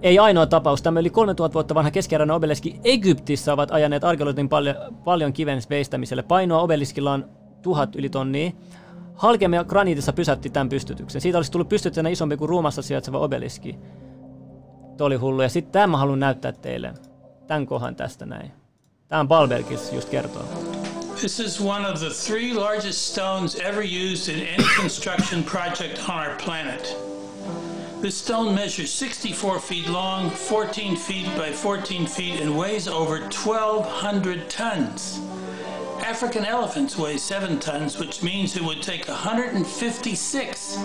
Ei 0.01 0.19
ainoa 0.19 0.45
tapaus. 0.45 0.81
Tämä 0.81 0.99
yli 0.99 1.09
3000 1.09 1.53
vuotta 1.53 1.75
vanha 1.75 1.91
keskeräinen 1.91 2.35
obeliski 2.35 2.79
Egyptissä 2.83 3.53
ovat 3.53 3.71
ajaneet 3.71 4.03
arkeologin 4.03 4.49
paljon, 4.49 4.75
paljon 5.03 5.33
kiven 5.33 5.61
veistämiselle. 5.69 6.23
Painoa 6.23 6.61
obeliskilla 6.61 7.13
on 7.13 7.29
tuhat 7.61 7.95
yli 7.95 8.09
tonnia. 8.09 8.51
Halkeamia 9.16 9.64
graniitissa 9.64 10.14
pysäytti 10.14 10.49
tämän 10.49 10.70
pystytyksen. 10.70 11.22
Siitä 11.22 11.38
olisi 11.38 11.51
tullut 11.51 11.70
pystyttänä 11.70 12.09
isompi 12.09 12.38
kuin 12.38 12.49
ruumassa 12.49 12.82
sijaitseva 12.82 13.20
obeliski. 13.20 13.76
Tuo 14.97 15.07
oli 15.07 15.16
hullu. 15.16 15.41
Ja 15.41 15.49
sitten 15.49 15.72
tämän 15.72 15.89
mä 15.89 15.97
haluan 15.97 16.20
näyttää 16.20 16.51
teille. 16.51 16.93
Tämän 17.47 17.66
kohan 17.66 17.95
tästä 17.95 18.26
näin. 18.26 18.51
Tämä 19.07 19.26
Balbergis 19.26 19.93
just 19.93 20.09
kertoo. 20.09 20.45
This 21.20 21.39
is 21.39 21.61
one 21.61 21.88
of 21.88 21.99
the 21.99 22.09
three 22.28 22.53
largest 22.53 22.99
stones 23.11 23.55
ever 23.55 23.84
used 23.84 24.36
in 24.36 24.47
any 24.59 24.68
construction 24.82 25.43
project 25.43 25.99
on 26.09 26.16
our 26.16 26.36
planet. 26.45 26.97
This 28.01 28.18
stone 28.26 28.55
measures 28.55 28.99
64 28.99 29.59
feet 29.59 29.89
long, 29.89 30.30
14 30.30 30.97
feet 30.97 31.26
by 31.38 31.51
14 31.51 32.05
feet, 32.05 32.41
and 32.41 32.57
weighs 32.57 32.88
over 32.88 33.20
1,200 33.20 34.49
tons. 34.49 35.20
African 36.05 36.45
elephants 36.45 36.97
weigh 36.97 37.17
7 37.17 37.59
tons, 37.59 37.97
which 37.97 38.21
means 38.21 38.55
it 38.57 38.61
would 38.63 38.81
take 38.81 39.07
156 39.07 40.77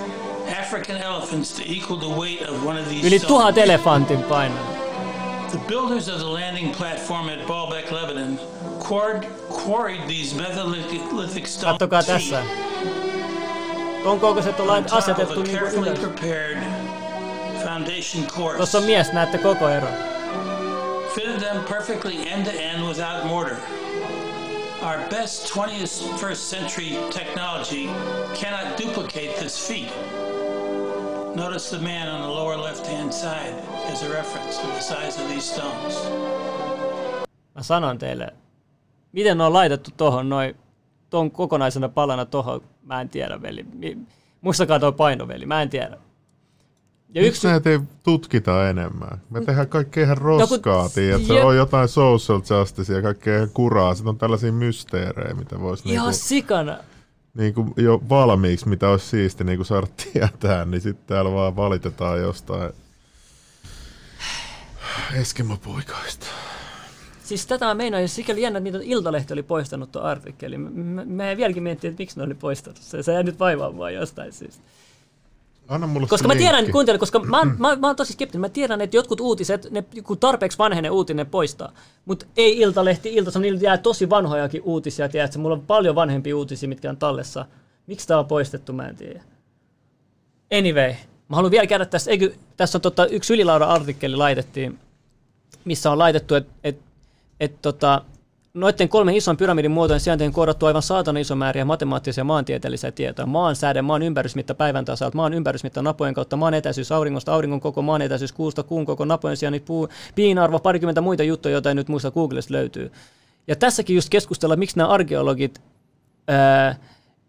African 0.47 0.97
elephants 0.97 1.53
to 1.57 1.63
equal 1.69 1.97
the 1.97 2.09
weight 2.09 2.43
of 2.43 2.65
one 2.65 2.77
of 2.79 2.89
these 2.89 3.05
Yli 3.05 3.19
tuhat 3.19 3.57
elefantin 3.59 4.23
painoa. 4.29 5.51
The 5.51 5.59
builders 5.67 6.09
of 6.09 6.19
the 6.21 6.27
landing 6.27 6.73
platform 6.73 7.29
at 7.29 7.47
Baalbek, 7.49 7.91
Lebanon, 7.91 8.39
quarried, 8.81 9.27
quarried 9.49 10.07
these 10.07 10.35
Megalithic 10.35 11.47
stones 11.47 11.79
Kattokaa 11.79 12.03
tässä. 12.03 12.43
Tuon 14.03 14.21
kokoiset 14.21 14.61
on 14.61 14.69
on 14.71 14.75
lait- 14.77 14.87
top 14.87 14.99
of 14.99 15.05
asetettu 15.09 15.43
niinku 15.43 15.59
carefully 15.59 15.91
ylös. 15.91 17.65
foundation 17.65 18.25
course. 18.27 18.57
Tuossa 18.57 18.79
on 18.79 18.85
mies, 18.85 19.13
näette 19.13 19.39
koko 19.39 19.69
ero. 19.69 19.89
Fitted 21.15 21.41
them 21.41 21.65
perfectly 21.65 22.29
end 22.29 22.45
to 22.45 22.53
end 22.53 22.83
without 22.89 23.27
mortar. 23.27 23.57
Our 24.83 24.99
best 25.11 25.53
21st 25.55 26.37
century 26.37 26.97
technology 27.11 27.87
cannot 28.35 28.79
duplicate 28.79 29.37
this 29.39 29.69
feat. 29.69 29.91
Notice 31.35 31.77
the 31.77 31.83
man 31.83 32.09
on 32.09 32.21
the 32.23 32.29
lower 32.29 32.57
left 32.57 32.87
hand 32.87 33.13
side 33.13 33.55
as 33.93 34.03
a 34.03 34.09
reference 34.09 34.59
to 34.61 34.67
the 34.67 34.81
size 34.81 35.23
of 35.23 35.29
these 35.29 35.55
stones. 35.55 35.95
Mä 37.55 37.63
sanon 37.63 37.99
teille, 37.99 38.35
miten 39.13 39.39
ne 39.39 39.45
on 39.45 39.53
laitettu 39.53 39.91
tuohon 39.97 40.29
noin, 40.29 40.57
tuon 41.11 41.31
kokonaisena 41.31 41.89
palana 41.89 42.25
tuohon, 42.25 42.61
mä 42.83 43.01
en 43.01 43.09
tiedä 43.09 43.43
veli. 43.43 43.67
Muistakaa 44.41 44.81
tuo 44.81 44.93
painoveli, 44.93 45.47
mä 45.47 45.63
en 45.63 45.71
tiedä. 45.71 45.97
Ja 47.15 47.23
Miksi 47.23 47.29
yksi... 47.29 47.47
näitä 47.47 47.71
ei 47.71 47.79
tutkita 48.03 48.69
enemmän? 48.69 49.21
Me 49.31 49.41
tehdään 49.41 49.69
kaikkea 49.69 50.05
ihan 50.05 50.19
roskaa, 50.19 50.83
no, 50.83 50.91
kun... 51.19 51.27
Se 51.27 51.43
on 51.43 51.57
jotain 51.57 51.89
social 51.89 52.41
justice 52.51 52.95
ja 52.95 53.03
kaikkea 53.03 53.37
ihan 53.37 53.51
kuraa. 53.55 53.95
Sitten 53.95 54.09
on 54.09 54.19
tällaisia 54.19 54.53
mysteerejä, 54.53 55.35
mitä 55.35 55.61
voisi... 55.61 55.89
Ihan 55.89 56.07
niinku, 56.07 56.19
sikana. 56.25 56.79
Niinku 57.35 57.67
jo 57.77 58.03
valmiiksi, 58.09 58.69
mitä 58.69 58.89
olisi 58.89 59.07
siisti 59.07 59.45
niinku 59.45 59.65
saada 59.65 59.87
tietää, 60.13 60.65
niin 60.65 60.81
sitten 60.81 61.07
täällä 61.07 61.33
vaan 61.33 61.57
valitetaan 61.57 62.21
jostain 62.21 62.73
Eskimopoikaista. 65.15 66.27
Siis 67.25 67.47
tätä 67.47 67.75
meinaa, 67.75 68.01
jos 68.01 68.15
sikäli 68.15 68.43
jännä, 68.43 68.59
että 68.59 68.71
niitä 68.71 68.79
Iltalehti 68.83 69.33
oli 69.33 69.43
poistanut 69.43 69.93
tuon 69.93 70.05
artikkelin. 70.05 70.61
Mä, 70.61 71.05
mä 71.05 71.37
vieläkin 71.37 71.63
miettiä, 71.63 71.91
että 71.91 72.03
miksi 72.03 72.17
ne 72.17 72.23
oli 72.23 72.35
poistanut 72.35 72.79
se. 72.79 73.03
Se 73.03 73.13
jää 73.13 73.23
nyt 73.23 73.39
vaivaamaan 73.39 73.95
jostain 73.95 74.33
syystä. 74.33 74.63
Anna 75.69 75.87
mulle 75.87 76.07
koska 76.07 76.29
mä 76.29 76.35
tiedän, 76.35 76.73
kuuntele, 76.73 76.99
koska 76.99 77.19
mä, 77.19 77.45
mä, 77.45 77.77
mä 77.77 77.87
oon 77.87 77.97
tosi 77.97 78.13
skeptinen. 78.13 78.41
Mä 78.41 78.49
tiedän, 78.49 78.81
että 78.81 78.97
jotkut 78.97 79.21
uutiset, 79.21 79.71
ne, 79.71 79.85
kun 80.03 80.19
tarpeeksi 80.19 80.59
vanhene 80.59 80.91
uutinen 80.91 81.27
poistaa. 81.27 81.73
Mutta 82.05 82.27
ei 82.37 82.59
Iltalehti, 82.59 83.15
Ilta, 83.15 83.39
niillä 83.39 83.61
jää 83.63 83.79
tosi 83.79 84.11
vanhojakin 84.11 84.63
uutisia. 84.63 85.09
Tiedätkö? 85.09 85.39
Mulla 85.39 85.55
on 85.55 85.67
paljon 85.67 85.95
vanhempia 85.95 86.37
uutisia, 86.37 86.69
mitkä 86.69 86.91
on 86.91 86.97
tallessa. 86.97 87.47
Miksi 87.87 88.09
tää 88.09 88.19
on 88.19 88.27
poistettu, 88.27 88.73
mä 88.73 88.89
en 88.89 88.97
tiedä. 88.97 89.23
Anyway, 90.59 90.95
mä 91.29 91.37
haluan 91.37 91.51
vielä 91.51 91.67
käydä 91.67 91.87
tässä. 91.87 92.11
Eikö, 92.11 92.33
tässä 92.57 92.79
on 92.79 92.83
tota, 92.83 93.07
yksi 93.07 93.35
ylilaura-artikkeli 93.35 94.17
laitettiin, 94.17 94.79
missä 95.65 95.91
on 95.91 95.99
laitettu, 95.99 96.35
että 96.35 96.53
et, 96.65 96.79
et, 97.41 97.63
tota, 97.63 98.03
noiden 98.61 98.89
kolmen 98.89 99.15
ison 99.15 99.37
pyramidin 99.37 99.71
muotojen 99.71 100.01
sijaintiin 100.01 100.33
koodattu 100.33 100.67
aivan 100.67 100.83
saatana 100.83 101.19
iso 101.19 101.37
määriä 101.37 101.65
matemaattisia 101.65 102.21
ja 102.21 102.25
maantieteellisiä 102.25 102.93
tietoja. 102.93 103.27
Maan 103.27 103.57
sääde, 103.57 103.83
maan 103.83 104.03
ympärysmitta 104.03 104.55
päivän 104.55 104.85
tasalta, 104.85 105.17
maan 105.17 105.35
ympärysmitta 105.35 105.83
napojen 105.83 106.15
kautta, 106.15 106.37
maan 106.37 106.55
etäisyys 106.55 106.93
auringosta, 106.93 107.35
auringon 107.35 107.61
koko, 107.61 107.83
maan 107.83 108.03
etäisyys 108.03 108.33
kuusta, 108.33 108.63
kuun 108.63 108.87
koko, 108.87 109.05
napojen 109.05 109.37
sijainnit, 109.37 109.65
puu, 109.65 109.89
piinarvo, 110.15 110.59
parikymmentä 110.59 111.01
muita 111.01 111.23
juttuja, 111.23 111.53
joita 111.53 111.69
ei 111.69 111.75
nyt 111.75 111.89
muista 111.89 112.11
Googlesta 112.11 112.55
löytyy. 112.55 112.93
Ja 113.47 113.57
tässäkin 113.57 113.97
just 113.97 114.09
keskustella, 114.09 114.57
miksi 114.57 114.77
nämä 114.77 114.89
arkeologit 114.89 115.63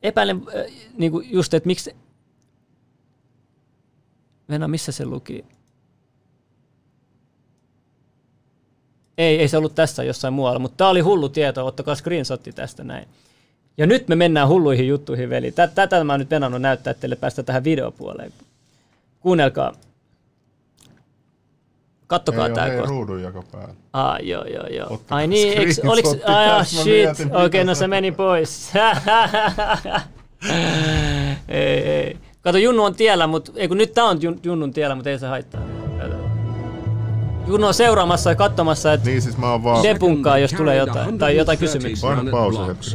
epäilen 0.04 0.42
ää, 0.56 0.64
niin 0.98 1.12
just, 1.24 1.54
että 1.54 1.68
miksi... 1.68 1.96
Venä, 4.50 4.68
missä 4.68 4.92
se 4.92 5.06
luki? 5.06 5.46
Ei, 9.20 9.40
ei 9.40 9.48
se 9.48 9.58
ollut 9.58 9.76
tässä 9.76 10.04
jossain 10.04 10.34
muualla, 10.34 10.60
mutta 10.60 10.78
tämä 10.78 10.90
oli 10.90 11.00
hullu 11.00 11.30
tieto, 11.30 11.66
ottakaa 11.66 11.96
screenshotti 11.96 12.52
tästä 12.52 12.84
näin. 12.84 13.08
Ja 13.78 13.88
nyt 13.88 14.08
me 14.08 14.16
mennään 14.16 14.48
hulluihin 14.48 14.88
juttuihin, 14.88 15.30
veli. 15.30 15.52
Tätä 15.52 16.04
mä 16.04 16.18
nyt 16.18 16.30
venannut 16.30 16.62
näyttää 16.62 16.94
teille 16.94 17.16
päästä 17.16 17.44
tähän 17.44 17.64
videopuoleen. 17.64 18.34
Kuunnelkaa. 19.20 19.74
Kattokaa 22.08 22.48
ei 22.48 22.54
tää 22.54 22.66
ole, 22.66 22.86
ruudun 22.86 23.22
joka 23.22 23.44
päällä. 23.52 23.74
Ah, 23.94 24.18
joo, 24.22 24.46
joo, 24.46 24.68
joo. 24.68 24.88
Ottakaa 24.94 25.18
Ai 25.18 25.28
niin, 25.28 25.58
eks, 25.58 25.82
oliks, 25.88 26.10
ai, 26.26 26.66
shit. 26.66 27.10
Okei, 27.10 27.46
okay, 27.46 27.64
no 27.64 27.76
se 27.76 27.88
meni 27.88 28.12
pois. 28.12 28.72
ei, 31.48 31.84
ei. 31.84 32.18
Kato, 32.42 32.58
Junnu 32.58 32.84
on 32.84 32.96
tiellä, 32.96 33.28
mutta 33.28 33.52
ei 33.56 33.68
kun 33.68 33.78
nyt 33.78 33.94
tää 33.94 34.06
on 34.06 34.20
Junnun 34.44 34.74
tiellä, 34.74 34.96
mutta 34.96 35.10
ei 35.10 35.20
se 35.20 35.28
haittaa. 35.28 35.79
Juno 37.50 37.68
on 37.68 37.74
seuraamassa 37.74 38.30
ja 38.30 38.36
katsomassa, 38.36 38.94
että 38.94 39.10
niin, 39.10 39.22
siis 39.22 39.38
mä 39.38 39.52
oon 39.52 39.64
vaan... 39.64 39.84
debunkkaa, 39.84 40.38
jos 40.38 40.52
tulee 40.54 40.78
jotain, 40.78 41.18
tai 41.18 41.38
jotain 41.38 41.58
kysymyksiä. 41.58 42.10
Vain 42.10 42.30
pausa 42.30 42.66
hetki. 42.66 42.92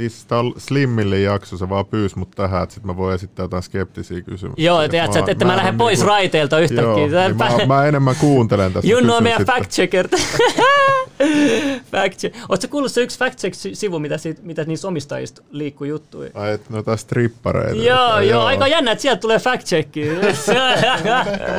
Siis 0.00 0.26
tää 0.26 0.38
on 0.38 0.54
Slimmille 0.56 1.18
jakso, 1.18 1.56
se 1.56 1.68
vaan 1.68 1.86
pyysi 1.86 2.18
mut 2.18 2.30
tähän, 2.30 2.62
että 2.62 2.74
sit 2.74 2.84
mä 2.84 2.96
voin 2.96 3.14
esittää 3.14 3.44
jotain 3.44 3.62
skeptisiä 3.62 4.20
kysymyksiä. 4.20 4.66
Joo, 4.66 4.88
tiedät 4.88 5.16
että, 5.16 5.32
että 5.32 5.44
mä, 5.44 5.52
mä 5.52 5.56
lähden 5.56 5.76
pois 5.76 5.98
niinku, 5.98 6.08
raiteilta 6.08 6.58
yhtäkkiä. 6.58 7.06
Joo, 7.06 7.28
niin 7.28 7.36
mä, 7.36 7.66
mä, 7.66 7.84
enemmän 7.84 8.16
kuuntelen 8.16 8.72
tästä. 8.72 8.90
Junno 8.90 9.16
on 9.16 9.22
meidän 9.22 9.46
fact 9.46 9.70
checker. 9.70 10.08
fact 11.92 12.18
check. 12.18 12.36
Ootko 12.48 12.68
kuullut 12.70 12.92
se 12.92 13.00
yksi 13.00 13.18
fact 13.18 13.38
check-sivu, 13.38 13.98
mitä, 13.98 14.18
siitä, 14.18 14.40
mitä 14.44 14.64
niissä 14.64 14.88
omistajista 14.88 15.42
liikkuu 15.50 15.86
juttuja? 15.86 16.30
Ai, 16.34 16.52
että 16.52 16.66
noita 16.70 16.96
strippareita. 16.96 17.82
Joo, 17.82 18.08
joo, 18.08 18.20
joo, 18.20 18.44
aika 18.44 18.68
jännä, 18.68 18.92
että 18.92 19.02
sieltä 19.02 19.20
tulee 19.20 19.38
fact 19.38 19.64
checki. 19.64 20.04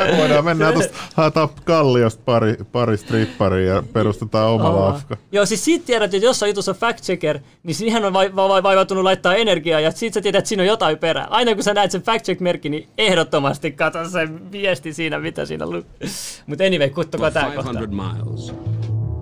me 0.07 0.17
voidaan 0.17 0.45
mennä 0.45 0.71
tuosta, 0.71 0.97
haetaan 1.13 1.49
kalliosta 1.63 2.21
pari, 2.25 2.57
pari 2.71 2.97
stripparia 2.97 3.73
ja 3.73 3.83
perustetaan 3.93 4.49
oma 4.49 4.79
lafka. 4.79 5.17
Joo, 5.31 5.45
siis 5.45 5.65
siitä 5.65 5.85
tiedät, 5.85 6.13
että 6.13 6.47
jutussa 6.47 6.71
on 6.71 6.75
fact 6.75 7.03
checker, 7.03 7.39
niin 7.63 7.75
siihen 7.75 8.05
on 8.05 8.13
vai, 8.13 8.30
vai, 8.36 8.63
vaivautunut 8.63 9.03
laittaa 9.03 9.36
energiaa 9.36 9.79
ja 9.79 9.91
sit 9.91 10.13
sä 10.13 10.21
tiedät, 10.21 10.39
että 10.39 10.49
siinä 10.49 10.63
on 10.63 10.67
jotain 10.67 10.97
perää. 10.97 11.27
Aina 11.29 11.53
kun 11.55 11.63
sä 11.63 11.73
näet 11.73 11.91
sen 11.91 12.01
fact 12.01 12.25
check-merkki, 12.25 12.69
niin 12.69 12.88
ehdottomasti 12.97 13.71
katso 13.71 14.09
sen 14.09 14.51
viesti 14.51 14.93
siinä, 14.93 15.19
mitä 15.19 15.45
siinä 15.45 15.65
lukee. 15.65 16.09
Mutta 16.45 16.63
anyway, 16.63 16.89
kuttokaa 16.89 17.32
tää 17.32 17.51
kohta. 17.55 17.88
Miles. 17.88 18.53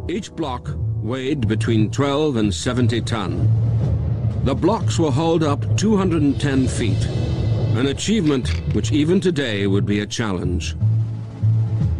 Each 0.10 0.36
block 0.36 0.70
weighed 1.04 1.48
between 1.48 1.92
12 1.92 2.40
and 2.40 2.52
70 2.52 3.16
ton. 3.16 3.50
The 4.46 4.56
blocks 4.56 5.00
were 5.00 5.12
hauled 5.12 5.44
up 5.44 5.66
210 5.76 6.68
feet, 6.68 7.08
an 7.78 7.88
achievement 7.88 8.50
which 8.74 8.92
even 8.92 9.20
today 9.20 9.68
would 9.68 9.86
be 9.86 10.02
a 10.02 10.06
challenge. 10.06 10.76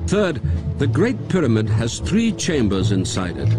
Third, 0.08 0.42
the 0.80 0.88
Great 0.88 1.28
Pyramid 1.28 1.70
has 1.70 2.00
three 2.00 2.32
chambers 2.32 2.92
inside 2.92 3.38
it. 3.38 3.50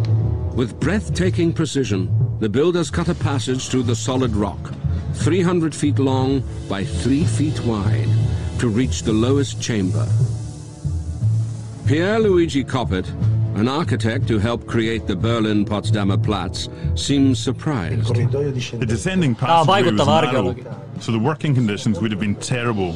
With 0.57 0.81
breathtaking 0.81 1.53
precision, 1.53 2.09
the 2.41 2.49
builders 2.49 2.91
cut 2.91 3.09
a 3.09 3.15
passage 3.15 3.69
through 3.69 3.83
the 3.83 3.95
solid 3.95 4.35
rock, 4.35 4.73
300 5.13 5.75
feet 5.75 5.99
long 5.99 6.43
by 6.69 6.83
3 6.83 7.25
feet 7.25 7.61
wide, 7.61 8.09
to 8.59 8.69
reach 8.69 9.03
the 9.03 9.13
lowest 9.13 9.61
chamber. 9.61 10.09
Pierre 11.87 12.19
Luigi 12.19 12.65
Coppet, 12.65 13.07
an 13.57 13.69
architect 13.69 14.29
who 14.29 14.39
helped 14.39 14.67
create 14.67 15.07
the 15.07 15.15
Berlin 15.17 15.67
Potsdamer 15.67 16.23
Platz, 16.23 16.71
seems 16.95 17.39
surprised. 17.39 18.15
The 18.15 18.87
descending 18.87 19.37
ah, 19.43 19.65
passageway 19.65 19.93
was 19.93 20.07
narrow, 20.07 20.57
so 20.99 21.13
the 21.13 21.19
working 21.19 21.55
conditions 21.55 22.01
would 22.01 22.11
have 22.11 22.21
been 22.21 22.37
terrible. 22.37 22.95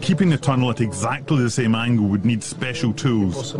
Keeping 0.00 0.30
the 0.30 0.36
tunnel 0.36 0.70
at 0.70 0.80
exactly 0.80 1.42
the 1.42 1.50
same 1.50 1.74
angle 1.74 2.06
would 2.06 2.24
need 2.24 2.42
special 2.42 2.92
tools. 2.92 3.54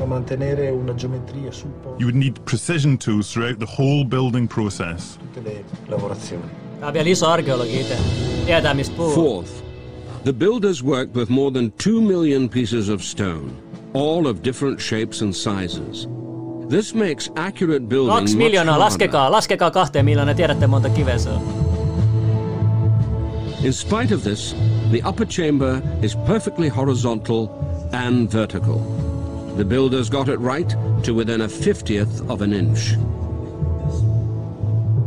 You 1.98 2.06
would 2.06 2.14
need 2.14 2.44
precision 2.44 2.98
tools 2.98 3.32
throughout 3.32 3.58
the 3.58 3.66
whole 3.66 4.04
building 4.04 4.48
process. 4.48 5.18
Fourth, 9.14 9.62
the 10.24 10.32
builders 10.32 10.82
worked 10.82 11.14
with 11.14 11.30
more 11.30 11.50
than 11.50 11.72
two 11.78 12.00
million 12.00 12.48
pieces 12.48 12.88
of 12.88 13.02
stone, 13.02 13.50
all 13.94 14.26
of 14.26 14.42
different 14.42 14.80
shapes 14.80 15.22
and 15.22 15.34
sizes. 15.34 16.06
This 16.68 16.94
makes 16.94 17.30
accurate 17.36 17.88
building 17.88 18.18
Kaksi 18.18 18.36
miljoonaa, 18.36 18.78
laskekaa, 18.78 19.30
laskekaa 19.30 19.70
kahteen 19.70 20.04
miljoonaa, 20.04 20.34
tiedätte 20.34 20.66
monta 20.66 20.88
kiveä 20.88 21.18
se 21.18 21.30
on. 21.30 21.55
In 23.62 23.72
spite 23.72 24.10
of 24.12 24.22
this, 24.22 24.54
the 24.90 25.02
upper 25.02 25.24
chamber 25.24 25.82
is 26.02 26.14
perfectly 26.26 26.68
horizontal 26.68 27.50
and 27.92 28.30
vertical. 28.30 28.78
The 29.56 29.64
builders 29.64 30.10
got 30.10 30.28
it 30.28 30.38
right 30.38 30.68
to 31.04 31.14
within 31.14 31.40
a 31.40 31.48
50th 31.48 32.28
of 32.30 32.42
an 32.42 32.52
inch. 32.52 32.94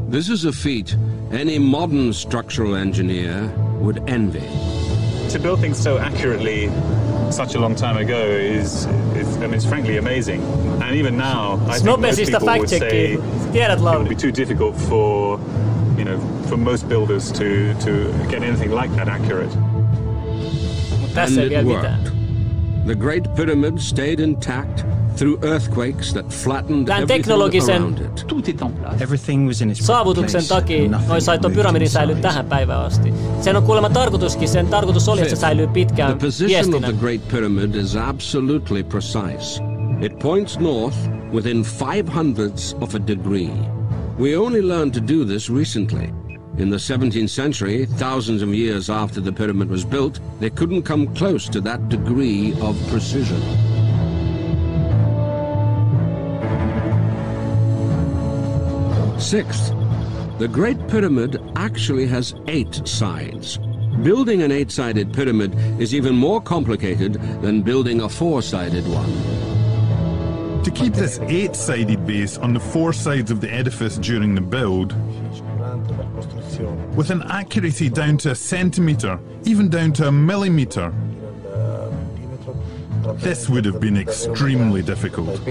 This 0.10 0.30
is 0.30 0.45
a 0.45 0.52
feat 0.52 0.95
any 1.32 1.60
modern 1.60 2.12
structural 2.12 2.76
engineer 2.76 3.47
would 3.80 4.10
envy. 4.10 4.47
To 5.30 5.39
build 5.39 5.60
things 5.60 5.78
so 5.78 6.00
accurately 6.00 6.70
such 7.32 7.54
a 7.54 7.60
long 7.60 7.76
time 7.76 7.97
ago 7.97 8.20
is, 8.20 8.86
is 9.16 9.38
I 9.38 9.41
mean, 9.41 9.54
it's 9.54 9.66
frankly 9.66 9.97
amazing. 9.97 10.41
And 10.82 10.95
even 10.95 11.18
now, 11.18 11.64
I 11.68 11.78
think 11.78 12.00
most 12.00 12.18
people 12.18 12.47
would 12.47 12.68
say 12.70 13.14
it 13.14 13.80
would 13.80 14.10
be 14.10 14.16
too 14.16 14.32
difficult 14.32 14.76
for 14.76 15.38
you 16.00 16.06
know, 16.06 16.20
for 16.47 16.58
most 16.58 16.88
builders 16.88 17.32
to, 17.34 17.74
to 17.86 18.12
get 18.30 18.41
anything 18.43 18.72
like 18.72 18.95
that 18.95 19.08
accurate. 19.08 19.54
And 21.16 21.38
it 21.38 21.66
worked. 21.66 22.12
The 22.86 22.95
Great 22.95 23.36
Pyramid 23.36 23.80
stayed 23.80 24.20
intact 24.20 24.86
through 25.16 25.38
earthquakes 25.43 26.14
that 26.14 26.32
flattened 26.32 26.89
everything 26.89 27.70
around 27.70 28.00
it. 28.00 28.26
Everything 29.02 29.47
was 29.47 29.62
in 29.62 29.70
its 29.70 29.88
saavutuksen 29.88 30.47
takia 30.47 30.89
noin 30.89 31.22
sai 31.22 31.39
tuon 31.39 31.54
pyramidin 31.54 31.89
säilyä 31.89 32.16
tähän 32.16 32.45
päivään 32.45 32.86
asti. 32.86 33.14
Sen 33.41 33.56
on 33.56 33.64
kuulemma 33.64 33.89
tarkoituskin, 33.89 34.47
sen 34.50 34.68
tarkoitus 34.68 35.10
oli, 35.10 35.22
että 35.22 35.36
se 35.36 35.39
säilyy 35.39 35.68
pitkään 35.68 36.18
The 36.18 36.28
position 36.28 36.76
of 36.76 36.82
the 36.82 36.93
Great 36.93 37.28
Pyramid 37.28 37.76
is 37.76 37.95
absolutely 37.95 38.84
precise. 38.84 39.64
It 40.02 40.20
points 40.20 40.60
north 40.60 40.97
within 41.34 41.64
five 41.64 42.04
hundredths 42.16 42.76
of 42.82 42.95
a 42.95 43.08
degree. 43.08 43.78
We 44.20 44.36
only 44.36 44.61
learned 44.61 44.93
to 44.95 44.99
do 44.99 45.24
this 45.24 45.49
recently. 45.49 46.11
In 46.57 46.70
the 46.70 46.76
17th 46.76 47.30
century, 47.30 47.86
thousands 47.86 48.41
of 48.41 48.53
years 48.53 48.89
after 48.89 49.22
the 49.22 49.32
pyramid 49.32 49.70
was 49.70 49.86
built, 49.86 50.20
they 50.41 50.49
couldn't 50.49 50.82
come 50.82 51.15
close 51.15 51.47
to 51.47 51.61
that 51.61 51.88
degree 51.88 52.51
of 52.59 52.78
precision. 52.89 53.39
Sixth, 59.17 59.70
the 60.38 60.49
Great 60.51 60.86
Pyramid 60.89 61.41
actually 61.55 62.05
has 62.07 62.36
eight 62.47 62.86
sides. 62.86 63.57
Building 64.03 64.41
an 64.41 64.51
eight-sided 64.51 65.13
pyramid 65.13 65.55
is 65.80 65.95
even 65.95 66.13
more 66.13 66.41
complicated 66.41 67.13
than 67.41 67.61
building 67.61 68.01
a 68.01 68.09
four-sided 68.09 68.86
one. 68.86 69.39
To 70.70 70.76
keep 70.76 70.93
this 70.93 71.17
eight-sided 71.22 72.05
base 72.05 72.38
on 72.38 72.53
the 72.53 72.59
four 72.59 72.93
sides 72.93 73.32
of 73.32 73.41
the 73.41 73.51
edifice 73.51 73.97
during 73.97 74.36
the 74.36 74.41
build, 74.41 74.93
with 76.95 77.09
an 77.09 77.24
accuracy 77.24 77.89
down 77.89 78.20
to 78.20 78.30
a 78.30 78.36
centimetre, 78.36 79.20
even 79.45 79.70
down 79.70 79.93
to 79.93 80.09
a 80.09 80.11
millimetre, 80.11 80.93
this 83.15 83.49
would 83.49 83.65
have 83.65 83.80
been 83.82 83.97
extremely 83.97 84.84
difficult. 84.84 85.41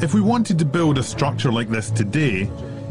If 0.00 0.14
we 0.14 0.20
wanted 0.20 0.60
to 0.60 0.64
build 0.64 0.96
a 0.96 1.02
structure 1.02 1.50
like 1.50 1.70
this 1.70 1.90
today, 1.90 2.48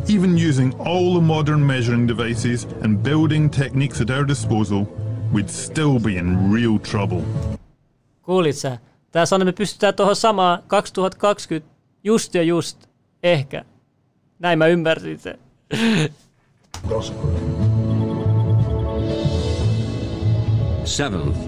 even 0.07 0.37
using 0.37 0.73
all 0.73 1.13
the 1.13 1.21
modern 1.21 1.65
measuring 1.65 2.05
devices 2.05 2.65
and 2.81 3.01
building 3.01 3.49
techniques 3.49 4.01
at 4.01 4.11
our 4.11 4.25
disposal, 4.25 4.89
we'd 5.31 5.49
still 5.49 5.99
be 5.99 6.17
in 6.17 6.51
real 6.51 6.79
trouble. 6.79 7.23
Kuulit 8.25 8.55
sä? 8.55 8.77
Tää 9.11 9.25
sanoo, 9.25 9.45
me 9.45 9.51
pystytään 9.51 9.93
tuohon 9.93 10.15
samaan 10.15 10.63
2020 10.67 11.71
just 12.03 12.35
ja 12.35 12.43
just 12.43 12.77
ehkä. 13.23 13.65
Näin 14.39 14.59
mä 14.59 14.67
ymmärsin 14.67 15.19
se. 15.19 15.39
Seventh, 20.85 21.39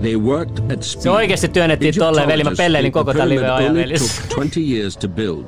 they 0.00 0.16
worked 0.16 0.58
at 0.72 0.82
speed. 0.82 1.02
Se 1.02 1.10
oikeasti 1.10 1.48
työnnettiin 1.48 1.94
tolleen, 1.98 2.28
veli 2.28 2.44
mä 2.44 2.50
pelleilin 2.56 2.92
koko 2.92 3.12
tämän 3.12 3.28
live 3.28 3.50
ajan, 3.50 3.74
veli. 3.74 3.94
took 3.94 4.10
20 4.34 4.60
years 4.60 4.96
to 4.96 5.08
build. 5.08 5.44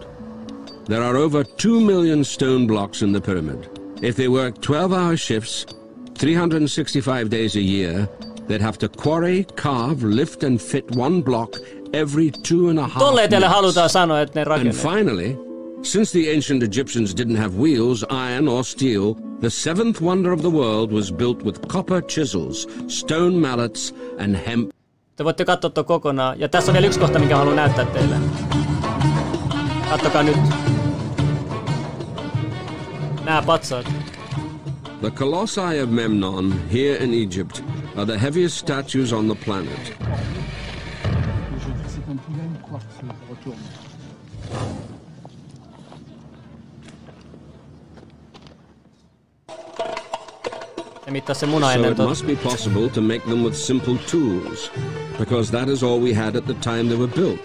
There 0.85 1.05
are 1.05 1.19
over 1.19 1.45
2 1.45 1.81
million 1.81 2.25
stone 2.25 2.67
blocks 2.67 3.03
in 3.03 3.13
the 3.13 3.21
pyramid. 3.21 3.65
If 4.03 4.17
they 4.17 4.29
work 4.29 4.55
12 4.61 4.93
hour 4.93 5.17
shifts, 5.17 5.67
365 6.19 7.31
days 7.31 7.57
a 7.57 7.61
year, 7.61 8.09
they'd 8.51 8.61
have 8.61 8.79
to 8.79 8.89
quarry, 8.89 9.45
carve, 9.55 10.03
lift 10.03 10.43
and 10.43 10.61
fit 10.61 10.91
one 10.97 11.23
block 11.23 11.55
every 11.93 12.31
two 12.31 12.69
and 12.69 12.79
a 12.79 12.87
half 12.87 13.03
halutaan 13.49 13.89
sanoa, 13.89 14.21
että 14.21 14.45
ne 14.45 14.55
And 14.55 14.73
finally, 14.73 15.39
since 15.83 16.13
the 16.13 16.31
ancient 16.31 16.63
Egyptians 16.63 17.15
didn't 17.15 17.37
have 17.37 17.55
wheels, 17.55 18.05
iron 18.11 18.49
or 18.49 18.65
steel, 18.65 19.15
the 19.41 19.51
seventh 19.51 20.01
wonder 20.01 20.33
of 20.33 20.41
the 20.41 20.51
world 20.51 20.93
was 20.93 21.13
built 21.13 21.45
with 21.45 21.69
copper 21.69 22.03
chisels, 22.03 22.67
stone 22.89 23.41
mallets 23.41 23.95
and 24.19 24.37
hemp. 24.37 24.71
Te 25.17 25.25
voitte 25.25 25.45
katsoa 25.45 25.85
kokonaan. 25.85 26.41
Ja 26.41 26.49
tässä 26.49 26.73
on 26.73 26.75
vielä 26.75 26.87
yksi 26.87 27.01
kohta, 27.01 27.19
minkä 27.19 27.37
haluan 27.37 27.57
näyttää 27.57 27.85
teille. 27.85 28.17
Kattokaa 29.91 30.23
nyt. 30.23 30.37
Nämä 33.25 33.43
patsaat. 33.43 33.87
The 35.01 35.11
Colossi 35.11 35.83
of 35.83 35.91
Memnon, 35.91 36.55
here 36.73 37.05
in 37.05 37.15
Egypt, 37.15 37.63
are 37.97 38.05
the 38.05 38.19
heaviest 38.19 38.57
statues 38.59 39.13
on 39.13 39.29
the 39.29 39.35
planet. 39.35 39.95
so 51.75 51.83
it 51.83 51.99
must 51.99 52.27
be 52.27 52.37
possible 52.37 52.89
to 52.91 53.01
make 53.01 53.25
them 53.25 53.43
with 53.43 53.57
simple 53.57 53.99
tools, 53.99 54.71
because 55.19 55.51
that 55.51 55.69
is 55.69 55.83
all 55.83 55.99
we 55.99 56.13
had 56.13 56.37
at 56.37 56.47
the 56.47 56.55
time 56.55 56.89
they 56.89 56.95
were 56.95 57.09
built. 57.09 57.41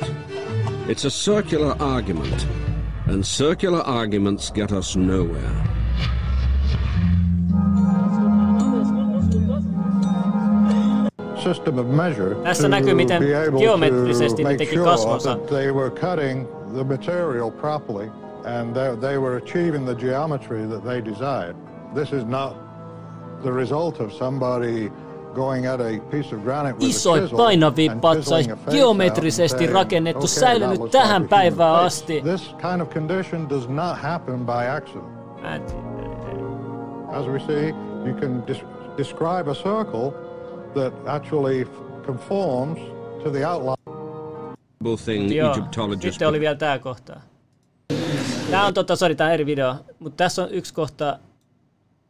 It's 0.88 1.06
a 1.06 1.10
circular 1.10 1.76
argument, 1.82 2.46
and 3.08 3.26
circular 3.26 3.82
arguments 3.82 4.52
get 4.52 4.72
us 4.72 4.96
nowhere. 4.96 5.75
Tässä 12.44 12.68
näkyy, 12.70 12.94
miten 12.94 13.24
geometrisesti 13.58 14.44
ne 14.44 14.56
teki 14.56 14.78
kasvonsa. 14.78 15.36
They 15.36 15.72
were 15.72 15.90
cutting 15.90 16.48
the 16.74 16.84
material 16.84 17.52
properly 17.52 18.10
and 18.60 18.74
they, 18.74 18.98
they 18.98 19.18
were 19.18 19.38
achieving 19.38 19.86
the 19.86 19.96
geometry 19.96 20.68
that 20.68 20.84
they 20.84 21.06
desired. 21.06 21.56
This 21.94 22.14
is 22.14 22.26
not 22.26 22.58
the 23.44 23.52
result 23.52 24.00
of 24.00 24.14
somebody 24.14 24.92
Isoit 26.80 27.32
painavia 27.38 27.96
patsais, 28.02 28.50
geometrisesti 28.70 29.68
rakennettu, 29.68 30.28
säilynyt 30.28 30.92
tähän 30.92 31.28
päivään 31.28 31.76
asti. 31.76 32.22
This 32.22 32.56
kind 32.62 32.82
of 32.82 32.90
condition 32.90 33.50
does 33.50 33.70
not 33.70 33.98
happen 33.98 34.46
by 34.46 34.70
accident. 34.78 35.76
As 37.12 37.28
we 37.28 37.40
see, 37.40 37.74
you 38.06 38.14
can 38.20 38.44
describe 38.98 39.52
a 39.52 39.54
circle 39.54 40.25
that 40.76 40.94
actually 41.06 41.66
conforms 42.06 42.80
to 43.24 43.32
the 43.32 43.48
outline. 43.48 43.76
Thing 45.06 45.36
Joo, 45.36 45.56
sitten 46.02 46.28
oli 46.28 46.40
vielä 46.40 46.56
tää 46.56 46.80
kohta. 46.80 47.20
Tää 48.52 48.66
on 48.66 48.74
tota, 48.74 48.96
sorry, 48.96 49.16
tää 49.16 49.28
on 49.28 49.34
eri 49.34 49.46
video, 49.46 49.76
mutta 50.00 50.24
tässä 50.24 50.44
on 50.44 50.52
yksi 50.52 50.74
kohta, 50.74 51.20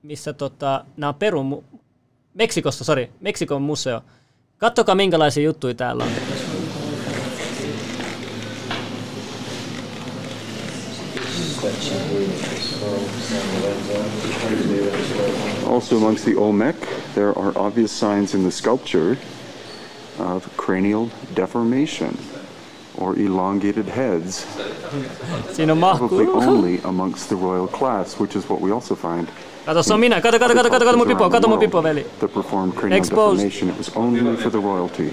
missä 0.03 0.33
tota, 0.33 0.85
nämä 0.97 1.09
on 1.09 1.15
Perun 1.15 1.63
Meksikossa, 2.33 2.83
sorry, 2.83 3.09
Meksikon 3.19 3.61
museo. 3.61 4.01
Kattokaa 4.57 4.95
minkälaisia 4.95 5.43
juttuja 5.43 5.73
täällä 5.73 6.03
on. 6.03 6.09
Also 15.67 15.97
amongst 15.97 16.25
the 16.25 16.35
Olmec, 16.35 16.75
there 17.15 17.37
are 17.37 17.57
obvious 17.57 17.91
signs 17.91 18.33
in 18.33 18.43
the 18.43 18.51
sculpture 18.51 19.17
of 20.19 20.47
cranial 20.57 21.09
deformation 21.33 22.17
or 22.97 23.15
elongated 23.19 23.85
heads. 23.87 24.45
Probably 25.57 26.27
only 26.27 26.79
amongst 26.83 27.29
the 27.29 27.35
royal 27.35 27.67
class, 27.67 28.19
which 28.19 28.35
is 28.35 28.49
what 28.49 28.61
we 28.61 28.71
also 28.71 28.95
find 28.95 29.27
mun 31.47 31.59
pipo, 31.59 31.81
veli. 31.81 32.05
Exposed. 32.91 33.45
It 33.45 33.77
was 33.77 33.89
only 33.95 34.35
for 34.37 34.51
the 34.51 34.59
royalty. 34.59 35.11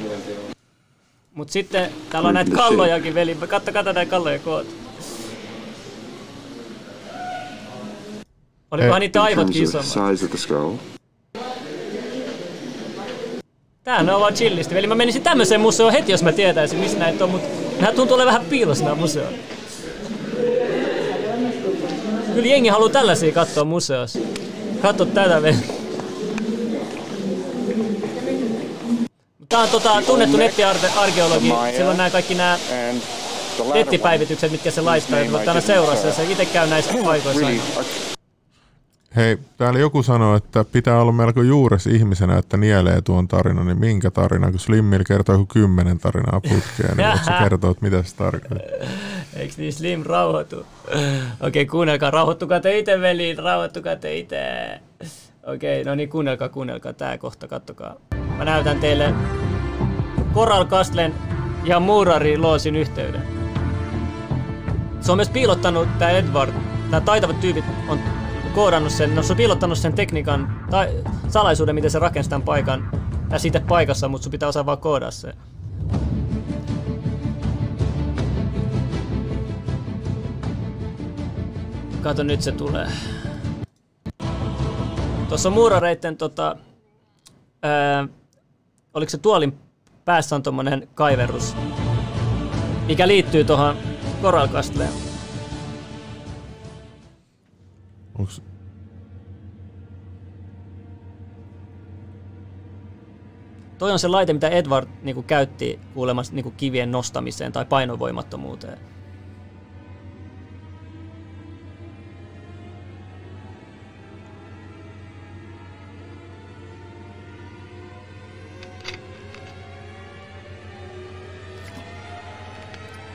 Mut 1.35 1.51
sitten 1.51 1.91
täällä 2.11 2.29
on 2.29 2.35
näitä 2.35 2.51
kallojakin, 2.51 3.15
veli. 3.15 3.37
Näitä 3.85 4.07
kalloja 4.07 4.39
koot. 4.39 4.82
Olikohan 8.73 9.01
niitä 9.01 9.23
aivotkin 9.23 9.63
isommat? 9.63 9.87
Tää 13.85 13.99
on 13.99 14.07
vaan 14.07 14.35
chillisti. 14.35 14.75
Veli 14.75 14.87
mä 14.87 14.95
menisin 14.95 15.23
tämmöiseen 15.23 15.61
museoon 15.61 15.93
heti, 15.93 16.13
jos 16.13 16.23
mä 16.23 16.33
tietäisin, 16.33 16.79
missä 16.79 16.99
näitä 16.99 17.25
on, 17.25 17.31
mut 17.31 17.43
nää 17.81 17.93
tuntuu 17.93 18.15
olevan 18.15 18.35
vähän 18.35 18.49
piilossa 18.51 18.85
nää 18.85 18.95
museot. 18.95 19.35
Kyllä 22.35 22.47
jengi 22.49 22.69
haluaa 22.69 22.91
tällaisia 22.91 23.33
katsoa 23.33 23.65
museossa. 23.65 24.19
Katso 24.83 25.05
tätä 25.05 25.43
vielä. 25.43 25.57
Tää 29.49 29.61
on 29.61 29.69
tota, 29.69 30.03
tunnettu 30.07 30.37
nettiarkeologi. 30.37 31.53
Sillä 31.77 31.91
on 31.91 31.97
nämä 31.97 32.11
kaikki 32.11 32.35
nämä 32.35 32.59
nettipäivitykset, 33.75 34.53
mitkä 34.53 34.71
se 34.71 34.81
laittaa. 34.81 35.19
Täällä 35.45 35.61
seurassa 35.61 36.07
ja 36.07 36.15
se 36.15 36.25
itse 36.25 36.45
käy 36.45 36.67
näissä 36.69 36.93
paikoissa. 37.05 37.47
Hei, 39.17 39.39
täällä 39.57 39.79
joku 39.79 40.03
sanoi, 40.03 40.37
että 40.37 40.65
pitää 40.65 41.01
olla 41.01 41.13
melko 41.13 41.43
juures 41.43 41.87
ihmisenä, 41.87 42.39
että 42.39 42.57
nielee 42.57 43.01
tuon 43.01 43.29
tarinan, 43.29 43.67
niin 43.67 43.79
minkä 43.79 44.11
tarina? 44.11 44.51
Kun 44.51 44.61
Slimmillä 44.61 45.05
kertoo 45.05 45.35
joku 45.35 45.47
kymmenen 45.47 45.99
tarinaa 45.99 46.41
putkeen, 46.41 46.97
niin 46.97 47.09
voitko 47.09 47.31
kertoa, 47.43 47.75
mitä 47.81 48.03
se 48.03 48.17
tarkoittaa? 48.17 48.89
Eikö 49.37 49.55
niin 49.57 49.73
Slim 49.73 50.03
rauhoitu? 50.07 50.57
Okei, 50.61 51.23
okay, 51.41 51.65
kuunnelkaa, 51.67 52.11
rauhoittukaa 52.11 52.61
te 52.61 52.79
itse, 52.79 53.01
veli, 53.01 53.35
rauhoittukaa 53.35 53.97
te 53.97 54.17
itse. 54.17 54.39
Okei, 55.47 55.81
okay, 55.81 55.91
no 55.91 55.95
niin, 55.95 56.09
kuunnelkaa, 56.09 56.49
kuunnelkaa 56.49 56.93
tää 56.93 57.19
kohta, 57.19 57.49
kattokaa. 57.49 57.97
Mä 58.39 58.45
näytän 58.45 58.81
teille 58.81 59.15
Coral 60.35 60.65
Castlen 60.65 61.15
ja 61.65 61.81
Muurari 61.81 62.39
Loosin 62.39 62.77
yhteyden. 62.77 63.23
Se 65.01 65.13
on 65.13 65.19
myös 65.19 65.31
piilottanut, 65.31 65.99
tää 65.99 66.11
Edward, 66.11 66.53
tää 66.91 67.01
taitavat 67.01 67.41
tyypit 67.41 67.65
on 67.89 67.99
koodannut 68.53 68.93
sen, 68.93 69.15
no 69.15 69.23
se 69.23 69.33
on 69.33 69.37
piilottanut 69.37 69.79
sen 69.79 69.93
tekniikan 69.93 70.67
tai 70.71 70.89
salaisuuden, 71.29 71.75
miten 71.75 71.91
se 71.91 71.99
rakensi 71.99 72.31
tämän 72.31 72.43
paikan. 72.43 72.91
Ja 73.31 73.39
siitä 73.39 73.61
paikassa, 73.69 74.09
mutta 74.09 74.23
sun 74.23 74.31
pitää 74.31 74.49
osaa 74.49 74.67
vaan 74.67 74.79
koodaa 74.79 75.11
se. 75.11 75.33
Kato, 82.03 82.23
nyt 82.23 82.43
se 82.43 82.53
tulee. 82.53 82.87
Tuossa 85.29 85.49
on 85.49 85.53
muurareitten, 85.53 86.17
tota, 86.17 86.57
ää, 87.63 88.09
oliko 88.95 89.11
se 89.11 89.19
tuolin 89.19 89.59
päässä 90.05 90.37
on 90.37 90.43
tuommoinen 90.43 90.89
kaiverus, 90.95 91.57
mikä 92.87 93.09
liittyy 93.09 93.45
tuohon 93.45 93.77
Coral 94.23 94.49
Castleen. 94.49 95.12
Onks... 98.19 98.43
Toi 103.79 103.93
on 103.93 103.99
se 103.99 104.09
laite, 104.09 104.33
mitä 104.33 104.49
Edward 104.49 104.89
niinku, 105.03 105.23
käytti 105.23 105.81
kuulemassa 105.95 106.35
niinku, 106.35 106.51
kivien 106.51 106.91
nostamiseen 106.91 107.53
tai 107.53 107.65
painovoimattomuuteen. 107.65 108.79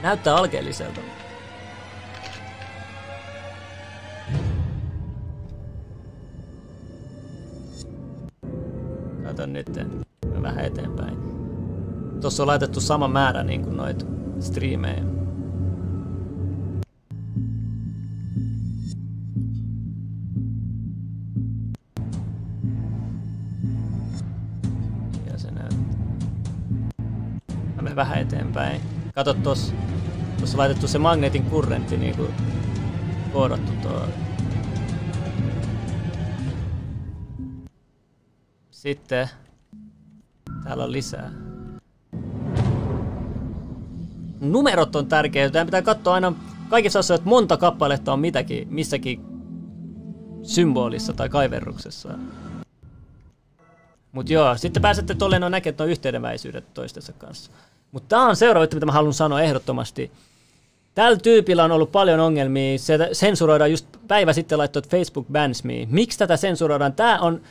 Näyttää 0.01 0.35
alkeelliselta. 0.35 1.01
Tuossa 12.21 12.43
on 12.43 12.47
laitettu 12.47 12.81
sama 12.81 13.07
määrä 13.07 13.43
niin 13.43 13.63
kuin 13.63 13.77
noita 13.77 14.05
striimejä. 14.39 15.03
Ja 25.31 25.37
se 25.37 25.51
näyttää. 25.51 25.77
Mä 27.81 27.95
vähän 27.95 28.17
eteenpäin. 28.17 28.81
Kato 29.15 29.33
tossa. 29.33 29.73
Tuossa 30.37 30.57
laitettu 30.57 30.87
se 30.87 30.97
magneetin 30.97 31.43
kurrentti 31.43 31.97
niinku 31.97 32.27
koodattu 33.33 33.71
tuo. 33.81 34.07
Sitten 38.71 39.29
täällä 40.63 40.83
on 40.83 40.91
lisää. 40.91 41.46
Numerot 44.39 44.95
on 44.95 45.07
tärkeitä. 45.07 45.53
Tämä 45.53 45.65
pitää 45.65 45.81
katsoa 45.81 46.13
aina 46.13 46.33
kaikissa 46.69 46.99
asioissa, 46.99 47.15
että 47.15 47.29
monta 47.29 47.57
kappaletta 47.57 48.13
on 48.13 48.19
mitäkin, 48.19 48.67
missäkin 48.71 49.25
symbolissa 50.43 51.13
tai 51.13 51.29
kaiverruksessa. 51.29 52.09
Mut 54.11 54.29
joo, 54.29 54.57
sitten 54.57 54.81
pääsette 54.81 55.15
tolleen 55.15 55.41
no 55.41 55.49
näkemään 55.49 55.77
nuo 55.79 55.87
yhteydenväisyydet 55.87 56.73
toistensa 56.73 57.13
kanssa. 57.13 57.51
Mutta 57.91 58.07
tämä 58.09 58.29
on 58.29 58.35
seuraava, 58.35 58.67
mitä 58.73 58.85
mä 58.85 58.91
haluan 58.91 59.13
sanoa 59.13 59.41
ehdottomasti. 59.41 60.11
Tällä 60.95 61.17
tyypillä 61.17 61.63
on 61.63 61.71
ollut 61.71 61.91
paljon 61.91 62.19
ongelmia. 62.19 62.79
Se 62.79 63.09
sensuroidaan 63.11 63.71
just 63.71 63.87
päivä 64.07 64.33
sitten 64.33 64.57
laittoi 64.57 64.81
Facebook 64.81 65.27
bans 65.31 65.63
me. 65.63 65.87
Miksi 65.89 66.19
tätä 66.19 66.37
sensuroidaan? 66.37 66.93
Tämä 66.93 67.19
on, 67.19 67.41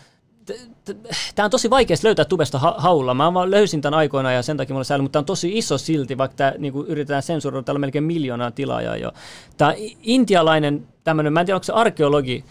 Tämä 1.34 1.44
on 1.44 1.50
tosi 1.50 1.70
vaikea 1.70 1.96
löytää 2.02 2.24
tubesta 2.24 2.58
ha- 2.58 2.74
haulla. 2.78 3.14
Mä 3.14 3.34
vaan 3.34 3.50
löysin 3.50 3.80
tämän 3.80 3.98
aikoina 3.98 4.32
ja 4.32 4.42
sen 4.42 4.56
takia 4.56 4.74
mulla 4.74 4.84
sääli, 4.84 5.02
mutta 5.02 5.12
tämä 5.12 5.20
on 5.20 5.26
tosi 5.26 5.58
iso 5.58 5.78
silti, 5.78 6.18
vaikka 6.18 6.36
tämä 6.36 6.52
niin 6.58 6.74
yritetään 6.86 7.22
sensuroida. 7.22 7.64
Täällä 7.64 7.78
melkein 7.78 8.04
miljoonaa 8.04 8.50
tilaajaa 8.50 8.96
jo. 8.96 9.12
Tämä 9.56 9.74
intialainen 10.02 10.86
tämmöinen, 11.04 11.32
mä 11.32 11.40
en 11.40 11.46
tiedä 11.46 11.56
onko 11.56 11.64
se 11.64 11.72
arkeologi, 11.72 12.44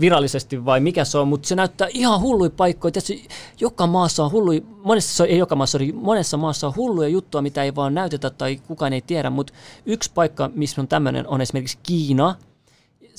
virallisesti 0.00 0.64
vai 0.64 0.80
mikä 0.80 1.04
se 1.04 1.18
on, 1.18 1.28
mutta 1.28 1.48
se 1.48 1.54
näyttää 1.54 1.88
ihan 1.90 2.20
hulluja 2.20 2.50
paikkoja. 2.50 2.92
Tietysti 2.92 3.28
joka 3.60 3.86
maassa 3.86 4.24
on 4.24 4.32
hulluja, 4.32 4.60
monessa, 4.82 5.26
ei 5.26 5.38
joka 5.38 5.56
maassa, 5.56 5.78
monessa 5.94 6.36
maassa 6.36 6.66
on 6.66 6.76
hulluja 6.76 7.08
juttuja, 7.08 7.42
mitä 7.42 7.62
ei 7.62 7.74
vaan 7.74 7.94
näytetä 7.94 8.30
tai 8.30 8.60
kukaan 8.66 8.92
ei 8.92 9.00
tiedä, 9.00 9.30
mutta 9.30 9.52
yksi 9.86 10.10
paikka, 10.14 10.50
missä 10.54 10.80
on 10.80 10.88
tämmöinen, 10.88 11.28
on 11.28 11.40
esimerkiksi 11.40 11.78
Kiina. 11.82 12.34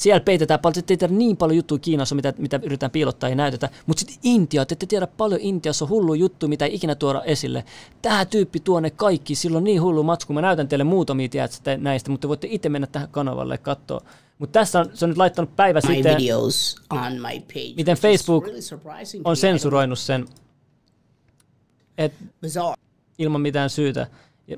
Siellä 0.01 0.19
peitetään 0.19 0.59
paljon, 0.59 0.79
että 0.79 0.97
tiedä 0.97 1.13
niin 1.13 1.37
paljon 1.37 1.55
juttuja 1.55 1.79
Kiinassa, 1.79 2.15
mitä, 2.15 2.33
mitä 2.37 2.59
yritetään 2.63 2.91
piilottaa 2.91 3.29
ja 3.29 3.35
näytetä. 3.35 3.69
Mutta 3.85 3.99
sitten 3.99 4.17
Intia, 4.23 4.65
te 4.65 4.73
ette 4.73 4.85
tiedä 4.85 5.07
paljon 5.07 5.41
Intiassa 5.41 5.85
on 5.85 5.89
hullu 5.89 6.13
juttu, 6.13 6.47
mitä 6.47 6.65
ei 6.65 6.75
ikinä 6.75 6.95
tuoda 6.95 7.21
esille. 7.23 7.65
Tämä 8.01 8.25
tyyppi 8.25 8.59
tuo 8.59 8.79
ne 8.79 8.89
kaikki, 8.89 9.35
silloin 9.35 9.63
niin 9.63 9.81
hullu 9.81 10.03
matsku. 10.03 10.33
Mä 10.33 10.41
näytän 10.41 10.67
teille 10.67 10.83
muutamia 10.83 11.29
tiedätkö, 11.29 11.77
näistä, 11.77 12.11
mutta 12.11 12.27
voitte 12.27 12.47
itse 12.51 12.69
mennä 12.69 12.87
tähän 12.87 13.07
kanavalle 13.11 13.53
ja 13.53 13.57
katsoa. 13.57 14.01
Mutta 14.39 14.59
tässä 14.59 14.79
on, 14.79 14.89
se 14.93 15.05
on 15.05 15.09
nyt 15.09 15.17
laittanut 15.17 15.55
päivä 15.55 15.79
my 15.87 15.95
sitten, 15.95 16.17
on 16.89 17.13
my 17.13 17.39
page, 17.39 17.73
miten 17.75 17.97
Facebook 17.97 18.45
really 18.45 18.59
on 19.23 19.37
sensuroinut 19.37 19.99
sen 19.99 20.25
et, 21.97 22.13
ilman 23.17 23.41
mitään 23.41 23.69
syytä. 23.69 24.07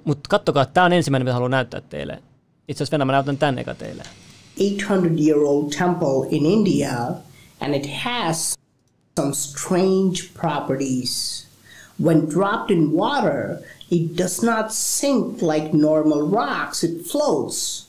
Mutta 0.04 0.28
kattokaa, 0.30 0.66
tämä 0.66 0.86
on 0.86 0.94
ensimmäinen, 0.94 1.26
mitä 1.26 1.34
haluan 1.34 1.52
näyttää 1.52 1.82
teille. 1.82 2.24
Itse 2.68 2.84
asiassa 2.84 2.94
Venä, 2.94 3.06
mä 3.06 3.12
näytän 3.12 3.38
tänne 3.38 3.62
eka 3.62 3.76
teille. 3.76 4.04
800 4.58 5.20
year 5.20 5.44
old 5.44 5.72
temple 5.72 6.24
in 6.24 6.46
India 6.46 7.22
and 7.60 7.74
it 7.74 7.86
has 7.86 8.58
some 9.16 9.34
strange 9.34 10.34
properties. 10.34 11.46
When 11.98 12.26
dropped 12.26 12.72
in 12.72 12.92
water, 12.92 13.64
it 13.90 14.16
does 14.16 14.42
not 14.42 14.74
sink 14.74 15.42
like 15.42 15.74
normal 15.74 16.28
rocks, 16.28 16.84
it 16.84 17.06
floats. 17.06 17.88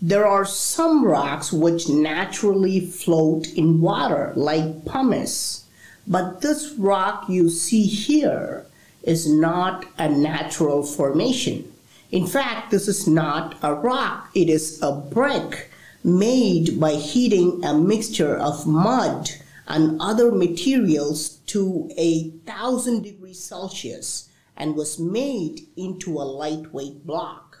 There 0.00 0.26
are 0.26 0.44
some 0.44 1.04
rocks 1.04 1.52
which 1.52 1.88
naturally 1.88 2.80
float 2.80 3.48
in 3.54 3.80
water, 3.80 4.32
like 4.36 4.84
pumice. 4.84 5.66
But 6.06 6.40
this 6.40 6.72
rock 6.78 7.28
you 7.28 7.50
see 7.50 7.84
here 7.84 8.66
is 9.02 9.28
not 9.28 9.84
a 9.98 10.08
natural 10.08 10.82
formation. 10.82 11.70
In 12.10 12.26
fact, 12.26 12.70
this 12.70 12.88
is 12.88 13.06
not 13.06 13.56
a 13.62 13.74
rock, 13.74 14.30
it 14.34 14.48
is 14.48 14.80
a 14.82 14.92
brick 14.92 15.70
made 16.04 16.80
by 16.80 16.92
heating 16.94 17.64
a 17.64 17.74
mixture 17.74 18.36
of 18.36 18.66
mud 18.66 19.30
and 19.66 20.00
other 20.00 20.30
materials 20.32 21.28
to 21.46 21.90
a 21.96 22.30
thousand 22.44 23.02
degrees 23.02 23.42
Celsius 23.42 24.28
and 24.56 24.76
was 24.76 24.98
made 24.98 25.60
into 25.76 26.18
a 26.18 26.24
lightweight 26.24 27.06
block. 27.06 27.58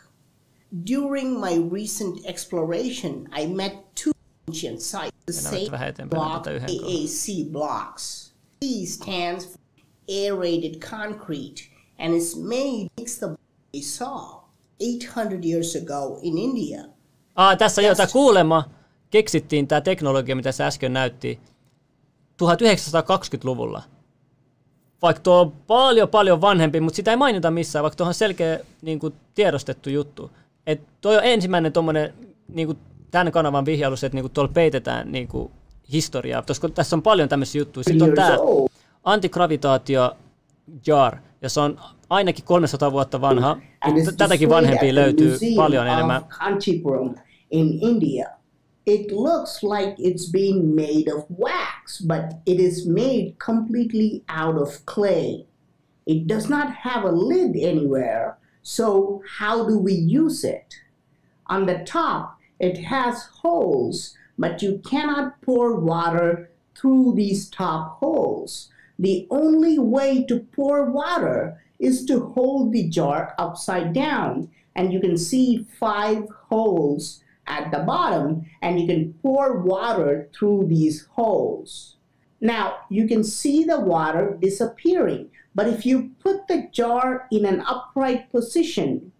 During 0.84 1.40
my 1.40 1.54
recent 1.54 2.24
exploration, 2.26 3.28
I 3.32 3.46
met 3.46 3.94
two 3.94 4.12
ancient 4.48 4.82
sites, 4.82 5.16
the 5.26 5.32
same 5.32 5.70
block 6.08 6.46
AAC 6.46 7.52
blocks. 7.52 8.32
C 8.62 8.86
stands 8.86 9.44
for 9.46 9.58
aerated 10.08 10.80
concrete 10.80 11.68
and 11.98 12.14
is 12.14 12.36
made 12.36 12.90
makes 12.96 13.16
the 13.16 13.28
body 13.28 13.82
saw 13.82 14.40
800 14.80 15.44
years 15.44 15.74
ago 15.74 16.18
in 16.22 16.36
India. 16.36 16.90
Ah, 17.34 17.58
tässä 17.58 17.82
jo, 17.82 17.94
kuulema 18.12 18.64
keksittiin 19.10 19.68
tämä 19.68 19.80
teknologia, 19.80 20.36
mitä 20.36 20.52
sä 20.52 20.66
äsken 20.66 20.92
näytti, 20.92 21.40
1920-luvulla. 22.42 23.82
Vaikka 25.02 25.22
tuo 25.22 25.40
on 25.40 25.52
paljon 25.52 26.08
paljon 26.08 26.40
vanhempi, 26.40 26.80
mutta 26.80 26.96
sitä 26.96 27.10
ei 27.10 27.16
mainita 27.16 27.50
missään, 27.50 27.82
vaikka 27.82 27.96
tuohon 27.96 28.10
on 28.10 28.14
selkeä 28.14 28.58
niin 28.82 28.98
kuin, 28.98 29.14
tiedostettu 29.34 29.90
juttu. 29.90 30.30
Et 30.66 30.80
toi 31.00 31.16
on 31.16 31.24
ensimmäinen 31.24 31.72
tuommoinen 31.72 32.14
niin 32.48 32.78
tämän 33.10 33.32
kanavan 33.32 33.64
vihjailus, 33.64 34.04
että 34.04 34.16
niin 34.16 34.22
kuin 34.22 34.32
tuolla 34.32 34.52
peitetään 34.52 35.12
niin 35.12 35.28
kuin, 35.28 35.52
historiaa, 35.92 36.42
koska 36.42 36.68
tässä 36.68 36.96
on 36.96 37.02
paljon 37.02 37.28
tämmöisiä 37.28 37.60
juttuja. 37.60 37.84
Sitten 37.84 38.08
on 38.08 38.14
tämä 38.14 38.36
antigravitaatio 39.04 40.16
jar, 40.86 41.16
ja 41.42 41.48
se 41.48 41.60
on 41.60 41.80
ainakin 42.12 42.44
300 42.44 42.92
vuotta 42.92 43.20
vanha. 43.20 43.58
Tätäkin 44.16 44.48
vanhempia 44.48 44.94
löytyy 44.94 45.38
paljon 45.56 45.86
enemmän. 45.86 46.22
In 47.50 47.78
India. 47.82 48.28
It 48.86 49.12
looks 49.12 49.62
like 49.62 49.94
it's 49.98 50.32
being 50.32 50.74
made 50.74 51.12
of 51.16 51.24
wax, 51.38 52.02
but 52.06 52.36
it 52.46 52.60
is 52.60 52.86
made 52.86 53.32
completely 53.46 54.24
out 54.28 54.56
of 54.56 54.84
clay. 54.94 55.46
It 56.06 56.28
does 56.28 56.48
not 56.48 56.68
have 56.84 57.08
a 57.08 57.12
lid 57.12 57.54
anywhere, 57.56 58.36
So 58.62 59.22
how 59.38 59.66
do 59.66 59.76
we 59.76 59.92
use 59.92 60.44
it? 60.44 60.74
On 61.48 61.66
the 61.66 61.82
top, 61.84 62.38
it 62.60 62.78
has 62.84 63.24
holes, 63.42 64.16
but 64.38 64.62
you 64.62 64.80
cannot 64.88 65.42
pour 65.42 65.74
water 65.80 66.50
through 66.76 67.14
these 67.16 67.50
top 67.50 67.98
holes. 67.98 68.70
The 68.98 69.26
only 69.30 69.78
way 69.80 70.24
to 70.26 70.38
pour 70.38 70.90
water 70.90 71.60
is 71.82 72.06
to 72.06 72.20
hold 72.20 72.72
the 72.72 72.88
jar 72.88 73.34
upside 73.36 73.92
down, 73.92 74.48
and 74.74 74.92
you 74.92 75.00
can 75.00 75.18
see 75.18 75.66
five 75.78 76.26
holes 76.48 77.22
at 77.46 77.70
the 77.72 77.80
bottom, 77.80 78.46
and 78.62 78.80
you 78.80 78.86
can 78.86 79.12
pour 79.20 79.58
water 79.58 80.30
through 80.32 80.66
these 80.68 81.06
holes. 81.10 81.96
Now, 82.40 82.76
you 82.88 83.06
can 83.06 83.24
see 83.24 83.64
the 83.64 83.80
water 83.80 84.38
disappearing. 84.40 85.30
But 85.54 85.68
if 85.68 85.84
you 85.84 86.12
put 86.20 86.48
the 86.48 86.68
jar 86.72 87.26
in 87.30 87.44
an 87.44 87.60
upright 87.60 88.30
position, 88.30 89.12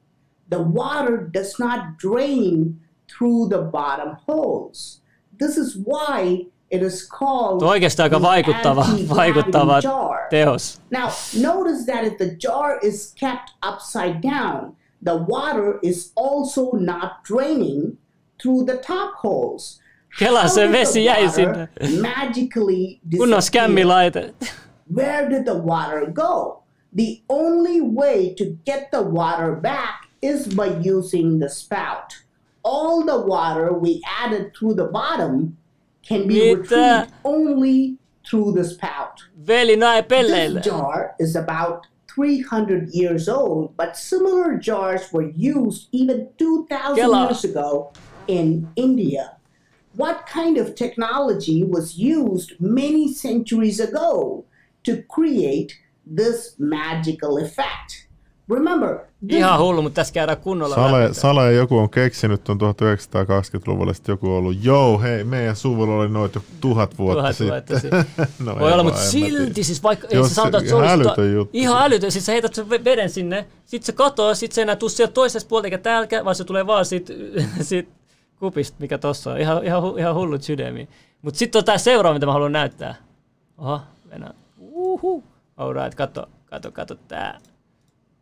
the 0.49 0.63
water 0.63 1.19
does 1.19 1.59
not 1.59 1.99
drain 1.99 2.81
through 3.09 3.49
the 3.49 3.63
bottom 3.63 4.17
holes. 4.27 5.01
This 5.39 5.57
is 5.57 5.77
why 5.77 6.47
It 6.73 6.83
is 6.83 7.03
called 7.03 7.61
Tuo 7.61 7.69
oikeastaan 7.69 8.07
aika 8.07 8.23
vaikuttava, 8.23 8.87
vaikuttava 9.09 9.81
teos. 10.31 10.81
Now, 10.91 11.11
notice 11.35 11.85
that 11.87 12.05
if 12.05 12.17
the 12.17 12.35
jar 12.41 12.79
is 12.83 13.15
kept 13.21 13.51
upside 13.63 14.23
down, 14.23 14.75
the 15.05 15.17
water 15.17 15.79
is 15.83 16.13
also 16.17 16.71
not 16.73 17.11
draining 17.29 17.99
through 18.43 18.65
the 18.65 18.79
top 18.79 19.15
holes. 19.17 19.81
Kela 20.19 20.49
se 20.49 20.69
vesi 20.69 21.05
jäi 21.05 21.31
sinne. 21.31 21.69
Magically 22.01 23.01
Kunnon 23.17 23.43
skämmilaite. 23.43 24.33
Where 24.95 25.29
did 25.29 25.45
the 25.45 25.55
water 25.55 26.07
go? 26.13 26.63
The 26.97 27.23
only 27.29 27.81
way 27.83 28.35
to 28.35 28.45
get 28.65 28.91
the 28.91 29.03
water 29.03 29.57
back 29.57 30.09
is 30.23 30.47
by 30.47 30.81
using 30.85 31.39
the 31.39 31.49
spout. 31.49 32.25
All 32.63 33.05
the 33.05 33.27
water 33.27 33.73
we 33.73 34.01
added 34.25 34.53
through 34.59 34.75
the 34.75 34.91
bottom 34.93 35.57
can 36.09 36.27
be 36.27 36.35
Mitä? 36.35 36.53
Uh, 36.55 36.57
retrieved 36.57 37.13
only 37.25 37.99
through 38.31 38.53
the 38.53 38.65
spout. 38.65 39.29
Veli 39.47 39.77
näin 39.77 40.05
pelleille. 40.05 40.61
This 40.61 40.73
jar 40.73 41.15
is 41.19 41.37
about 41.37 41.87
300 42.15 42.91
years 42.93 43.29
old, 43.29 43.77
but 43.77 43.97
similar 43.97 44.59
jars 44.59 45.13
were 45.13 45.31
used 45.35 45.89
even 45.93 46.29
2,000 46.39 46.97
years 46.97 47.45
ago 47.45 47.93
in 48.27 48.69
India. 48.77 49.37
What 49.97 50.27
kind 50.27 50.59
of 50.59 50.75
technology 50.75 51.65
was 51.65 51.99
used 51.99 52.53
many 52.61 53.13
centuries 53.13 53.81
ago 53.81 54.45
to 54.85 55.03
create 55.03 55.79
this 56.07 56.55
magical 56.59 57.39
effect? 57.39 58.09
Remember, 58.49 59.09
Ihan 59.29 59.59
hullu, 59.59 59.83
mutta 59.83 59.95
tässä 59.95 60.15
käydään 60.15 60.39
kunnolla 60.39 60.75
Sale, 60.75 61.15
Sale 61.15 61.53
joku 61.53 61.79
on 61.79 61.91
keksinyt 61.91 62.45
tuon 62.45 62.59
1920-luvulla, 62.61 63.93
sitten 63.93 64.13
joku 64.13 64.31
on 64.31 64.39
ollut, 64.39 64.57
joo, 64.65 64.99
hei, 64.99 65.25
meidän 65.25 65.57
suvulla 65.57 65.95
oli 65.95 66.09
noita 66.09 66.41
tuhat 66.61 66.99
vuotta 66.99 67.21
tuhat 67.21 67.37
sitten. 67.37 67.49
Vuotta 67.49 67.79
sitten. 67.79 68.27
no, 68.47 68.59
Voi 68.59 68.73
olla, 68.73 68.83
mutta 68.83 69.01
silti, 69.01 69.65
siis 69.65 69.83
vaikka 69.83 70.09
Jos, 70.11 70.29
sä 70.29 70.35
sanotaan, 70.35 70.63
että 70.63 70.71
se 70.71 70.77
olisi 70.77 70.93
älytön 70.93 71.33
juttu. 71.33 71.59
Ihan 71.59 71.83
älytön, 71.83 72.13
siis 72.13 72.27
sä 72.27 72.33
heität 72.33 72.55
sen 72.55 72.71
veden 72.71 73.11
sinne, 73.11 73.47
sitten 73.65 73.87
se 73.87 73.93
katoaa, 73.93 74.35
sitten 74.35 74.55
se 74.55 74.63
enää 74.63 74.77
tuu 74.77 74.89
sieltä 74.89 75.13
toisesta 75.13 75.49
puolta 75.49 75.67
eikä 75.67 75.79
täältä, 75.79 76.25
vaan 76.25 76.37
se 76.37 76.45
tulee 76.45 76.67
vaan 76.67 76.85
siitä, 76.85 77.13
siitä 77.61 77.93
kupista, 78.39 78.77
mikä 78.81 78.99
tossa 78.99 79.31
on. 79.31 79.41
Ihan, 79.41 79.65
ihan, 79.65 79.83
ihan 79.99 80.15
hullut 80.15 80.43
sydämi. 80.43 80.89
Mutta 81.23 81.39
sitten 81.39 81.59
on 81.59 81.65
tämä 81.65 81.79
seuraava, 81.79 82.15
mitä 82.15 82.27
mä 82.27 82.33
haluan 82.33 82.53
näyttää. 82.53 82.95
Oho, 83.59 83.81
mennään. 84.11 84.35
Uhu. 84.59 85.25
Alright, 85.57 85.95
kato, 85.95 86.29
kato, 86.47 86.73
kato 86.73 86.95
tää. 86.95 87.41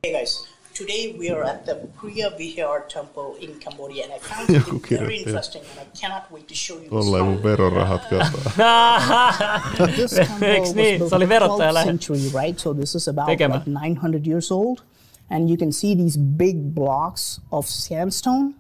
Hey 0.07 0.19
guys, 0.19 0.60
today 0.81 1.15
we 1.19 1.29
are 1.29 1.45
at 1.45 1.67
the 1.67 1.75
Priya 1.99 2.31
Vihar 2.39 2.89
temple 2.89 3.37
in 3.39 3.59
Cambodia 3.61 4.05
and 4.05 4.15
I 4.15 4.19
found 4.19 4.49
something 4.65 4.99
very 4.99 5.19
interesting 5.19 5.63
and 5.71 5.81
I 5.81 5.87
cannot 6.01 6.33
wait 6.33 6.49
to 6.49 6.55
show 6.55 6.77
you 6.81 6.89
Tolle 6.89 7.21
mun 7.27 7.39
verorahat 7.47 8.09
This 9.99 10.15
temple 10.29 10.61
was 10.61 10.73
built 10.73 11.13
in 11.13 11.29
the 11.29 11.41
12th 11.41 11.85
century, 11.85 12.25
right? 12.33 12.59
So 12.59 12.73
this 12.73 12.95
is 12.95 13.09
about 13.09 13.29
like 13.29 13.67
900 13.67 14.27
years 14.27 14.51
old. 14.51 14.83
And 15.29 15.51
you 15.51 15.59
can 15.59 15.71
see 15.71 15.95
these 15.95 16.17
big 16.17 16.75
blocks 16.75 17.41
of 17.53 17.67
sandstone. 17.67 18.55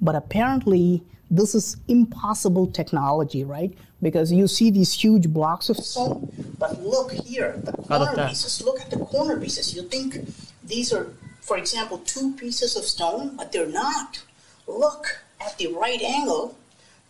But 0.00 0.16
apparently 0.16 1.04
this 1.30 1.54
is 1.54 1.76
impossible 1.86 2.66
technology, 2.66 3.44
right? 3.44 3.72
Because 4.02 4.32
you 4.32 4.48
see 4.48 4.70
these 4.72 4.92
huge 4.92 5.28
blocks 5.28 5.68
of 5.68 5.76
stone, 5.76 6.32
but 6.58 6.82
look 6.82 7.12
here, 7.12 7.54
the 7.62 7.72
corner 7.72 8.28
pieces. 8.28 8.62
Look 8.64 8.80
at 8.80 8.90
the 8.90 8.98
corner 8.98 9.38
pieces. 9.38 9.74
You 9.76 9.82
think 9.82 10.18
these 10.70 10.92
are, 10.92 11.12
for 11.40 11.56
example, 11.56 11.98
two 11.98 12.32
pieces 12.34 12.76
of 12.76 12.84
stone, 12.84 13.36
but 13.36 13.52
they're 13.52 13.66
not. 13.66 14.22
Look 14.66 15.22
at 15.40 15.58
the 15.58 15.68
right 15.68 16.00
angle. 16.00 16.56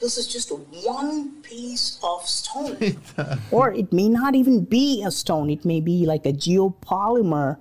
This 0.00 0.16
is 0.16 0.26
just 0.26 0.48
one 0.48 1.42
piece 1.42 2.00
of 2.02 2.26
stone. 2.26 2.96
or 3.50 3.72
it 3.72 3.92
may 3.92 4.08
not 4.08 4.34
even 4.34 4.64
be 4.64 5.04
a 5.04 5.10
stone. 5.10 5.50
It 5.50 5.64
may 5.64 5.80
be 5.80 6.06
like 6.06 6.24
a 6.24 6.32
geopolymer 6.32 7.58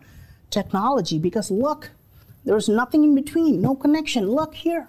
technology 0.50 1.20
because 1.20 1.52
look, 1.52 1.92
there's 2.46 2.70
nothing 2.70 3.04
in 3.04 3.14
between, 3.14 3.62
no 3.62 3.76
connection. 3.76 4.30
Look 4.30 4.56
here. 4.56 4.88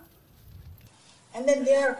And 1.34 1.48
then 1.48 1.64
there, 1.64 1.98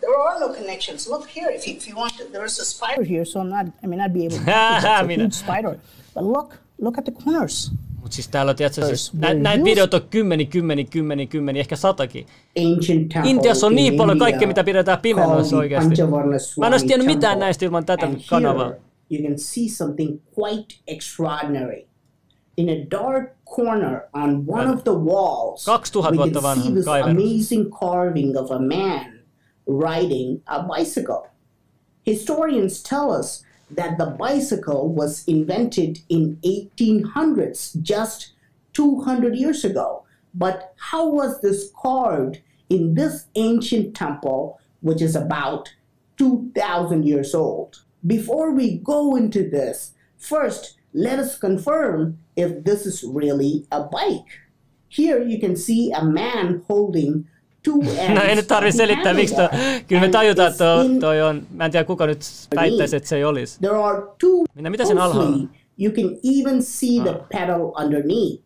there 0.00 0.18
are 0.18 0.40
no 0.40 0.52
connections. 0.52 1.08
Look 1.08 1.28
here, 1.28 1.48
if 1.50 1.66
you, 1.68 1.76
if 1.76 1.86
you 1.86 1.94
want 1.94 2.14
to, 2.18 2.24
there's 2.24 2.58
a 2.58 2.64
spider 2.64 3.04
here, 3.04 3.24
so 3.24 3.40
I'm 3.40 3.48
not, 3.48 3.66
I 3.82 3.86
may 3.86 3.96
not 3.96 4.12
be 4.12 4.24
able 4.24 4.38
to, 4.38 4.42
it's 4.46 4.84
a 4.84 5.06
huge 5.06 5.34
spider. 5.34 5.78
But 6.14 6.24
look, 6.24 6.58
look 6.80 6.98
at 6.98 7.04
the 7.04 7.12
corners. 7.24 7.72
Mutta 8.00 8.14
siis 8.14 8.28
täällä 8.28 8.50
on, 8.50 8.56
tiedätkö, 8.56 8.86
siis, 8.86 9.12
nä, 9.14 9.34
näitä 9.34 9.64
videoita 9.64 9.96
on 9.96 10.02
kymmeni, 10.10 10.46
kymmeni, 10.46 10.84
kymmeni, 10.84 11.26
kymmeni, 11.26 11.60
ehkä 11.60 11.76
satakin. 11.76 12.26
Intiassa 13.24 13.66
on 13.66 13.74
niin 13.74 13.94
paljon 13.96 14.18
kaikkea, 14.18 14.48
mitä 14.48 14.64
pidetään 14.64 14.98
pimeässä 14.98 15.56
oikeasti. 15.56 15.94
Mä 16.58 16.66
en 16.66 16.72
olisi 16.72 16.86
tiennyt 16.86 17.06
mitään 17.06 17.38
näistä 17.38 17.64
ilman 17.64 17.86
tätä 17.86 18.08
kanavaa. 18.30 18.72
You 19.10 19.22
can 19.22 19.38
see 19.38 19.68
something 19.68 20.20
quite 20.38 20.74
extraordinary. 20.86 21.86
In 22.56 22.68
a 22.68 22.90
dark 22.90 23.30
corner 23.56 24.00
on 24.12 24.44
one 24.46 24.70
of 24.70 24.84
the 24.84 24.92
walls, 24.92 25.66
we 25.66 26.30
can 26.30 26.62
see 26.62 26.72
this 26.72 26.86
amazing 26.86 27.70
carving 27.70 28.36
of 28.36 28.50
a 28.50 28.58
man 28.58 29.20
riding 29.66 30.42
a 30.46 30.62
bicycle. 30.62 31.22
Historians 32.06 32.82
tell 32.82 33.10
us 33.20 33.44
that 33.70 33.98
the 33.98 34.06
bicycle 34.06 34.88
was 34.92 35.24
invented 35.26 36.00
in 36.08 36.36
1800s, 36.44 37.80
just 37.82 38.32
200 38.72 39.36
years 39.36 39.64
ago. 39.64 40.04
But 40.34 40.74
how 40.76 41.08
was 41.08 41.40
this 41.40 41.70
carved 41.76 42.40
in 42.68 42.94
this 42.94 43.26
ancient 43.34 43.94
temple, 43.94 44.60
which 44.80 45.02
is 45.02 45.16
about 45.16 45.68
2,000 46.18 47.04
years 47.04 47.34
old? 47.34 47.82
Before 48.06 48.52
we 48.52 48.78
go 48.78 49.16
into 49.16 49.48
this, 49.48 49.92
first 50.16 50.76
let 50.92 51.18
us 51.18 51.38
confirm 51.38 52.18
if 52.36 52.64
this 52.64 52.84
is 52.84 53.04
really 53.04 53.66
a 53.70 53.84
bike. 53.84 54.40
Here 54.88 55.22
you 55.22 55.38
can 55.38 55.54
see 55.54 55.92
a 55.92 56.04
man 56.04 56.64
holding 56.66 57.28
No 58.14 58.22
ei 58.22 58.34
nyt 58.34 58.46
tarvitse 58.46 58.76
selittää, 58.76 59.14
miksi 59.14 59.34
toi, 59.34 59.48
kyllä 59.88 60.02
me 60.02 60.08
tajutaan, 60.08 60.48
että 60.48 60.64
toi, 60.64 60.88
toi 61.00 61.22
on, 61.22 61.46
mä 61.54 61.64
en 61.64 61.70
tiedä 61.70 61.84
kuka 61.84 62.06
nyt 62.06 62.18
väittäisi, 62.56 62.96
että 62.96 63.08
se 63.08 63.16
ei 63.16 63.24
olisi. 63.24 63.58
There 63.60 63.76
are 63.76 64.02
two 64.20 64.44
Minä, 64.54 64.70
mitä 64.70 64.84
sen 64.84 64.98
alhaalla? 64.98 65.36
You 65.78 65.92
can 65.92 66.18
even 66.22 66.62
see 66.62 67.00
the 67.00 67.10
ah. 67.10 67.28
pedal 67.32 67.72
underneath. 67.84 68.44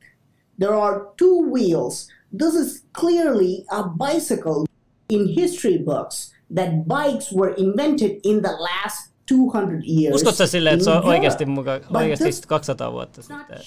There 0.59 0.75
are 0.75 1.01
two 1.17 1.43
wheels. 1.53 2.09
This 2.39 2.55
is 2.55 2.85
clearly 3.01 3.65
a 3.71 3.83
bicycle. 3.83 4.65
In 5.11 5.29
history 5.29 5.79
books, 5.79 6.35
that 6.55 6.69
bikes 6.89 7.35
were 7.35 7.55
invented 7.57 8.21
in 8.25 8.43
the 8.43 8.53
last 8.53 9.15
200 9.29 9.83
years. 9.87 10.15
Uskotko 10.15 10.37
sä 10.37 10.47
silleen, 10.47 10.75
että 10.75 10.85
se 10.85 10.91
on 10.91 11.05
oikeasti, 11.05 11.47
muka, 11.47 11.81
oikeasti 11.95 12.47
200 12.47 12.93
vuotta 12.93 13.23
sitten 13.23 13.59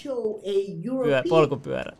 pyö, 1.03 1.23
polkupyörä? 1.29 1.97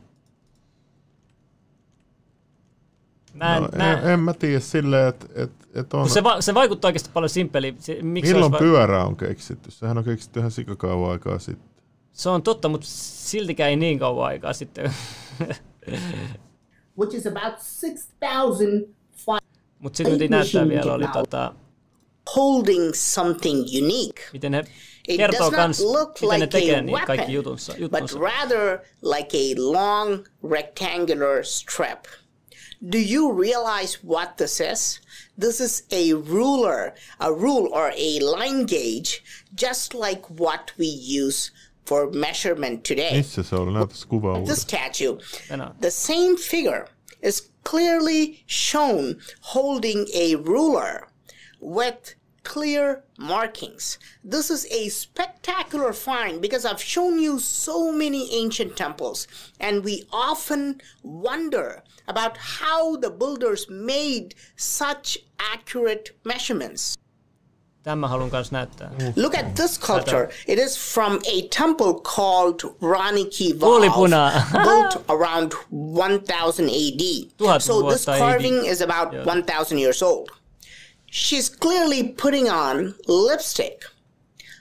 Mä 3.38 3.58
en, 3.58 3.64
no, 3.64 3.70
mä... 3.78 3.94
En, 3.94 4.10
en 4.10 4.20
mä 4.20 4.34
tiedä 4.34 4.60
silleen, 4.60 5.08
että 5.08 5.26
et, 5.36 5.52
et 5.76 5.94
on... 5.94 6.10
Se, 6.10 6.24
va, 6.24 6.42
se 6.42 6.54
vaikuttaa 6.54 6.90
oikeasti 6.90 7.10
paljon 7.14 7.30
simppeli. 7.30 7.76
Se, 7.80 7.98
miksi 8.02 8.34
Milloin 8.34 8.52
va... 8.52 8.58
pyörä 8.58 9.04
on 9.04 9.18
keksitty? 9.18 9.72
Sehän 9.72 9.98
on 9.98 10.04
keksitty 10.04 10.40
ihan 10.40 10.52
sikakauan 10.52 11.12
aikaa 11.12 11.40
sitten. 11.40 11.70
Se 12.12 12.30
on 12.30 12.44
totta, 12.44 12.70
mutta 12.70 12.88
siltikään 12.90 13.70
ei 13.70 13.76
niin 13.76 14.00
kauan 14.00 14.28
aikaa 14.28 14.54
sitten. 14.54 14.94
Which 17.00 17.16
is 17.16 17.28
about 17.28 17.56
6,000 17.82 19.40
Mutta 19.80 19.98
sitten 19.98 20.18
nyt 20.18 20.32
näyttää 20.32 20.68
vielä, 20.68 20.94
oli 20.94 21.08
tota, 21.08 21.54
holding 22.36 22.94
something 22.94 23.60
unique. 23.60 24.24
Miten 24.34 24.52
ne 24.52 24.64
it 25.08 25.20
does 25.20 25.52
not 25.52 25.80
look 25.80 26.22
like 26.22 26.54
a 26.54 26.82
weapon, 26.82 27.32
jutunsa, 27.32 27.74
but 27.90 28.12
rather 28.14 28.80
like 29.02 29.34
a 29.34 29.56
long 29.58 30.26
rectangular 30.44 31.44
strip. 31.44 32.06
Do 32.88 33.00
you 33.00 33.32
realize 33.32 34.04
what 34.04 34.38
this 34.38 34.60
is? 34.60 35.00
This 35.38 35.60
is 35.60 35.84
a 35.92 36.14
ruler, 36.14 36.94
a 37.20 37.34
rule 37.34 37.70
or 37.74 37.92
a 37.96 38.20
line 38.20 38.66
gauge, 38.66 39.24
just 39.56 39.94
like 39.94 40.30
what 40.30 40.72
we 40.78 40.86
use 40.86 41.52
for 41.86 42.12
measurement 42.12 42.84
today. 42.84 43.18
This 44.46 44.62
statue, 44.62 45.18
the 45.80 45.92
same 45.92 46.38
figure 46.38 46.88
is 47.22 47.50
clearly 47.64 48.44
shown 48.46 49.20
holding 49.42 50.08
a 50.14 50.36
ruler 50.36 51.08
with 51.60 52.14
clear 52.44 53.04
markings. 53.18 54.00
This 54.24 54.50
is 54.50 54.66
a 54.72 54.90
spectacular 54.90 55.94
find 55.94 56.42
because 56.42 56.66
I've 56.66 56.82
shown 56.82 57.20
you 57.20 57.40
so 57.40 57.92
many 57.92 58.34
ancient 58.34 58.78
temples, 58.78 59.28
and 59.60 59.84
we 59.84 60.04
often 60.12 60.82
wonder 61.04 61.84
about 62.08 62.38
how 62.38 62.96
the 62.96 63.10
builders 63.10 63.70
made 63.70 64.36
such 64.56 65.18
accurate 65.40 66.12
measurements. 66.24 66.98
Tämä 67.84 68.08
haluan 68.08 68.30
myös 68.32 68.52
näyttää. 68.52 68.90
Mm. 68.90 69.14
Look 69.16 69.36
at 69.36 69.56
this 69.56 69.76
sculpture. 69.76 70.30
It 70.48 70.60
is 70.60 70.78
from 70.94 71.14
a 71.14 71.48
temple 71.50 71.94
called 71.94 72.62
Rani 72.82 73.26
Ki 73.26 73.54
built 74.64 74.96
around 75.10 75.54
1000 75.72 76.70
AD. 76.70 77.62
So 77.62 77.90
this 77.90 78.06
carving 78.06 78.66
is 78.66 78.82
about 78.82 79.14
1000 79.26 79.80
years 79.80 80.04
old. 80.04 80.30
She's 81.10 81.50
clearly 81.50 82.04
putting 82.10 82.50
on 82.50 82.96
lipstick. 83.08 83.84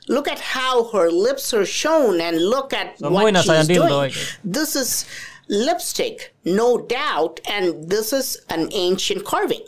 Look 0.09 0.29
at 0.29 0.39
how 0.39 0.85
her 0.93 1.11
lips 1.11 1.53
are 1.53 1.67
shown 1.67 2.21
and 2.21 2.41
look 2.41 2.73
at 2.73 3.01
no 3.01 3.11
what 3.11 3.37
she's 3.37 3.67
doing. 3.67 4.13
This 4.45 4.77
is 4.77 5.05
lipstick, 5.49 6.35
no 6.45 6.79
doubt, 6.79 7.41
and 7.49 7.89
this 7.91 8.13
is 8.13 8.39
an 8.49 8.69
ancient 8.73 9.25
carving. 9.25 9.65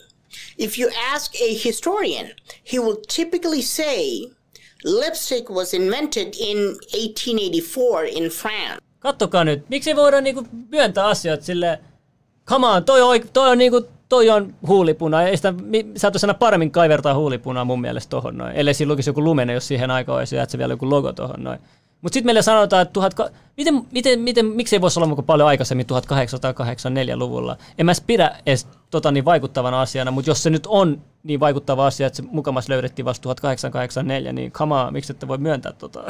If 0.57 0.79
you 0.79 0.91
ask 1.13 1.35
a 1.41 1.55
historian, 1.55 2.33
he 2.63 2.79
will 2.79 2.97
typically 3.09 3.63
say 3.63 4.31
lipstick 4.85 5.51
was 5.51 5.75
invented 5.75 6.37
in 6.37 6.79
1884 6.93 8.05
in 8.05 8.31
France. 8.31 8.81
Kattokaa 9.01 9.45
nyt, 9.45 9.69
miksi 9.69 9.97
voida 9.97 10.21
niinku 10.21 10.47
myöntää 10.71 11.07
asiat 11.07 11.43
sille, 11.43 11.79
come 12.49 12.67
on, 12.67 12.85
toi 12.85 13.21
toi 13.33 13.51
on 13.51 13.59
niinku 13.59 13.89
toi 14.09 14.31
on 14.31 14.55
huulipuna. 14.67 15.23
Ei 15.23 15.37
sitä, 15.37 15.55
saattaisi 15.97 16.27
aina 16.27 16.35
paremmin 16.35 16.71
kaivertaa 16.71 17.15
huulipunaa 17.15 17.65
mun 17.65 17.81
mielestä 17.81 18.11
tohon 18.11 18.39
noin. 18.39 18.57
Ellei 18.57 18.75
siinä 18.75 18.93
lukisi 18.93 19.11
joku 19.11 19.25
lumene, 19.25 19.53
jos 19.53 19.69
siihen 19.69 19.91
aikaan 19.91 20.19
olisi, 20.19 20.37
että 20.39 20.53
se 20.53 20.59
vielä 20.59 20.73
joku 20.73 20.91
logo 20.91 21.13
tohon 21.13 21.45
noin. 21.45 21.59
Mutta 22.03 22.15
sitten 22.15 22.27
meille 22.27 22.43
sanotaan, 22.43 22.83
että 22.83 22.93
tuhat, 22.93 23.15
miten, 23.57 23.83
miten, 23.93 24.21
miten, 24.21 24.47
miksi 24.47 24.77
ei 24.77 24.81
voisi 24.81 25.01
olla 25.01 25.23
paljon 25.23 25.49
aikaisemmin 25.49 25.87
1884-luvulla. 25.87 27.57
En 27.79 27.87
mä 27.87 27.93
pidä 28.07 28.37
edes 28.47 28.69
tota 28.91 29.11
niin 29.13 29.25
vaikuttavana 29.25 29.81
asiana, 29.81 30.11
mutta 30.11 30.31
jos 30.31 30.43
se 30.43 30.51
nyt 30.51 30.67
on 30.67 31.03
niin 31.23 31.41
vaikuttava 31.41 31.87
asia, 31.87 32.07
että 32.07 32.17
se 32.17 32.23
mukamas 32.31 32.69
löydettiin 32.69 33.07
vasta 33.07 33.23
1884, 33.23 34.33
niin 34.33 34.53
on, 34.53 34.91
miksi 34.91 35.13
ette 35.13 35.29
voi 35.29 35.39
myöntää 35.39 35.73
tota? 35.73 36.05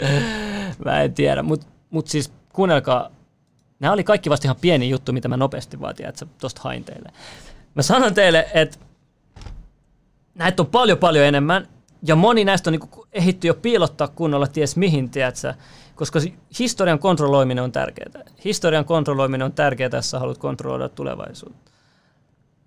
mä 0.84 1.02
en 1.02 1.14
tiedä, 1.14 1.42
mutta 1.42 1.66
mut 1.90 2.06
siis 2.06 2.32
kuunnelkaa, 2.52 3.10
nämä 3.80 3.92
oli 3.92 4.04
kaikki 4.04 4.30
vasta 4.30 4.46
ihan 4.46 4.56
pieni 4.60 4.90
juttu, 4.90 5.12
mitä 5.12 5.28
mä 5.28 5.36
nopeasti 5.36 5.80
vaatin, 5.80 6.06
että 6.06 6.26
tosta 6.38 6.60
hain 6.64 6.84
teille. 6.84 7.08
Mä 7.74 7.82
sanon 7.82 8.14
teille, 8.14 8.48
että 8.54 8.78
näitä 10.34 10.62
on 10.62 10.66
paljon 10.66 10.98
paljon 10.98 11.26
enemmän, 11.26 11.68
ja 12.02 12.16
moni 12.16 12.44
näistä 12.44 12.70
on 12.70 12.72
niin 12.72 13.04
ehitty 13.12 13.46
jo 13.46 13.54
piilottaa 13.54 14.08
kunnolla 14.08 14.46
ties 14.46 14.76
mihin, 14.76 15.10
tiedätkö? 15.10 15.54
koska 15.94 16.20
historian 16.58 16.98
kontrolloiminen 16.98 17.64
on 17.64 17.72
tärkeää. 17.72 18.24
Historian 18.44 18.84
kontrolloiminen 18.84 19.44
on 19.44 19.52
tärkeää, 19.52 19.90
jos 19.92 20.10
sä 20.10 20.18
haluat 20.18 20.38
kontrolloida 20.38 20.88
tulevaisuutta. 20.88 21.70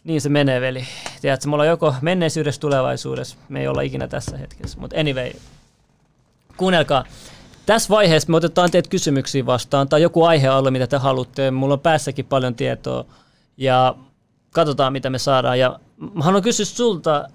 Niin 0.04 0.22
se 0.22 0.30
menee, 0.30 0.62
veli. 0.62 0.88
Tiedätkö, 1.22 1.48
me 1.48 1.54
ollaan 1.54 1.70
joko 1.70 1.96
menneisyydessä, 2.02 2.62
tulevaisuudessa, 2.62 3.38
me 3.50 3.62
ei 3.62 3.68
olla 3.68 3.82
ikinä 3.82 4.08
tässä 4.08 4.38
hetkessä. 4.38 4.80
Mutta 4.80 5.00
anyway, 5.00 5.32
kuunnelkaa. 6.58 7.06
Tässä 7.68 7.90
vaiheessa 7.90 8.32
me 8.32 8.38
otetaan 8.38 8.72
teitä 8.72 8.90
kysymyksiä 8.90 9.46
vastaan 9.46 9.90
tai 9.90 10.02
joku 10.02 10.24
aihealue, 10.24 10.72
mitä 10.72 10.88
te 10.88 10.98
haluatte. 10.98 11.52
Mulla 11.52 11.74
on 11.74 11.80
päässäkin 11.80 12.26
paljon 12.26 12.56
tietoa 12.56 13.06
ja 13.58 13.96
katsotaan, 14.52 14.94
mitä 14.94 15.10
me 15.10 15.20
saadaan. 15.20 15.60
Ja 15.60 15.80
mä 16.14 16.24
haluan 16.24 16.44
kysyä 16.44 16.66
sulta, 16.66 17.28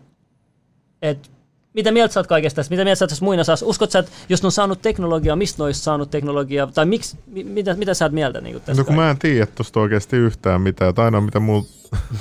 että 1.03 1.29
mitä 1.75 1.93
mieltä 1.93 2.15
sä 2.15 2.21
oot 2.21 2.27
kaikesta 2.27 2.57
tästä? 2.57 2.73
Mitä 2.73 2.85
mieltä 2.85 2.99
sä 2.99 3.05
oot 3.05 3.09
tässä 3.09 3.25
muina 3.25 3.45
saas? 3.45 3.63
Uskot 3.63 3.91
sä, 3.91 3.99
että 3.99 4.13
jos 4.29 4.43
ne 4.43 4.47
on 4.47 4.53
saanut 4.53 4.83
teknologiaa, 4.83 5.37
mistä 5.37 5.63
ne 5.63 5.65
olisi 5.65 5.81
saanut 5.81 6.11
teknologiaa? 6.11 6.67
Tai 6.67 6.87
miksi, 6.87 7.19
mitä, 7.27 7.75
mitä 7.75 7.95
sä 7.95 8.05
oot 8.05 8.13
mieltä 8.13 8.41
niin 8.41 8.55
tästä? 8.55 8.75
No 8.75 8.85
kun 8.85 8.95
mä 8.95 9.11
en 9.11 9.19
tiedä 9.19 9.47
tuosta 9.47 9.81
oikeasti 9.81 10.17
yhtään 10.17 10.61
mitään. 10.61 10.95
Tai 10.95 11.05
ainoa 11.05 11.21
mitä 11.21 11.41
mulla 11.41 11.65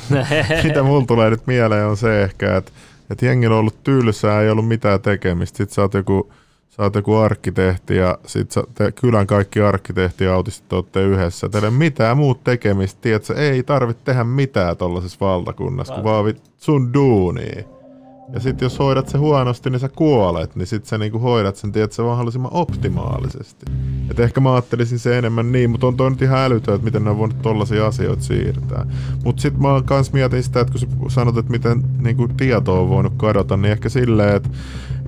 mitä 0.63 0.83
mul 0.83 1.01
tulee 1.01 1.29
nyt 1.29 1.47
mieleen 1.47 1.85
on 1.85 1.97
se 1.97 2.23
ehkä, 2.23 2.57
että, 2.57 2.71
että 3.09 3.25
jengillä 3.25 3.53
on 3.55 3.59
ollut 3.59 3.83
tylsää, 3.83 4.41
ei 4.41 4.49
ollut 4.49 4.67
mitään 4.67 5.01
tekemistä. 5.01 5.57
Sitten 5.57 5.75
sä 5.75 5.81
oot 5.81 5.93
joku, 5.93 6.33
sä 6.71 6.83
oot 6.83 6.95
joku 6.95 7.15
arkkitehti 7.15 7.95
ja 7.95 8.17
sit 8.25 8.51
sä, 8.51 8.63
te, 8.73 8.91
kylän 8.91 9.27
kaikki 9.27 9.61
arkkitehti 9.61 10.23
ja 10.23 10.33
autistit 10.33 10.73
olette 10.73 11.03
yhdessä. 11.03 11.49
Teillä 11.49 11.67
ei 11.67 11.71
mitään 11.71 12.17
muut 12.17 12.43
tekemistä. 12.43 13.01
Tiedätkö, 13.01 13.33
ei 13.33 13.63
tarvitse 13.63 14.03
tehdä 14.03 14.23
mitään 14.23 14.77
tuollaisessa 14.77 15.17
valtakunnassa, 15.21 15.93
kun 15.93 16.03
vaan 16.03 16.33
sun 16.57 16.93
duunia. 16.93 17.63
Ja 18.33 18.39
sitten 18.39 18.65
jos 18.65 18.79
hoidat 18.79 19.09
se 19.09 19.17
huonosti, 19.17 19.69
niin 19.69 19.79
sä 19.79 19.89
kuolet, 19.89 20.55
niin 20.55 20.67
sitten 20.67 20.89
sä 20.89 20.97
niinku 20.97 21.19
hoidat 21.19 21.55
sen, 21.55 21.71
tiedät, 21.71 21.91
se 21.91 22.01
mahdollisimman 22.01 22.53
optimaalisesti. 22.53 23.65
Et 24.11 24.19
ehkä 24.19 24.41
mä 24.41 24.53
ajattelisin 24.53 24.99
se 24.99 25.17
enemmän 25.17 25.51
niin, 25.51 25.69
mutta 25.69 25.87
on 25.87 25.97
toi 25.97 26.09
nyt 26.09 26.21
ihan 26.21 26.39
älytö, 26.39 26.73
että 26.73 26.85
miten 26.85 27.03
ne 27.03 27.09
on 27.09 27.17
voinut 27.17 27.41
tollaisia 27.41 27.87
asioita 27.87 28.23
siirtää. 28.23 28.85
Mutta 29.23 29.41
sitten 29.41 29.61
mä 29.61 29.81
kans 29.85 30.13
mietin 30.13 30.43
sitä, 30.43 30.59
että 30.59 30.71
kun 30.71 31.11
sä 31.11 31.15
sanot, 31.15 31.37
että 31.37 31.51
miten 31.51 31.83
niinku 31.99 32.27
tieto 32.27 32.81
on 32.81 32.89
voinut 32.89 33.13
kadota, 33.17 33.57
niin 33.57 33.71
ehkä 33.71 33.89
silleen, 33.89 34.35
että 34.35 34.49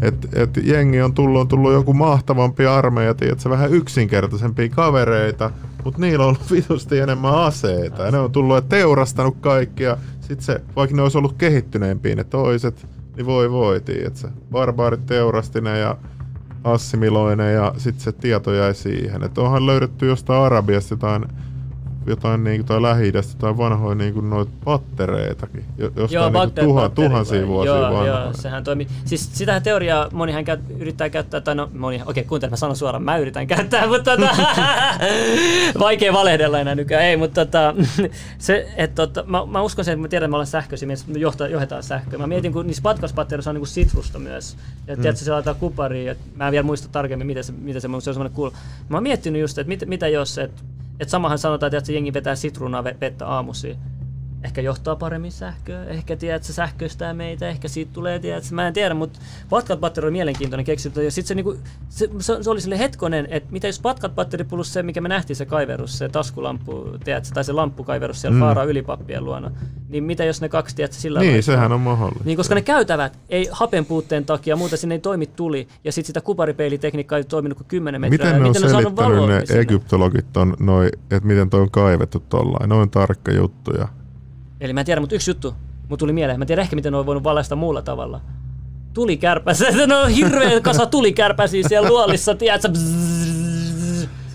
et, 0.04 0.28
et 0.34 0.58
jengi 0.64 1.02
on 1.02 1.14
tullut, 1.14 1.42
on 1.42 1.48
tullut 1.48 1.74
joku 1.74 1.94
mahtavampi 1.94 2.66
armeija, 2.66 3.14
tiedätkö, 3.14 3.50
vähän 3.50 3.72
yksinkertaisempia 3.72 4.70
kavereita, 4.70 5.52
mutta 5.84 6.02
niillä 6.02 6.26
on 6.26 6.28
ollut 6.28 6.52
vitusti 6.52 7.00
enemmän 7.00 7.36
aseita. 7.36 8.04
Ja 8.04 8.12
ne 8.12 8.20
on 8.20 8.32
tullut 8.32 8.56
ja 8.56 8.62
teurastanut 8.62 9.38
kaikkia. 9.42 9.98
Sitten 10.20 10.46
se, 10.46 10.62
vaikka 10.76 10.96
ne 10.96 11.02
olisi 11.02 11.18
ollut 11.18 11.38
kehittyneempiä 11.38 12.16
ne 12.16 12.24
toiset, 12.24 12.88
niin 13.16 13.26
voi 13.26 13.52
voi, 13.52 13.82
tiedätkö. 13.82 14.30
Barbaarit 14.52 15.06
teurasti 15.06 15.62
ne 15.62 15.80
ja 15.80 15.98
assimiloinen 16.64 17.54
ja 17.54 17.74
sitten 17.78 18.04
se 18.04 18.12
tieto 18.12 18.54
jäi 18.54 18.76
siihen. 18.76 19.24
Että 19.24 19.42
onhan 19.42 19.66
löydetty 19.66 20.08
jostain 20.08 20.42
Arabiasta 20.42 20.94
jotain 20.94 21.26
jotain 22.08 22.44
niin 22.44 22.58
kuin, 22.58 22.68
tai 22.68 22.82
lähi 22.82 23.12
tai 23.38 23.58
vanhoja 23.58 23.96
niin 23.96 24.14
kuin, 24.14 24.30
noita 24.30 24.52
pattereitakin, 24.66 25.66
jostain 25.78 26.12
joo, 26.12 26.30
niin 26.30 26.34
kuin, 26.34 26.66
tuhan, 26.66 26.92
tuhansia 26.92 27.48
vuosia 27.48 27.76
joo, 27.76 27.82
vanhoja. 27.82 28.20
Joo, 28.20 28.34
sehän 28.34 28.64
toimii. 28.64 28.88
Siis 29.06 29.30
sitähän 29.34 29.64
teoriaa 29.64 30.10
monihan 30.12 30.46
käy, 30.46 30.58
yrittää 30.80 31.10
käyttää, 31.10 31.42
tai 31.42 31.56
no 31.56 31.70
moni, 31.74 31.96
okei 31.96 32.12
okay, 32.12 32.24
kuuntele, 32.24 32.50
mä 32.50 32.56
sanon 32.56 32.76
suoraan, 32.76 33.04
mä 33.04 33.18
yritän 33.18 33.48
käyttää, 33.48 33.88
mutta 33.88 34.18
tota, 34.18 34.36
vaikea 35.80 36.14
valehdella 36.14 36.60
enää 36.60 36.76
nykyään, 36.76 37.04
ei, 37.04 37.18
mutta 37.18 37.46
tota, 37.46 37.76
se, 38.38 38.68
että 38.76 39.08
tota, 39.08 39.24
mä, 39.28 39.46
mä 39.46 39.62
uskon 39.62 39.86
sen, 39.86 39.92
että 39.92 40.02
mä 40.02 40.08
tiedän, 40.08 40.26
että 40.26 40.32
me 40.32 40.36
ollaan 40.36 40.48
sähköisiä, 40.48 40.88
me 40.88 41.20
johtaa, 41.20 41.48
johdetaan 41.48 41.84
sähköä. 41.84 42.20
Mä 42.20 42.28
mietin, 42.28 42.54
kun 42.54 42.68
niissä 42.68 42.84
patkaspattereissa 42.84 43.50
on 43.50 43.56
niin 43.56 43.62
kuin 43.62 43.68
sitrusta 43.68 44.20
myös, 44.20 44.58
ja 44.88 44.96
mm. 44.96 45.02
tiedätkö, 45.02 45.26
se 45.26 45.32
laitetaan 45.32 45.56
kupariin, 45.56 46.06
ja 46.06 46.16
mä 46.36 46.48
en 46.48 46.52
vielä 46.52 46.66
muista 46.66 46.88
tarkemmin, 46.92 47.28
mitä 47.28 47.44
se, 47.44 47.52
mitä 47.52 47.80
se, 47.80 47.88
se 47.88 47.96
on 47.96 48.02
semmoinen 48.02 48.36
cool. 48.36 48.52
Mä 48.90 48.98
oon 48.98 49.04
miettinyt 49.04 49.42
just, 49.42 49.58
että 49.58 49.68
mit, 49.68 49.84
mitä 49.86 50.08
jos, 50.08 50.38
että 50.38 50.64
et 51.00 51.10
samahan 51.10 51.38
sanotaan, 51.38 51.76
että 51.76 51.92
jengi 51.92 52.14
vetää 52.14 52.36
sitruunaa 52.36 52.84
vettä 52.84 53.28
aamusi. 53.28 53.78
Ehkä 54.44 54.62
johtaa 54.62 54.96
paremmin 54.96 55.32
sähköä, 55.32 55.86
ehkä 55.86 56.16
tiedät, 56.16 56.36
että 56.36 56.48
se 56.48 56.54
sähköistää 56.54 57.14
meitä, 57.14 57.50
ehkä 57.50 57.68
siitä 57.68 57.94
tulee, 57.94 58.20
tiedät, 58.20 58.52
mä 58.52 58.68
en 58.68 58.74
tiedä, 58.74 58.94
mutta 58.94 59.20
Patkat 59.50 59.80
Batteri 59.80 60.06
oli 60.06 60.12
mielenkiintoinen 60.12 60.66
keksintö. 60.66 61.04
Ja 61.04 61.12
sitten 61.12 61.28
se, 61.28 61.36
niinku, 61.36 61.56
se, 61.90 62.10
se, 62.20 62.44
se, 62.44 62.50
oli 62.50 62.62
sille 62.62 62.80
hetkonen, 62.80 63.28
että 63.30 63.52
mitä 63.52 63.68
jos 63.68 63.80
Patkat 63.80 64.16
Batteri 64.16 64.44
plus 64.44 64.74
se, 64.74 64.84
mikä 64.84 65.02
me 65.02 65.10
nähtiin 65.10 65.38
se 65.38 65.46
kaiverus, 65.46 65.98
se 65.98 66.10
taskulampu, 66.10 66.86
tiedät, 67.04 67.32
tai 67.34 67.44
se 67.44 67.54
lamppukaiverus 67.54 68.22
siellä 68.22 68.36
mm. 68.36 68.40
Faaraa 68.40 68.64
ylipappien 68.64 69.26
luona, 69.26 69.52
niin 69.90 70.04
mitä 70.04 70.24
jos 70.24 70.42
ne 70.42 70.50
kaksi, 70.50 70.76
tiedät, 70.76 70.94
sillä 70.94 71.20
Niin, 71.20 71.44
sehän 71.44 71.72
on 71.72 71.82
mahdollista. 71.82 72.24
Niin, 72.26 72.38
koska 72.38 72.56
ne 72.56 72.62
käytävät 72.62 73.20
ei 73.30 73.48
hapen 73.52 73.86
puutteen 73.86 74.26
takia, 74.26 74.56
muuten 74.56 74.78
sinne 74.78 74.96
ei 74.96 75.00
toimi 75.00 75.28
tuli, 75.28 75.68
ja 75.84 75.92
sitten 75.92 76.08
sitä 76.08 76.22
kuparipeilitekniikkaa 76.22 77.18
ei 77.18 77.24
toiminut 77.24 77.58
kuin 77.58 77.68
10 77.68 78.02
metriä. 78.02 78.26
Miten 78.26 78.42
ne 78.42 78.50
on 78.50 78.56
selittänyt 78.56 79.50
ne 79.50 79.60
egyptologit 79.60 80.38
on 80.38 80.56
noi, 80.60 80.90
että 81.12 81.28
miten 81.28 81.50
toi 81.50 81.62
on 81.62 81.72
kaivettu 81.72 82.24
tollain? 82.30 82.70
Noin 82.70 82.90
tarkka 82.90 83.32
juttuja. 83.32 83.88
Eli 84.64 84.74
mä 84.74 84.80
en 84.80 84.86
tiedä, 84.86 85.02
mutta 85.02 85.16
yksi 85.16 85.32
juttu 85.32 85.56
mun 85.90 85.98
tuli 85.98 86.14
mieleen. 86.14 86.40
Mä 86.40 86.44
en 86.44 86.48
tiedä 86.48 86.62
ehkä, 86.62 86.76
miten 86.76 86.92
ne 86.92 86.98
on 86.98 87.06
voinut 87.06 87.24
valaista 87.24 87.56
muulla 87.56 87.82
tavalla. 87.82 88.22
Tulikärpäsiä, 88.94 89.88
ne 89.88 89.96
on 90.04 90.10
hirveä 90.10 90.62
kasa 90.62 90.86
tulikärpäsiä 90.86 91.68
siellä 91.68 91.90
luolissa, 91.90 92.36
tiedätkö? 92.36 92.70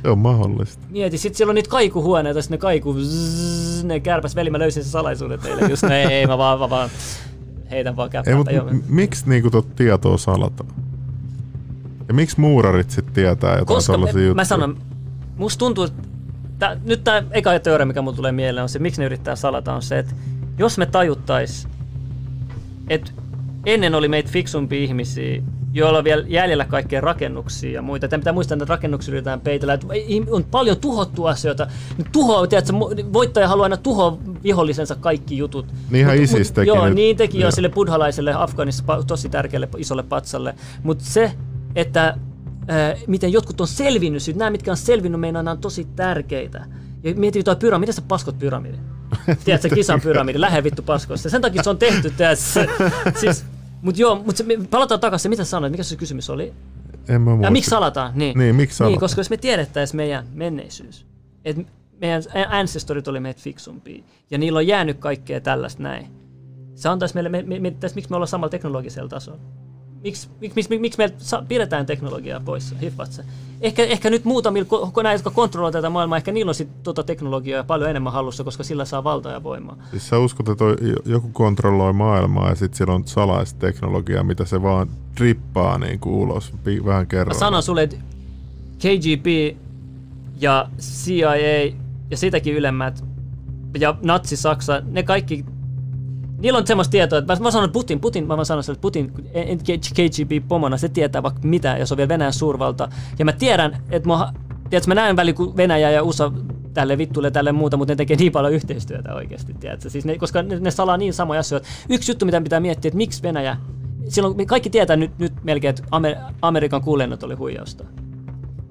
Se 0.03 0.09
on 0.09 0.19
mahdollista. 0.19 0.87
Mieti, 0.91 1.19
sit 1.19 1.35
siellä 1.35 1.51
on 1.51 1.55
niitä 1.55 1.71
kaikuhuoneita, 1.71 2.43
sitten 2.43 2.57
ne 2.57 2.61
kaiku, 2.61 2.95
bzzz, 2.95 3.85
ne 3.85 4.01
kärpäs. 4.01 4.37
Veli, 4.37 4.51
mä 4.51 4.59
löysin 4.59 4.83
sen 4.83 4.93
salaisuuden 4.93 5.41
teille 5.41 5.63
just. 5.71 5.83
No, 5.83 5.89
ei, 5.95 6.05
ei, 6.05 6.27
mä 6.27 6.39
vaan, 6.39 6.59
mä 6.59 6.71
vaan 6.71 6.91
heitän 7.71 7.97
vaan 7.97 8.11
käppää. 8.11 8.33
Ei, 8.33 8.37
mutta 8.37 8.75
miksi 8.89 9.29
niinku 9.29 9.51
tot 9.51 9.77
tietoa 9.77 10.19
salataan? 10.19 10.71
Ja 12.09 12.15
miksi 12.15 12.41
muurarit 12.41 12.91
sitten 12.91 13.15
tietää 13.15 13.51
jotain 13.51 13.67
Koska 13.67 13.93
tällaisia 13.93 14.21
juttuja? 14.21 14.35
Mä 14.35 14.45
sanon, 14.45 14.79
musta 15.37 15.59
tuntuu, 15.59 15.85
että 15.85 16.08
tää, 16.59 16.77
nyt 16.85 17.05
tämä 17.05 17.23
eka 17.31 17.59
teoria, 17.59 17.87
mikä 17.87 18.03
mulle 18.03 18.17
tulee 18.17 18.33
mieleen, 18.33 18.63
on 18.63 18.69
se, 18.69 18.79
miksi 18.79 19.01
ne 19.01 19.07
yrittää 19.07 19.37
salata, 19.37 19.75
on 19.75 19.83
se, 19.83 19.99
että 19.99 20.15
jos 20.59 20.79
me 20.79 20.87
tajuttais, 20.87 21.69
että 22.89 23.13
ennen 23.67 23.95
oli 23.95 24.09
meitä 24.09 24.31
fiksumpia 24.31 24.81
ihmisiä, 24.81 25.43
joilla 25.73 25.99
on 25.99 26.05
vielä 26.05 26.25
jäljellä 26.29 26.65
kaikkea 26.65 27.01
rakennuksia 27.01 27.73
ja 27.73 27.83
muita. 27.83 28.09
Tämä 28.09 28.19
pitää 28.19 28.33
muistaa, 28.33 28.55
että 28.55 28.65
rakennuksia 28.69 29.13
yritetään 29.13 29.41
peitellä. 29.41 29.75
Että 29.75 29.87
on 30.31 30.45
paljon 30.45 30.77
tuhottu 30.77 31.25
asioita. 31.25 31.67
Tuho, 32.13 32.47
tiedätkö, 32.47 32.73
voittaja 33.13 33.49
haluaa 33.49 33.65
aina 33.65 33.77
tuhoa 33.77 34.19
vihollisensa 34.43 34.95
kaikki 34.95 35.39
jutut. 35.39 35.67
Niin 35.91 36.01
ihan 36.01 36.17
ISIS 36.17 36.53
teki 36.53 36.69
Joo, 36.69 36.89
niin 36.89 37.17
teki 37.17 37.41
jo 37.41 37.51
sille 37.51 37.69
buddhalaiselle 37.69 38.35
Afganissa 38.35 38.85
tosi 39.07 39.29
tärkeälle 39.29 39.69
isolle 39.77 40.03
patsalle. 40.03 40.55
Mutta 40.83 41.05
se, 41.05 41.33
että 41.75 42.17
miten 43.07 43.33
jotkut 43.33 43.61
on 43.61 43.69
selvinnyt 43.69 44.23
siitä. 44.23 44.39
Nämä, 44.39 44.51
mitkä 44.51 44.71
on 44.71 44.77
selvinnyt, 44.77 45.21
meidän 45.21 45.49
on 45.49 45.59
tosi 45.59 45.87
tärkeitä. 45.97 46.67
Ja 47.03 47.15
mietin 47.15 47.45
tuo 47.45 47.57
pyramidi, 47.57 47.87
mitä 47.87 47.97
sä 47.97 48.03
paskot 48.09 48.39
pyramidi? 48.39 48.77
Tiedätkö, 49.45 49.69
kisan 49.69 50.01
pyramidi, 50.01 50.41
lähde 50.41 50.65
vittu 50.65 50.83
paskoista. 50.83 51.31
Sen 51.31 51.43
takia 51.43 51.63
se 51.63 51.71
on 51.71 51.79
tehty, 51.79 52.11
tiedätkö? 52.11 52.69
Siis, 53.21 53.45
mutta 53.83 54.01
joo, 54.01 54.15
mutta 54.15 54.45
palataan 54.71 55.01
takaisin, 55.01 55.31
mitä 55.31 55.45
sanoit, 55.45 55.71
mikä 55.71 55.83
se 55.83 55.97
kysymys 55.97 56.31
oli? 56.31 56.53
En 57.09 57.21
mä 57.21 57.31
ja 57.43 57.51
miksi 57.51 57.71
salataan? 57.71 58.13
Niin. 58.15 58.39
niin, 58.39 58.57
miksi 58.57 58.77
salataan? 58.77 58.93
Niin, 58.93 59.01
koska 59.01 59.21
jos 59.21 59.31
me 59.31 59.37
tiedettäisiin 59.37 59.97
meidän 59.97 60.27
menneisyys, 60.33 61.07
että 61.45 61.63
meidän 62.01 62.23
ancestorit 62.49 63.09
oli 63.09 63.21
meitä 63.21 63.41
fiksumpia, 63.41 64.03
ja 64.31 64.39
niillä 64.39 64.57
on 64.57 64.67
jäänyt 64.67 64.99
kaikkea 64.99 65.41
tällaista 65.41 65.83
näin, 65.83 66.07
Se 66.75 66.89
antaisi 66.89 67.15
meille, 67.15 67.29
me, 67.29 67.43
me, 67.43 67.59
me, 67.59 67.71
tässä, 67.71 67.95
miksi 67.95 68.11
me 68.11 68.17
ollaan 68.17 68.29
samalla 68.29 68.51
teknologisella 68.51 69.09
tasolla. 69.09 69.41
Miksi, 70.05 70.29
miksi, 70.41 70.55
miksi, 70.57 70.79
miksi 70.79 70.99
me 70.99 71.13
pidetään 71.49 71.87
teknologiaa 71.87 72.41
pois, 72.41 72.75
hiffaat 72.83 73.13
se? 73.13 73.25
Ehkä, 73.61 73.85
ehkä 73.85 74.11
nyt 74.11 74.25
muutamilla, 74.25 74.69
kun 74.69 75.03
näitä, 75.03 75.19
jotka 75.19 75.31
kontrolloivat 75.31 75.73
tätä 75.73 75.91
maailmaa, 75.91 76.17
ehkä 76.17 76.33
niillä 76.33 76.51
on 76.51 76.55
sit 76.55 76.83
tuota 76.83 77.03
teknologiaa 77.03 77.65
paljon 77.65 77.91
enemmän 77.91 78.13
hallussa, 78.13 78.45
koska 78.45 78.63
sillä 78.63 78.85
saa 78.85 79.05
valtaa 79.05 79.33
ja 79.33 79.43
voimaa. 79.43 79.77
Siis 79.91 80.09
sä 80.09 80.19
uskot, 80.19 80.49
että 80.49 80.65
joku 81.07 81.29
kontrolloi 81.33 81.93
maailmaa 81.93 82.49
ja 82.49 82.55
sitten 82.55 82.77
siellä 82.77 82.95
on 82.95 83.07
salaista 83.07 83.61
teknologiaa, 83.61 84.25
mitä 84.25 84.45
se 84.45 84.63
vaan 84.63 84.89
drippaa 85.17 85.79
niin 85.79 86.01
kuin 86.01 86.15
ulos 86.15 86.53
vähän 86.85 87.07
kerran. 87.07 87.37
Mä 87.37 87.41
sanon 87.41 87.63
sulle, 87.63 87.83
että 87.83 87.97
KGB 88.77 89.57
ja 90.41 90.69
CIA 90.79 91.37
ja 92.11 92.17
sitäkin 92.17 92.55
ylemmät 92.55 93.05
ja 93.79 93.97
Natsi-Saksa, 94.03 94.83
ne 94.85 95.03
kaikki 95.03 95.45
Niillä 96.39 96.59
on 96.59 96.67
semmoista 96.67 96.93
tietoa, 96.93 97.19
että 97.19 97.37
mä 97.41 97.51
sanon 97.51 97.73
Putin, 97.73 98.01
Putin, 98.01 98.27
mä 98.27 98.45
sanon 98.45 98.65
että 98.69 98.81
Putin, 98.81 99.13
KGB-pomona, 99.95 100.77
se 100.77 100.89
tietää 100.89 101.23
vaikka 101.23 101.41
mitä, 101.45 101.77
jos 101.77 101.93
on 101.93 101.99
vielä 101.99 102.09
Venäjän 102.09 102.33
suurvalta. 102.33 102.89
Ja 103.19 103.25
mä 103.25 103.33
tiedän, 103.33 103.83
että 103.91 104.09
mä, 104.09 104.33
tiedätkö, 104.71 104.91
mä 104.91 104.95
näen 104.95 105.17
väliin, 105.17 105.35
kun 105.35 105.57
Venäjä 105.57 105.91
ja 105.91 106.03
USA 106.03 106.33
tälle 106.75 106.99
vittuille 106.99 107.31
tälle 107.31 107.53
muuta, 107.53 107.77
mutta 107.77 107.93
ne 107.93 107.97
tekee 107.97 108.17
niin 108.17 108.33
paljon 108.33 108.53
yhteistyötä 108.53 109.15
oikeasti, 109.15 109.55
tiedätkö? 109.55 109.91
Siis 109.91 110.05
ne, 110.05 110.19
koska 110.19 110.43
ne, 110.43 110.61
ne 110.61 110.71
salaa 110.71 110.97
niin 110.97 111.13
samoja 111.13 111.41
asioita. 111.41 111.69
Yksi 111.89 112.11
juttu, 112.13 112.25
mitä 112.27 112.41
pitää 112.41 112.61
miettiä, 112.61 112.89
että 112.89 112.97
miksi 112.97 113.23
Venäjä, 113.23 113.57
silloin 114.09 114.47
kaikki 114.47 114.71
tietää 114.71 114.97
nyt, 114.97 115.19
nyt 115.19 115.33
melkein, 115.45 115.71
että 115.71 115.83
Amer, 115.91 116.17
Amerikan 116.43 116.83
kuulennot 116.83 117.23
oli 117.23 117.35
huijausta. 117.35 117.85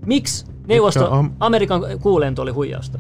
Miksi 0.05 0.45
neuvosto, 0.67 1.25
Amerikan 1.39 1.81
kuulento 2.01 2.41
oli 2.41 2.51
huijausta? 2.51 2.99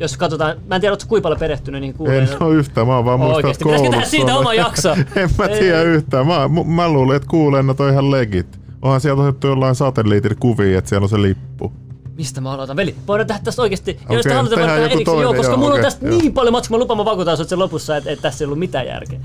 Jos 0.00 0.16
katsotaan, 0.16 0.56
mä 0.66 0.74
en 0.74 0.80
tiedä, 0.80 0.92
ootko 0.92 1.08
kuinka 1.08 1.22
paljon 1.22 1.40
perehtynyt 1.40 1.80
niin 1.80 1.94
kuulee. 1.94 2.18
En 2.18 2.28
ole 2.40 2.54
yhtään, 2.54 2.86
mä 2.86 2.96
oon 2.96 3.04
vaan 3.04 3.20
muistanut 3.20 3.58
Pitäisikö 3.58 3.90
tehdä 3.90 4.04
siitä 4.04 4.36
oma 4.36 4.54
jakso? 4.54 4.92
en 5.16 5.30
mä 5.38 5.48
tiedä 5.48 5.82
yhtään, 5.82 6.26
mä, 6.26 6.48
mä 6.64 6.88
luulen, 6.88 7.16
että 7.16 7.28
kuulennot 7.28 7.80
on 7.80 7.90
ihan 7.90 8.10
legit. 8.10 8.58
Onhan 8.82 9.00
sieltä 9.00 9.22
otettu 9.22 9.46
jollain 9.46 9.74
satelliitin 9.74 10.36
kuvia, 10.40 10.78
että 10.78 10.88
siellä 10.88 11.04
on 11.04 11.08
se 11.08 11.22
lippu. 11.22 11.72
Mistä 12.16 12.40
mä 12.40 12.52
aloitan? 12.52 12.76
Veli, 12.76 12.94
voidaan 13.08 13.26
tehdä 13.26 13.40
tästä 13.44 13.62
oikeesti. 13.62 13.98
Okay, 14.04 14.16
jos 14.16 14.26
te 14.26 14.34
haluatte, 14.34 14.60
voidaan 14.60 14.78
erikseen. 14.78 15.20
Joo, 15.20 15.34
koska 15.34 15.52
joo, 15.52 15.56
mulla 15.56 15.74
okay, 15.74 15.78
on 15.78 15.84
tästä 15.84 16.06
joo. 16.06 16.18
niin 16.18 16.32
paljon 16.32 16.52
matkaa, 16.52 16.78
mä 16.78 16.80
lupaan, 16.80 16.96
mä 16.96 17.04
vakuutan 17.04 17.34
että 17.34 17.44
se 17.48 17.56
lopussa, 17.56 17.96
että, 17.96 18.10
että 18.10 18.22
tässä 18.22 18.44
ei 18.44 18.46
ollut 18.46 18.58
mitään 18.58 18.86
järkeä. 18.86 19.20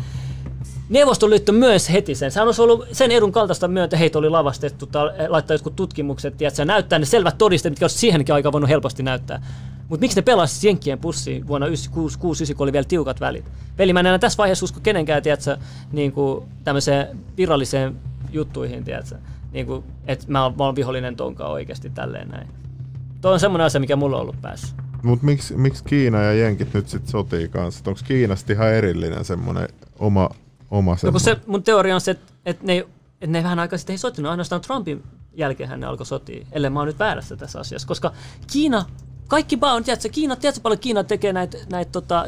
Neuvostoliitto 0.94 1.52
myös 1.52 1.92
heti 1.92 2.16
sen. 2.16 2.32
Sehän 2.32 2.48
olisi 2.48 2.62
ollut 2.62 2.88
sen 2.92 3.12
edun 3.12 3.32
kaltaista 3.32 3.68
myötä, 3.68 3.98
heitä 3.98 4.20
oli 4.20 4.30
lavastettu 4.30 4.86
tai 4.86 5.10
laittaa 5.28 5.56
jotkut 5.56 5.76
tutkimukset, 5.76 6.42
ja 6.42 6.66
näyttää 6.66 7.00
ne 7.00 7.06
selvät 7.06 7.38
todisteet, 7.38 7.72
mitkä 7.72 7.84
olisi 7.84 7.98
siihenkin 7.98 8.36
aika 8.36 8.52
voinut 8.52 8.70
helposti 8.70 9.04
näyttää. 9.04 9.44
Mutta 9.90 10.04
miksi 10.04 10.18
ne 10.18 10.22
pelasi 10.22 10.68
Jenkkien 10.68 11.00
pussiin 11.00 11.48
vuonna 11.48 11.68
1969, 11.68 12.56
kun 12.56 12.64
oli 12.64 12.74
vielä 12.74 12.86
tiukat 12.86 13.20
välit? 13.20 13.46
Veli, 13.78 13.94
mä 13.94 14.00
en 14.00 14.06
enää 14.06 14.20
tässä 14.20 14.38
vaiheessa 14.38 14.64
usko 14.64 14.80
kenenkään, 14.84 15.24
tiedätkö, 15.24 15.58
niin 15.92 16.12
kuin 16.12 16.46
tämmöiseen 16.64 17.20
viralliseen 17.38 17.96
juttuihin, 18.32 18.84
tiedätkö, 18.84 19.16
niin 19.52 19.66
kuin, 19.66 19.84
että 20.08 20.26
mä 20.28 20.52
mä 20.58 20.66
oon 20.66 20.76
vihollinen 20.76 21.16
tonkaan 21.16 21.52
oikeasti 21.52 21.90
tälleen 21.90 22.30
näin. 22.30 22.48
Tuo 23.22 23.32
on 23.32 23.40
semmoinen 23.40 23.66
asia, 23.66 23.82
mikä 23.82 23.96
mulla 23.96 24.16
on 24.16 24.22
ollut 24.22 24.42
päässä. 24.42 24.76
Mutta 25.04 25.26
miksi, 25.26 25.58
miksi 25.58 25.84
Kiina 25.84 26.22
ja 26.22 26.34
Jenkit 26.34 26.74
nyt 26.74 26.90
sitten 26.90 27.12
sotii 27.12 27.48
kanssa? 27.48 27.84
Onko 27.88 28.02
Kiinasta 28.04 28.54
ihan 28.54 28.74
erillinen 28.74 29.26
semmoinen 29.26 29.68
oma, 30.00 30.30
oma? 30.74 30.98
No, 31.12 31.20
se, 31.20 31.38
mun 31.48 31.64
teoria 31.64 31.96
on 31.96 32.02
se, 32.02 32.12
että, 32.12 32.34
että 32.46 32.66
ne, 32.66 32.78
että 33.22 33.28
ne 33.28 33.44
vähän 33.44 33.60
aikaa 33.60 33.78
sitten 33.78 33.94
ei 33.94 33.98
sotinut, 33.98 34.32
ainoastaan 34.32 34.62
Trumpin 34.62 35.04
jälkeen 35.34 35.80
ne 35.80 35.86
alkoi 35.86 36.06
sotia, 36.06 36.46
ellei 36.52 36.70
mä 36.70 36.80
oon 36.80 36.88
nyt 36.88 37.00
väärässä 37.00 37.36
tässä 37.36 37.60
asiassa, 37.60 37.88
koska 37.88 38.12
Kiina 38.52 38.86
kaikki 39.28 39.60
vaan, 39.60 39.84
tiedätkö, 39.84 40.10
Kiina, 40.10 40.36
tiedätkö 40.36 40.62
paljon 40.62 40.80
Kiina 40.80 41.04
tekee 41.04 41.34
näitä 41.34 41.58
näit, 41.70 41.92
tota, 41.92 42.26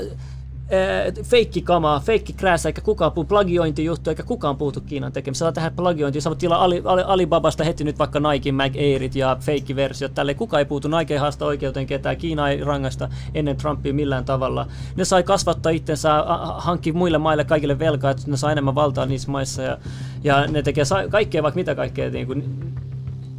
feikkikamaa, 1.23 1.99
feikkikräässä, 1.99 2.69
eikä 2.69 2.81
kukaan 2.81 3.11
puhu 3.11 3.25
plagiointijuttu, 3.25 4.09
eikä 4.09 4.23
kukaan 4.23 4.57
puutu 4.57 4.81
Kiinan 4.81 5.11
tekemiseen. 5.11 5.39
Saa 5.39 5.51
tehdä 5.51 5.71
plagiointia, 5.71 6.21
saavat 6.21 6.37
tilaa 6.37 6.63
Ali, 6.63 6.81
Ali, 6.85 7.01
Alibabasta 7.05 7.63
heti 7.63 7.83
nyt 7.83 7.99
vaikka 7.99 8.19
Nike, 8.19 8.51
Mag 8.51 8.75
Airit 8.75 9.15
ja 9.15 9.37
feikkiversiot. 9.39 10.13
Tälle 10.13 10.33
kukaan 10.33 10.59
ei 10.59 10.65
puutu, 10.65 10.87
Nike 10.87 11.13
ei 11.13 11.19
haasta 11.19 11.45
oikeuteen 11.45 11.87
ketään, 11.87 12.17
Kiina 12.17 12.49
ei 12.49 12.63
rangasta 12.63 13.09
ennen 13.33 13.57
Trumpia 13.57 13.93
millään 13.93 14.25
tavalla. 14.25 14.67
Ne 14.95 15.05
sai 15.05 15.23
kasvattaa 15.23 15.71
itsensä, 15.71 16.23
hankki 16.57 16.91
muille 16.91 17.17
maille 17.17 17.43
kaikille 17.43 17.79
velkaa, 17.79 18.11
että 18.11 18.23
ne 18.27 18.37
saa 18.37 18.51
enemmän 18.51 18.75
valtaa 18.75 19.05
niissä 19.05 19.31
maissa 19.31 19.61
ja, 19.61 19.77
ja 20.23 20.47
ne 20.47 20.61
tekee 20.61 20.83
kaikkea 21.09 21.43
vaikka 21.43 21.57
mitä 21.57 21.75
kaikkea 21.75 22.09
niin 22.09 22.27
kuin, 22.27 22.73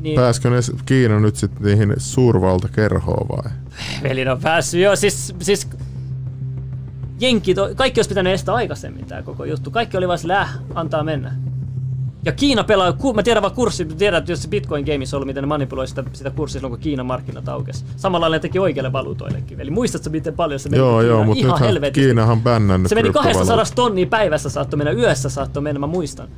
niin. 0.00 0.20
Pääskö 0.20 0.50
ne 0.50 0.56
Kiina 0.86 1.20
nyt 1.20 1.36
sitten 1.36 1.62
niihin 1.62 1.94
suurvaltakerhoon 1.96 3.28
vai? 3.28 3.52
Veli 4.02 4.28
on 4.28 4.40
päässyt, 4.40 4.80
joo, 4.80 4.96
siis, 4.96 5.34
siis 5.40 5.68
Jenki, 7.20 7.54
to, 7.54 7.70
kaikki 7.74 7.98
olisi 7.98 8.08
pitänyt 8.08 8.32
estää 8.32 8.54
aikaisemmin 8.54 9.06
tämä 9.06 9.22
koko 9.22 9.44
juttu. 9.44 9.70
Kaikki 9.70 9.96
oli 9.96 10.08
vaan 10.08 10.18
sillä, 10.18 10.48
antaa 10.74 11.04
mennä. 11.04 11.34
Ja 12.24 12.32
Kiina 12.32 12.64
pelaa, 12.64 12.92
ku, 12.92 13.14
mä 13.14 13.22
tiedän 13.22 13.42
vaan 13.42 13.54
kurssi, 13.54 13.84
tiedän, 13.84 14.18
että 14.18 14.32
jos 14.32 14.42
se 14.42 14.48
Bitcoin 14.48 14.84
Games 14.84 15.14
ollut, 15.14 15.26
miten 15.26 15.42
ne 15.42 15.46
manipuloi 15.46 15.88
sitä, 15.88 16.04
sitä 16.12 16.30
kurssia 16.30 16.60
silloin, 16.60 16.70
kun 16.70 16.80
Kiinan 16.80 17.06
markkinat 17.06 17.48
aukesi. 17.48 17.84
Samalla 17.96 18.28
ne 18.28 18.38
teki 18.38 18.58
oikeille 18.58 18.92
valuutoillekin. 18.92 19.60
Eli 19.60 19.70
muistatko, 19.70 20.10
miten 20.10 20.34
paljon 20.34 20.60
se 20.60 20.68
meni 20.68 20.78
Joo, 20.78 21.02
joo, 21.02 21.24
mutta 21.24 21.44
ihan 21.44 21.60
helvetisti. 21.60 22.06
Kiinahan 22.06 22.42
bännännyt 22.42 22.88
Se 22.88 22.94
meni 22.94 23.10
200 23.10 23.64
tonnia 23.74 24.06
päivässä 24.06 24.50
saattoi 24.50 24.76
mennä, 24.76 24.92
yössä 24.92 25.28
saattoi 25.28 25.62
mennä, 25.62 25.78
mä 25.78 25.86
muistan. 25.86 26.28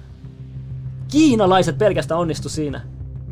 Kiinalaiset 1.08 1.78
pelkästään 1.78 2.20
onnistu 2.20 2.48
siinä. 2.48 2.80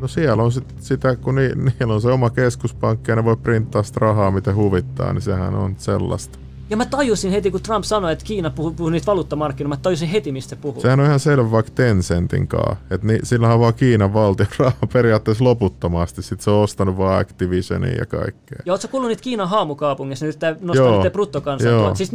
No 0.01 0.07
siellä 0.07 0.43
on 0.43 0.51
sit 0.51 0.75
sitä, 0.79 1.15
kun 1.15 1.35
ni, 1.35 1.49
niillä 1.55 1.93
on 1.93 2.01
se 2.01 2.11
oma 2.11 2.29
keskuspankki 2.29 3.11
ja 3.11 3.15
ne 3.15 3.23
voi 3.23 3.37
printtaa 3.37 3.83
sitä 3.83 3.99
rahaa 3.99 4.31
miten 4.31 4.55
huvittaa, 4.55 5.13
niin 5.13 5.21
sehän 5.21 5.55
on 5.55 5.75
sellaista. 5.77 6.39
Ja 6.69 6.77
mä 6.77 6.85
tajusin 6.85 7.31
heti, 7.31 7.51
kun 7.51 7.61
Trump 7.61 7.83
sanoi, 7.83 8.13
että 8.13 8.25
Kiina 8.25 8.49
puhuu, 8.49 8.71
puhuu 8.71 8.89
niitä 8.89 9.05
valuuttamarkkinoita, 9.05 9.77
mä 9.77 9.81
tajusin 9.81 10.09
heti, 10.09 10.31
mistä 10.31 10.49
se 10.49 10.55
puhuu. 10.55 10.81
Sehän 10.81 10.99
on 10.99 11.05
ihan 11.05 11.19
selvä 11.19 11.51
vaikka 11.51 11.71
Tencentin 11.75 12.47
kanssa. 12.47 12.75
Että 12.91 13.07
ni, 13.07 13.19
sillä 13.23 13.53
on 13.53 13.59
vaan 13.59 13.73
Kiinan 13.73 14.13
valtion 14.13 14.47
rahaa 14.59 14.87
periaatteessa 14.93 15.43
loputtomasti. 15.43 16.21
Sitten 16.21 16.43
se 16.43 16.51
on 16.51 16.63
ostanut 16.63 16.97
vaan 16.97 17.19
Activisionia 17.19 17.93
ja 17.93 18.05
kaikkea. 18.05 18.59
Ja 18.65 18.73
ootko 18.73 18.87
kuullut 18.87 19.09
niitä 19.09 19.23
Kiinan 19.23 19.49
haamukaupungeissa, 19.49 20.25
ne 20.25 20.27
yrittää 20.27 20.55
nostaa 20.61 20.91
niitä 20.91 21.09
bruttokansantuot. 21.09 21.97
Siis 21.97 22.11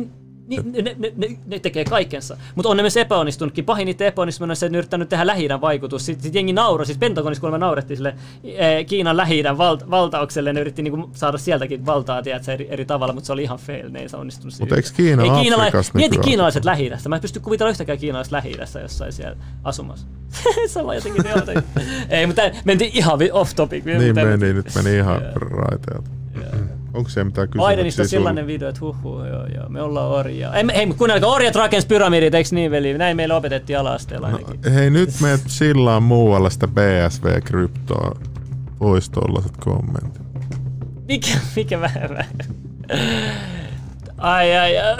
niin, 0.46 0.72
ne, 0.72 0.96
ne, 0.98 1.12
ne, 1.16 1.38
ne, 1.46 1.58
tekee 1.58 1.84
kaikensa. 1.84 2.36
Mutta 2.54 2.68
on 2.68 2.76
ne 2.76 2.82
myös 2.82 2.96
epäonnistunutkin. 2.96 3.64
Pahin 3.64 3.86
niitä 3.86 4.04
epäonnistuminen 4.04 4.50
on 4.50 4.56
se, 4.56 4.66
että 4.66 4.72
ne 4.72 4.78
yrittänyt 4.78 5.08
tehdä 5.08 5.26
lähi 5.26 5.48
vaikutus. 5.60 6.06
Sitten 6.06 6.22
sit 6.22 6.34
jengi 6.34 6.52
nauroi, 6.52 6.86
siis 6.86 6.98
Pentagonissa 6.98 7.40
kuulemma 7.40 7.58
naurettiin 7.66 7.96
sille 7.96 8.14
e, 8.44 8.84
Kiinan 8.84 9.16
lähi 9.16 9.44
val- 9.58 9.78
valtaukselle. 9.90 10.52
Ne 10.52 10.60
yritti 10.60 10.82
niinku 10.82 11.10
saada 11.12 11.38
sieltäkin 11.38 11.86
valtaa 11.86 12.22
tiedätkö, 12.22 12.52
eri, 12.52 12.66
eri 12.70 12.84
tavalla, 12.84 13.12
mutta 13.12 13.26
se 13.26 13.32
oli 13.32 13.42
ihan 13.42 13.58
fail. 13.58 13.90
Ne 13.90 14.00
ei 14.00 14.08
saa 14.08 14.20
onnistunut 14.20 14.54
Mutta 14.60 14.76
eikö 14.76 14.88
Kiina 14.96 15.22
ei, 15.22 15.30
Kiinala- 15.30 15.70
Mieti 15.94 16.18
kiinalaiset 16.18 16.64
lähi 16.64 16.90
Mä 17.08 17.14
en 17.16 17.22
pysty 17.22 17.40
kuvitella 17.40 17.70
yhtäkään 17.70 17.98
kiinalaiset 17.98 18.32
lähi 18.32 18.54
jossain 18.82 19.12
siellä 19.12 19.36
asumassa. 19.64 20.06
Sama 20.66 20.94
jotenkin. 20.94 21.24
ei, 22.10 22.26
mutta 22.26 22.42
mentiin 22.64 22.90
ihan 22.94 23.18
off 23.32 23.54
topic. 23.54 23.84
Niin 23.84 24.14
meni, 24.14 24.52
nyt 24.52 24.66
meni 24.74 24.96
ihan 24.96 25.22
raiteelta. 25.34 26.10
Onko 26.94 27.10
se 27.10 27.24
mitään 27.24 27.48
kysymyksiä? 27.48 27.76
Bidenista 27.76 28.02
on 28.02 28.08
sellainen 28.08 28.46
video, 28.46 28.68
että 28.68 28.80
huh, 28.80 28.96
huh 29.02 29.26
joo, 29.26 29.46
joo, 29.46 29.68
me 29.68 29.82
ollaan 29.82 30.10
orjia. 30.10 30.54
Ei, 30.54 30.64
hei, 30.74 30.86
kuunnelkaa, 30.86 31.30
orjat 31.30 31.54
rakens 31.54 31.86
pyramidit, 31.86 32.34
eikö 32.34 32.48
niin 32.52 32.70
veli? 32.70 32.98
Näin 32.98 33.16
meillä 33.16 33.36
opetettiin 33.36 33.78
ala-asteella 33.78 34.30
no, 34.30 34.38
Hei, 34.74 34.90
nyt 34.90 35.10
me 35.20 35.38
sillaan 35.46 36.02
muualla 36.02 36.50
sitä 36.50 36.68
BSV-kryptoa. 36.68 38.20
Pois 38.78 39.10
tollaset 39.10 39.56
kommentit. 39.56 40.22
Mikä, 41.08 41.38
mikä 41.56 41.80
väärä? 41.80 42.24
Ai, 44.18 44.56
ai, 44.56 44.78
ai. 44.78 44.96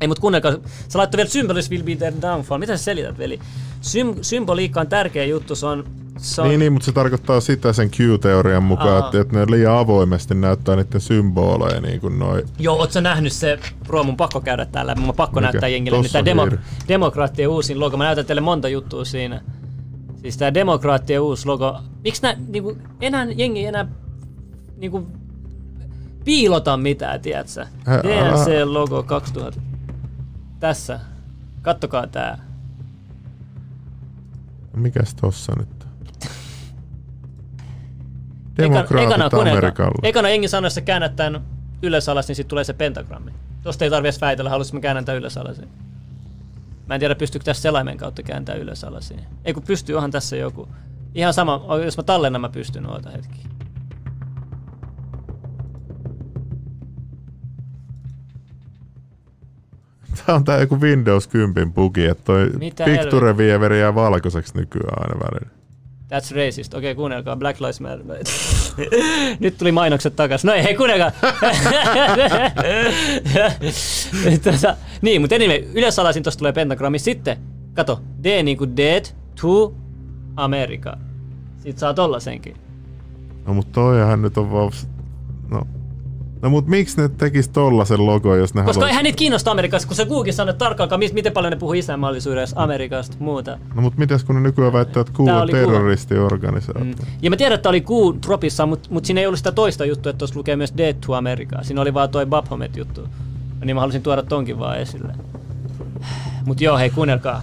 Ei, 0.00 0.08
mut 0.08 0.18
kuunnelkaa, 0.18 0.52
sä 0.88 0.98
laittoi 0.98 1.16
vielä 1.16 1.30
Symbolis 1.30 1.70
will 1.70 1.82
be 1.82 1.96
their 1.96 2.14
downfall. 2.22 2.58
Mitä 2.58 2.76
sä 2.76 2.84
selität, 2.84 3.18
veli? 3.18 3.38
Sym- 3.82 4.18
symboliikka 4.22 4.80
on 4.80 4.86
tärkeä 4.86 5.24
juttu, 5.24 5.54
se 5.54 5.66
on 5.66 5.84
se 6.18 6.42
on... 6.42 6.48
Niin, 6.48 6.60
niin, 6.60 6.72
mutta 6.72 6.86
se 6.86 6.92
tarkoittaa 6.92 7.40
sitä 7.40 7.72
sen 7.72 7.90
Q-teorian 7.90 8.62
mukaan, 8.62 9.04
että, 9.04 9.20
että 9.20 9.38
ne 9.38 9.46
liian 9.50 9.78
avoimesti 9.78 10.34
näyttää 10.34 10.76
niiden 10.76 11.00
symboleja 11.00 11.80
niin 11.80 12.00
kuin 12.00 12.18
noi. 12.18 12.44
Joo, 12.58 12.76
ootko 12.76 12.92
sä 12.92 13.02
se, 13.28 13.58
Bro, 13.86 14.04
mun 14.04 14.16
pakko 14.16 14.40
käydä 14.40 14.66
täällä, 14.66 14.94
mun 14.94 15.14
pakko 15.14 15.40
Mikä? 15.40 15.50
näyttää 15.52 15.68
jengille, 15.68 16.00
niin 16.00 16.12
tämä 16.12 16.24
demo, 16.24 16.46
demokraattien 16.88 17.48
uusin 17.48 17.80
logo, 17.80 17.96
mä 17.96 18.04
näytän 18.04 18.26
teille 18.26 18.40
monta 18.40 18.68
juttua 18.68 19.04
siinä. 19.04 19.40
Siis 20.22 20.36
tää 20.36 20.54
demokraattien 20.54 21.20
uusi 21.20 21.46
logo, 21.46 21.80
miksi 22.04 22.22
nää, 22.22 22.36
niinku, 22.48 22.76
enää 23.00 23.24
jengi 23.24 23.64
enää 23.64 23.86
niinku, 24.76 25.06
piilota 26.24 26.76
mitään, 26.76 27.20
tiedätkö? 27.20 27.66
DNC-logo 28.02 29.02
2000. 29.02 29.60
Tässä. 30.60 31.00
Kattokaa 31.62 32.06
tää. 32.06 32.38
Mikäs 34.76 35.14
tossa 35.14 35.52
nyt? 35.58 35.77
Demokraatit 38.58 39.64
ekana. 39.64 39.92
Ekana 40.02 40.28
jengi 40.28 40.48
sanoi, 40.48 40.66
että 40.66 40.74
sä 40.74 40.80
käännät 40.80 41.16
tämän 41.16 41.40
ylös 41.82 42.08
alas, 42.08 42.28
niin 42.28 42.36
sitten 42.36 42.50
tulee 42.50 42.64
se 42.64 42.72
pentagrammi. 42.72 43.30
Tosta 43.62 43.84
ei 43.84 43.90
tarvitse 43.90 44.20
väitellä, 44.20 44.50
haluaisin 44.50 44.76
mä 44.76 44.80
käännän 44.80 45.04
tämän 45.04 45.18
ylös 45.18 45.38
alas. 45.38 45.60
Mä 46.86 46.94
en 46.94 47.00
tiedä, 47.00 47.14
pystyykö 47.14 47.44
tässä 47.44 47.62
selaimen 47.62 47.96
kautta 47.96 48.22
kääntämään 48.22 48.62
ylös 48.62 48.84
alas. 48.84 49.14
Ei 49.44 49.54
kun 49.54 49.62
pystyy, 49.62 49.96
onhan 49.96 50.10
tässä 50.10 50.36
joku. 50.36 50.68
Ihan 51.14 51.34
sama, 51.34 51.64
jos 51.84 51.96
mä 51.96 52.02
tallennan, 52.02 52.40
mä 52.40 52.48
pystyn 52.48 52.82
noita 52.82 53.10
hetki. 53.10 53.38
tää 60.26 60.34
on 60.34 60.44
tää 60.44 60.60
joku 60.60 60.80
Windows 60.80 61.28
10 61.28 61.72
bugi, 61.72 62.06
että 62.06 62.24
toi 62.24 62.50
Mitä 62.58 62.84
Picture 62.84 63.36
Vieveri 63.36 63.80
jää 63.80 63.94
valkoiseksi 63.94 64.58
nykyään 64.58 65.02
aina 65.02 65.20
välillä. 65.20 65.57
That's 66.08 66.34
racist. 66.36 66.74
Okei, 66.74 66.90
okay, 66.90 66.94
kuunnelkaa. 66.94 67.36
Black 67.36 67.60
Lives 67.60 67.80
Matter. 67.80 68.04
Nyt 69.40 69.58
tuli 69.58 69.72
mainokset 69.72 70.16
takas. 70.16 70.44
No 70.44 70.52
ei, 70.52 70.62
hei, 70.62 70.74
kuunnelkaa. 70.74 71.10
Tätä, 74.42 74.76
niin, 75.02 75.20
mutta 75.20 75.36
anyway, 75.36 75.70
yleisalaisin 75.74 76.22
tosta 76.22 76.38
tulee 76.38 76.52
pentagrammi. 76.52 76.98
Sitten, 76.98 77.36
kato, 77.74 78.00
D 78.24 78.42
niin 78.42 78.58
kuin 78.58 78.76
dead 78.76 79.04
to 79.40 79.74
America. 80.36 80.96
Sitten 81.56 81.78
saa 81.78 81.94
tollasenkin. 81.94 82.56
No 83.46 83.54
mutta 83.54 83.72
toihan 83.72 84.22
nyt 84.22 84.38
on 84.38 84.52
vaan... 84.52 84.72
No, 85.50 85.66
No 86.42 86.50
mut 86.50 86.66
miksi 86.66 87.00
ne 87.00 87.08
tekis 87.08 87.48
tollasen 87.48 88.06
logo, 88.06 88.36
jos 88.36 88.54
ne 88.54 88.62
Koska 88.62 88.88
eihän 88.88 89.04
niitä 89.04 89.16
kiinnosta 89.16 89.50
Amerikassa, 89.50 89.88
kun 89.88 89.96
se 89.96 90.06
Google 90.06 90.32
sanoo 90.32 90.54
tarkkaan, 90.54 91.00
miten 91.12 91.32
paljon 91.32 91.50
ne 91.50 91.56
puhuu 91.56 91.72
isänmaallisuudesta 91.72 92.62
Amerikasta 92.62 93.16
muuta. 93.18 93.58
No 93.74 93.82
mut 93.82 93.96
mitäs 93.96 94.24
kun 94.24 94.34
ne 94.34 94.40
nykyään 94.40 94.72
väittää, 94.72 95.00
että 95.00 95.12
Google 95.12 95.34
on 95.34 95.48
terroristiorganisaatio? 95.48 96.84
Mm. 96.84 96.94
Ja 97.22 97.30
mä 97.30 97.36
tiedän, 97.36 97.54
että 97.54 97.68
oli 97.68 97.80
Google 97.80 98.18
Dropissa, 98.26 98.66
mutta 98.66 98.88
mut 98.92 99.04
siinä 99.04 99.20
ei 99.20 99.26
ollut 99.26 99.38
sitä 99.38 99.52
toista 99.52 99.84
juttua, 99.84 100.10
että 100.10 100.18
tuossa 100.18 100.38
lukee 100.38 100.56
myös 100.56 100.74
Dead 100.76 100.94
to 101.06 101.14
America. 101.14 101.62
Siinä 101.62 101.80
oli 101.80 101.94
vaan 101.94 102.08
toi 102.08 102.26
Baphomet 102.26 102.76
juttu. 102.76 103.08
Niin 103.64 103.76
mä 103.76 103.80
halusin 103.80 104.02
tuoda 104.02 104.22
tonkin 104.22 104.58
vaan 104.58 104.78
esille. 104.78 105.12
Mut 106.44 106.60
joo, 106.60 106.78
hei 106.78 106.90
kuunnelkaa. 106.90 107.42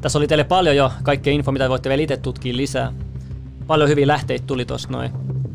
Tässä 0.00 0.18
oli 0.18 0.26
teille 0.26 0.44
paljon 0.44 0.76
jo 0.76 0.92
kaikkea 1.02 1.32
info, 1.32 1.52
mitä 1.52 1.68
voitte 1.68 1.88
vielä 1.88 2.02
itse 2.02 2.16
tutkia 2.16 2.56
lisää. 2.56 2.92
Paljon 3.66 3.88
hyviä 3.88 4.06
lähteitä 4.06 4.46
tuli 4.46 4.64
tossa 4.64 4.88
noin. 4.88 5.10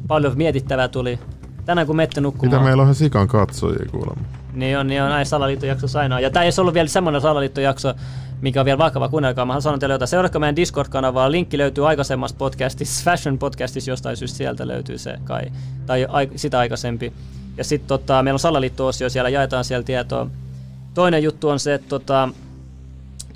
Paljon 0.07 0.37
mietittävää 0.37 0.87
tuli. 0.87 1.19
Tänään 1.65 1.87
kun 1.87 1.95
mette 1.95 2.21
nukkumaan... 2.21 2.53
Mitä 2.55 2.63
meillä 2.63 2.81
on 2.81 2.85
ihan 2.85 2.95
sikan 2.95 3.27
katsojia 3.27 3.85
kuulemma. 3.91 4.27
Niin 4.53 4.77
on, 4.77 4.87
niin 4.87 5.01
on 5.01 5.09
näin 5.09 5.25
salaliittojaksossa 5.25 5.99
aina. 5.99 6.19
Ja 6.19 6.29
tämä 6.29 6.43
ei 6.43 6.51
ollut 6.57 6.73
vielä 6.73 6.87
semmoinen 6.87 7.21
salaliittojakso, 7.21 7.93
mikä 8.41 8.59
on 8.59 8.65
vielä 8.65 8.77
vakava. 8.77 9.09
Kuunnelkaa, 9.09 9.45
mä 9.45 9.61
sanon 9.61 9.79
teille 9.79 9.93
jotain. 9.93 10.07
Seuratkaa 10.07 10.39
meidän 10.39 10.55
Discord-kanavaa. 10.55 11.31
Linkki 11.31 11.57
löytyy 11.57 11.87
aikaisemmasta 11.87 12.37
podcastissa, 12.37 13.03
Fashion 13.11 13.37
podcastissa, 13.37 13.91
jostain 13.91 14.17
syystä 14.17 14.37
sieltä 14.37 14.67
löytyy 14.67 14.97
se 14.97 15.19
kai. 15.23 15.43
Tai 15.85 16.07
ai, 16.09 16.29
sitä 16.35 16.59
aikaisempi. 16.59 17.13
Ja 17.57 17.63
sitten 17.63 17.87
tota, 17.87 18.23
meillä 18.23 18.35
on 18.35 18.39
salaliitto-osio, 18.39 19.09
siellä 19.09 19.29
jaetaan 19.29 19.63
siellä 19.63 19.83
tietoa. 19.83 20.27
Toinen 20.93 21.23
juttu 21.23 21.49
on 21.49 21.59
se, 21.59 21.73
että 21.73 21.89
tota, 21.89 22.29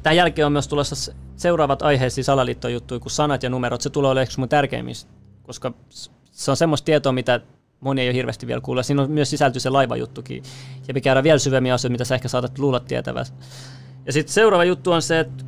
tämän 0.04 0.16
jälkeen 0.16 0.46
on 0.46 0.52
myös 0.52 0.68
tulossa 0.68 1.12
seuraavat 1.38 1.82
aiheisiin 1.82 2.26
salaliittojuttuja 2.26 3.00
kuin 3.00 3.12
sanat 3.12 3.44
ja 3.44 3.50
numerot. 3.50 3.82
Se 3.82 3.90
tulee 3.90 4.12
olemaan 4.12 4.28
mun 4.38 4.50
tärkeimmistä, 4.50 5.12
koska 5.44 5.74
se 6.32 6.52
on 6.52 6.58
semmoista 6.58 6.86
tietoa, 6.86 7.12
mitä 7.12 7.42
moni 7.80 8.02
ei 8.02 8.08
ole 8.08 8.16
hirveästi 8.16 8.48
vielä 8.48 8.62
kuulla. 8.62 8.84
Siinä 8.84 9.02
on 9.02 9.12
myös 9.12 9.30
sisälty 9.30 9.60
se 9.60 9.70
laivajuttukin. 9.70 10.44
Ja 10.88 10.94
me 10.94 11.02
käydään 11.02 11.24
vielä 11.24 11.40
syvemmin 11.40 11.74
asioita, 11.74 11.92
mitä 11.92 12.04
sä 12.04 12.16
ehkä 12.16 12.28
saatat 12.28 12.60
luulla 12.60 12.80
tietävässä. 12.80 13.34
Ja 14.06 14.14
sitten 14.14 14.34
seuraava 14.34 14.64
juttu 14.64 14.92
on 14.92 15.02
se, 15.02 15.20
että 15.20 15.44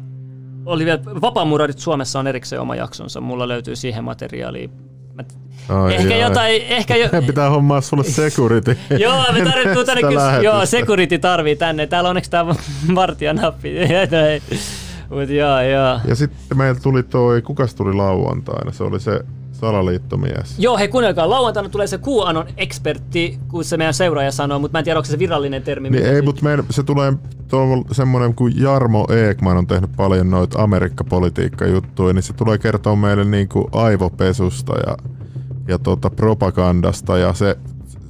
oli 0.66 0.86
vielä, 0.86 1.00
vapaamurarit 1.22 1.80
Suomessa 1.80 2.20
on 2.20 2.28
erikseen 2.28 2.62
oma 2.62 2.76
jaksonsa. 2.76 3.22
Mulla 3.22 3.48
löytyy 3.48 3.76
siihen 3.76 4.04
materiaalia. 4.04 4.70
Mä 5.14 5.24
Ai 5.70 5.96
ehkä 5.96 6.10
jai. 6.10 6.22
jotain, 6.22 6.62
ehkä 6.62 6.96
jo... 6.96 7.10
Pitää 7.28 7.50
hommaa 7.50 7.82
sulle 7.82 8.04
security. 8.04 8.78
joo, 9.00 9.24
me 9.34 9.46
tarvitsemme 9.46 9.86
tänne 9.86 10.02
kyllä, 10.02 10.40
joo, 10.44 10.66
security 10.66 11.20
tarvii 11.20 11.56
tänne. 11.56 11.88
Täällä 11.88 12.08
on 12.08 12.12
onneksi 12.12 12.32
tää 12.32 12.46
vartijanappi. 12.96 13.74
Mut 15.10 15.30
joo, 15.30 15.62
joo. 15.62 16.00
Ja 16.08 16.16
sitten 16.16 16.58
meillä 16.58 16.80
tuli 16.80 17.04
toi, 17.04 17.42
kukas 17.42 17.76
tuli 17.76 17.94
lauantaina? 17.94 18.72
Se 18.72 18.84
oli 18.84 19.00
se 19.00 19.22
Salaliittomies. 19.60 20.60
Joo, 20.60 20.78
hei 20.78 20.88
kuunnelkaa, 20.88 21.30
lauantaina 21.30 21.70
tulee 21.70 21.88
se 21.88 21.98
QAnon 21.98 22.46
ekspertti, 22.58 23.40
kun 23.48 23.64
se 23.64 23.78
meidän 23.78 23.94
seuraaja 23.94 24.32
sanoo, 24.32 24.60
mutta 24.60 24.76
mä 24.76 24.80
en 24.80 24.86
tiedä, 24.86 25.00
onko 25.00 25.10
se 25.10 25.20
virallinen 25.20 25.64
termi. 25.64 25.90
Niin 25.90 26.06
ei, 26.06 26.22
mutta 26.22 26.42
se 26.70 26.84
tulee 26.84 27.14
semmoinen 27.92 28.36
kuin 28.36 28.54
Jarmo 28.62 29.08
Eekman 29.10 29.58
on 29.58 29.68
tehnyt 29.68 29.90
paljon 29.98 30.30
noita 30.30 30.64
Amerikka-politiikka-juttuja, 30.64 32.14
niin 32.14 32.24
se 32.24 32.34
tulee 32.34 32.58
kertoa 32.58 32.96
meille 32.96 33.26
niin 33.26 33.50
kuin 33.50 33.66
aivopesusta 33.72 34.74
ja, 34.88 34.98
ja 35.68 35.80
tota 35.80 36.10
propagandasta 36.10 37.18
ja 37.18 37.34
se 37.34 37.58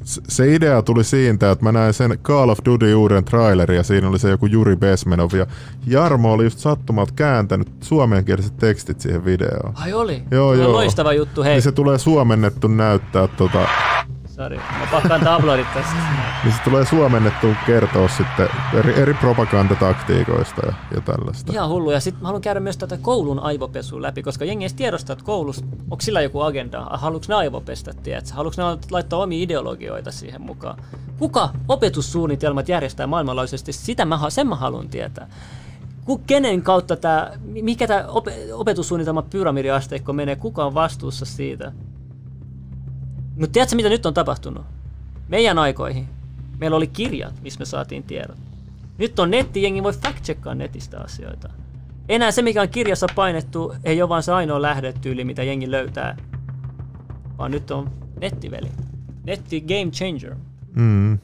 se 0.08 0.56
idea 0.56 0.82
tuli 0.82 1.04
siitä, 1.04 1.52
että 1.52 1.66
mä 1.66 1.72
näin 1.72 1.94
sen 1.94 2.20
Call 2.24 2.50
of 2.50 2.60
Duty 2.66 2.94
uuden 2.94 3.26
trailerin 3.26 3.78
ja 3.78 3.84
siinä 3.84 4.10
oli 4.10 4.20
se 4.20 4.30
joku 4.30 4.46
Juri 4.46 4.76
Besmenov 4.76 5.30
ja 5.34 5.48
Jarmo 5.88 6.34
oli 6.34 6.44
just 6.44 6.60
sattumalta 6.60 7.14
kääntänyt 7.16 7.68
suomenkieliset 7.84 8.58
tekstit 8.58 9.02
siihen 9.02 9.26
videoon. 9.26 9.74
Ai 9.76 9.94
oli? 9.94 10.24
Joo, 10.32 10.54
joo. 10.54 10.72
Loistava 10.72 11.14
juttu, 11.14 11.44
hei. 11.44 11.54
Niin 11.54 11.62
se 11.62 11.72
tulee 11.72 11.98
suomennettu 11.98 12.68
näyttää 12.68 13.28
tota 13.28 13.68
Sori, 14.38 14.58
mä 14.58 14.88
pakkaan 14.92 15.22
tabloidit 15.22 15.74
tästä. 15.74 15.96
niin 16.44 16.54
se 16.54 16.62
tulee 16.64 16.86
suomennettu 16.86 17.48
kertoa 17.66 18.08
sitten 18.08 18.50
eri, 18.74 19.02
eri 19.02 19.14
propagandataktiikoista 19.14 20.62
ja, 20.66 20.74
ja 20.96 21.02
tällaista. 21.02 21.54
Ihan 21.54 21.70
hullu. 21.70 21.92
Ja 21.92 22.00
sitten 22.00 22.22
mä 22.22 22.28
haluan 22.28 22.42
käydä 22.42 22.60
myös 22.60 22.78
tätä 22.78 22.98
koulun 23.02 23.40
aivopesua 23.40 24.02
läpi, 24.02 24.24
koska 24.24 24.46
jengi 24.46 24.66
ei 24.66 24.70
tiedosta, 24.76 25.14
että 25.14 25.26
koulussa, 25.26 25.66
onko 25.92 26.02
sillä 26.02 26.22
joku 26.22 26.42
agenda? 26.42 26.88
Haluatko 26.92 27.34
ne 27.34 27.36
aivopestä, 27.36 27.94
tiedätkö? 28.04 28.34
Haluatko 28.34 28.62
ne 28.62 28.78
laittaa 28.92 29.20
omia 29.20 29.44
ideologioita 29.44 30.12
siihen 30.12 30.42
mukaan? 30.42 30.78
Kuka 31.20 31.50
opetussuunnitelmat 31.68 32.70
järjestää 32.70 33.08
maailmanlaajuisesti? 33.08 33.74
Sitä 33.74 34.06
mä, 34.06 34.30
sen 34.30 34.48
mä 34.48 34.56
haluan 34.56 34.90
tietää 34.90 35.28
kenen 36.28 36.62
kautta 36.62 36.96
tämä, 36.96 37.32
mikä 37.46 37.88
tämä 37.88 38.06
opetussuunnitelma 38.54 39.22
pyramidiasteikko 39.22 40.14
menee, 40.14 40.36
kuka 40.36 40.66
on 40.66 40.74
vastuussa 40.74 41.26
siitä? 41.26 41.72
Mutta 43.38 43.54
tiedätkö, 43.54 43.76
mitä 43.76 43.90
nyt 43.90 44.06
on 44.06 44.14
tapahtunut? 44.14 44.66
Meidän 45.28 45.60
aikoihin 45.60 46.10
meillä 46.58 46.78
oli 46.78 46.88
kirjat, 46.88 47.42
missä 47.42 47.60
me 47.60 47.66
saatiin 47.66 48.04
tiedot. 48.04 48.38
Nyt 48.98 49.20
on 49.20 49.32
netti, 49.32 49.64
jengi 49.64 49.84
voi 49.84 49.94
fact 49.94 50.30
netistä 50.56 51.00
asioita. 51.00 51.50
Enää 52.10 52.32
se, 52.32 52.42
mikä 52.42 52.62
on 52.62 52.70
kirjassa 52.70 53.08
painettu, 53.16 53.76
ei 53.84 54.02
ole 54.02 54.10
vaan 54.10 54.24
se 54.24 54.32
ainoa 54.32 54.62
lähdetyyli, 54.62 55.24
mitä 55.24 55.44
jengi 55.44 55.72
löytää. 55.72 56.18
Vaan 57.38 57.52
nyt 57.52 57.72
on 57.72 57.92
nettiveli. 58.22 58.72
Netti 59.24 59.62
game 59.62 59.92
changer. 59.92 60.36
Mm. 60.76 61.20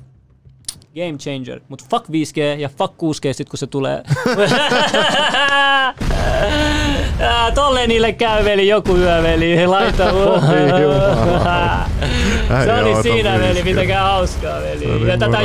Game 0.95 1.17
changer. 1.17 1.61
Mut 1.69 1.83
fuck 1.89 2.09
5G 2.09 2.59
ja 2.59 2.69
fuck 2.69 2.93
6G 2.93 3.33
sit 3.33 3.49
kun 3.49 3.59
se 3.59 3.67
tulee. 3.67 4.03
Tolle 7.55 7.87
niille 7.87 8.13
käy 8.13 8.45
veli, 8.45 8.67
joku 8.67 8.95
yö 8.95 9.23
veli, 9.23 9.67
laita 9.67 10.03
Se 12.65 12.73
oli 12.73 13.03
siinä 13.03 13.39
veli, 13.39 13.63
pitäkää 13.63 14.03
hauskaa 14.03 14.59
veli. 14.61 15.07
Ja 15.07 15.17
tätä 15.17 15.41